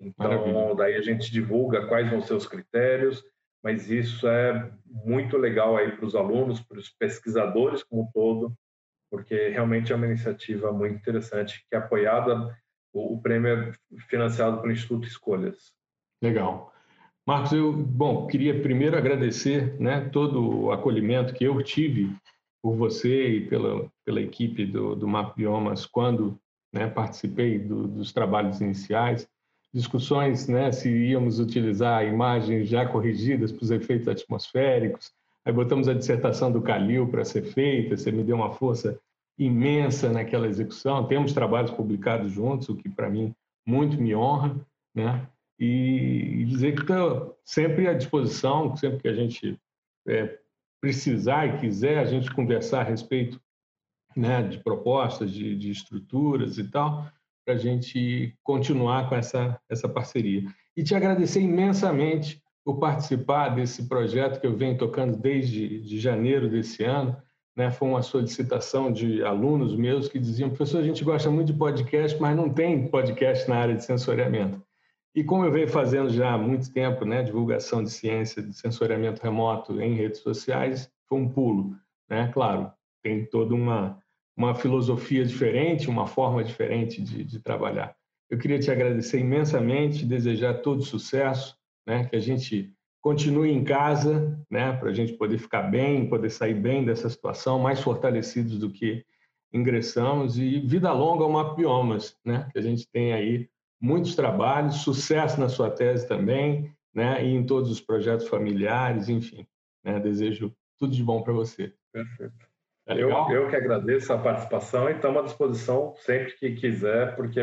Então, 0.00 0.46
Maravilha. 0.46 0.74
daí 0.74 0.94
a 0.96 1.02
gente 1.02 1.30
divulga 1.30 1.86
quais 1.86 2.10
vão 2.10 2.22
ser 2.22 2.32
os 2.32 2.46
critérios, 2.46 3.22
mas 3.62 3.90
isso 3.90 4.26
é 4.26 4.72
muito 4.86 5.36
legal 5.36 5.76
aí 5.76 5.92
para 5.92 6.06
os 6.06 6.14
alunos, 6.14 6.60
para 6.60 6.78
os 6.78 6.88
pesquisadores 6.88 7.82
como 7.82 8.04
um 8.04 8.10
todo, 8.10 8.54
porque 9.10 9.50
realmente 9.50 9.92
é 9.92 9.96
uma 9.96 10.06
iniciativa 10.06 10.72
muito 10.72 10.96
interessante 10.96 11.62
que 11.68 11.76
é 11.76 11.78
apoiada, 11.78 12.58
o, 12.90 13.16
o 13.16 13.20
prêmio 13.20 13.50
é 13.50 13.98
financiado 14.08 14.62
pelo 14.62 14.72
Instituto 14.72 15.06
Escolhas. 15.06 15.74
Legal. 16.22 16.72
Marcos, 17.26 17.52
eu, 17.52 17.70
bom, 17.70 18.26
queria 18.26 18.62
primeiro 18.62 18.96
agradecer 18.96 19.78
né, 19.78 20.08
todo 20.08 20.62
o 20.62 20.72
acolhimento 20.72 21.34
que 21.34 21.44
eu 21.44 21.62
tive 21.62 22.16
por 22.62 22.76
você 22.76 23.28
e 23.28 23.46
pela, 23.46 23.90
pela 24.04 24.20
equipe 24.20 24.66
do, 24.66 24.94
do 24.94 25.08
MAP 25.08 25.36
Biomas 25.36 25.86
quando 25.86 26.38
né, 26.72 26.86
participei 26.86 27.58
do, 27.58 27.88
dos 27.88 28.12
trabalhos 28.12 28.60
iniciais, 28.60 29.28
discussões 29.72 30.48
né, 30.48 30.70
se 30.72 30.90
íamos 30.90 31.38
utilizar 31.38 32.04
imagens 32.04 32.68
já 32.68 32.86
corrigidas 32.86 33.52
para 33.52 33.64
os 33.64 33.70
efeitos 33.70 34.08
atmosféricos, 34.08 35.12
aí 35.44 35.52
botamos 35.52 35.88
a 35.88 35.94
dissertação 35.94 36.50
do 36.50 36.62
Calil 36.62 37.08
para 37.08 37.24
ser 37.24 37.42
feita, 37.42 37.96
você 37.96 38.12
me 38.12 38.22
deu 38.22 38.36
uma 38.36 38.52
força 38.52 38.98
imensa 39.38 40.10
naquela 40.12 40.46
execução, 40.46 41.06
temos 41.06 41.32
trabalhos 41.32 41.70
publicados 41.70 42.30
juntos, 42.30 42.68
o 42.68 42.76
que 42.76 42.88
para 42.88 43.08
mim 43.08 43.34
muito 43.66 44.00
me 44.00 44.14
honra, 44.14 44.54
né? 44.94 45.26
e 45.60 46.46
dizer 46.46 46.74
que 46.74 46.80
estou 46.80 47.38
sempre 47.44 47.86
à 47.86 47.92
disposição, 47.92 48.74
sempre 48.76 49.00
que 49.00 49.08
a 49.08 49.14
gente 49.14 49.60
é, 50.08 50.38
precisar 50.80 51.46
e 51.46 51.58
quiser, 51.58 51.98
a 51.98 52.04
gente 52.04 52.32
conversar 52.32 52.80
a 52.80 52.84
respeito 52.84 53.40
né, 54.16 54.42
de 54.42 54.58
propostas, 54.58 55.30
de, 55.30 55.56
de 55.56 55.70
estruturas 55.70 56.58
e 56.58 56.64
tal, 56.64 57.06
para 57.44 57.54
a 57.54 57.58
gente 57.58 58.34
continuar 58.42 59.08
com 59.08 59.14
essa, 59.14 59.60
essa 59.68 59.88
parceria. 59.88 60.44
E 60.76 60.82
te 60.82 60.94
agradecer 60.94 61.40
imensamente 61.40 62.42
por 62.64 62.78
participar 62.78 63.50
desse 63.50 63.88
projeto 63.88 64.40
que 64.40 64.46
eu 64.46 64.56
venho 64.56 64.78
tocando 64.78 65.16
desde 65.16 65.80
de 65.80 65.98
janeiro 65.98 66.48
desse 66.48 66.84
ano. 66.84 67.16
Né? 67.56 67.70
Foi 67.70 67.88
uma 67.88 68.02
solicitação 68.02 68.92
de 68.92 69.22
alunos 69.22 69.74
meus 69.74 70.08
que 70.08 70.18
diziam: 70.18 70.50
professor, 70.50 70.78
a 70.78 70.84
gente 70.84 71.04
gosta 71.04 71.30
muito 71.30 71.52
de 71.52 71.58
podcast, 71.58 72.20
mas 72.20 72.36
não 72.36 72.48
tem 72.48 72.88
podcast 72.88 73.48
na 73.48 73.56
área 73.56 73.74
de 73.74 73.84
sensoriamento. 73.84 74.62
E 75.14 75.24
como 75.24 75.44
eu 75.44 75.50
venho 75.50 75.68
fazendo 75.68 76.10
já 76.10 76.32
há 76.34 76.38
muito 76.38 76.72
tempo, 76.72 77.04
né, 77.04 77.22
divulgação 77.22 77.82
de 77.82 77.90
ciência 77.90 78.42
de 78.42 78.54
sensoriamento 78.54 79.22
remoto 79.22 79.80
em 79.80 79.94
redes 79.94 80.20
sociais, 80.20 80.90
foi 81.08 81.18
um 81.18 81.28
pulo, 81.28 81.76
né? 82.08 82.30
Claro, 82.32 82.70
tem 83.02 83.24
toda 83.24 83.54
uma 83.54 84.00
uma 84.40 84.54
filosofia 84.54 85.22
diferente, 85.22 85.90
uma 85.90 86.06
forma 86.06 86.42
diferente 86.42 87.02
de, 87.02 87.22
de 87.22 87.40
trabalhar. 87.40 87.94
Eu 88.30 88.38
queria 88.38 88.58
te 88.58 88.70
agradecer 88.70 89.18
imensamente, 89.18 90.06
desejar 90.06 90.62
todo 90.62 90.82
sucesso, 90.82 91.54
né? 91.86 92.06
Que 92.06 92.16
a 92.16 92.20
gente 92.20 92.72
continue 93.02 93.50
em 93.50 93.62
casa, 93.62 94.42
né? 94.50 94.72
Para 94.72 94.88
a 94.88 94.92
gente 94.94 95.12
poder 95.12 95.36
ficar 95.36 95.62
bem, 95.62 96.08
poder 96.08 96.30
sair 96.30 96.54
bem 96.54 96.86
dessa 96.86 97.10
situação, 97.10 97.58
mais 97.58 97.80
fortalecidos 97.80 98.58
do 98.58 98.70
que 98.70 99.04
ingressamos 99.52 100.38
e 100.38 100.60
vida 100.60 100.90
longa 100.90 101.24
ao 101.24 101.30
Mapiomas, 101.30 102.16
né? 102.24 102.48
Que 102.50 102.58
a 102.58 102.62
gente 102.62 102.88
tem 102.90 103.12
aí 103.12 103.46
muitos 103.80 104.14
trabalhos, 104.14 104.82
sucesso 104.82 105.40
na 105.40 105.48
sua 105.48 105.70
tese 105.70 106.06
também, 106.06 106.72
né? 106.94 107.24
E 107.24 107.34
em 107.34 107.44
todos 107.44 107.70
os 107.70 107.80
projetos 107.80 108.28
familiares, 108.28 109.08
enfim. 109.08 109.46
Né? 109.84 109.98
Desejo 109.98 110.54
tudo 110.78 110.94
de 110.94 111.02
bom 111.02 111.22
para 111.22 111.32
você. 111.32 111.72
Perfeito. 111.92 112.50
É 112.86 112.94
eu, 112.94 113.10
eu 113.10 113.48
que 113.48 113.56
agradeço 113.56 114.12
a 114.12 114.18
participação 114.18 114.88
e 114.88 114.94
estamos 114.94 115.20
à 115.20 115.24
disposição 115.24 115.94
sempre 115.98 116.32
que 116.32 116.56
quiser, 116.56 117.14
porque 117.14 117.40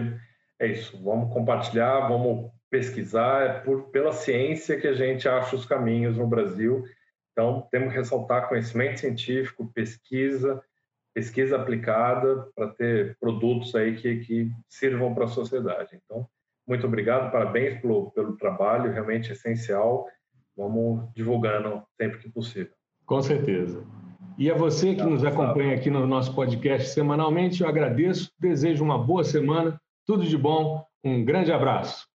é 0.59 0.67
isso. 0.67 1.01
Vamos 1.01 1.33
compartilhar, 1.33 2.07
vamos 2.07 2.51
pesquisar, 2.69 3.43
é 3.43 3.59
por, 3.59 3.83
pela 3.89 4.11
ciência 4.11 4.79
que 4.79 4.87
a 4.87 4.93
gente 4.93 5.27
acha 5.27 5.55
os 5.55 5.65
caminhos 5.65 6.17
no 6.17 6.27
Brasil. 6.27 6.83
Então, 7.31 7.67
temos 7.71 7.89
que 7.89 7.99
ressaltar 7.99 8.49
conhecimento 8.49 8.99
científico, 8.99 9.71
pesquisa, 9.73 10.61
pesquisa 11.17 11.55
aplicada 11.55 12.47
para 12.55 12.67
ter 12.67 13.17
produtos 13.19 13.73
aí 13.73 13.95
que, 13.95 14.17
que 14.17 14.51
sirvam 14.69 15.15
para 15.15 15.25
a 15.25 15.27
sociedade. 15.27 15.99
Então, 16.05 16.27
muito 16.67 16.85
obrigado, 16.85 17.31
parabéns 17.31 17.81
pelo, 17.81 18.11
pelo 18.11 18.37
trabalho, 18.37 18.91
realmente 18.91 19.31
essencial. 19.31 20.05
Vamos 20.55 21.09
divulgando 21.15 21.81
sempre 21.99 22.19
que 22.19 22.29
possível. 22.29 22.71
Com 23.03 23.19
certeza. 23.19 23.83
E 24.37 24.51
a 24.51 24.53
você 24.53 24.93
que 24.93 25.01
nos 25.01 25.25
acompanha 25.25 25.73
aqui 25.73 25.89
no 25.89 26.05
nosso 26.05 26.35
podcast 26.35 26.89
semanalmente, 26.89 27.63
eu 27.63 27.67
agradeço, 27.67 28.31
desejo 28.39 28.83
uma 28.83 29.03
boa 29.03 29.23
semana, 29.23 29.81
tudo 30.05 30.23
de 30.23 30.37
bom, 30.37 30.85
um 31.03 31.25
grande 31.25 31.51
abraço. 31.51 32.05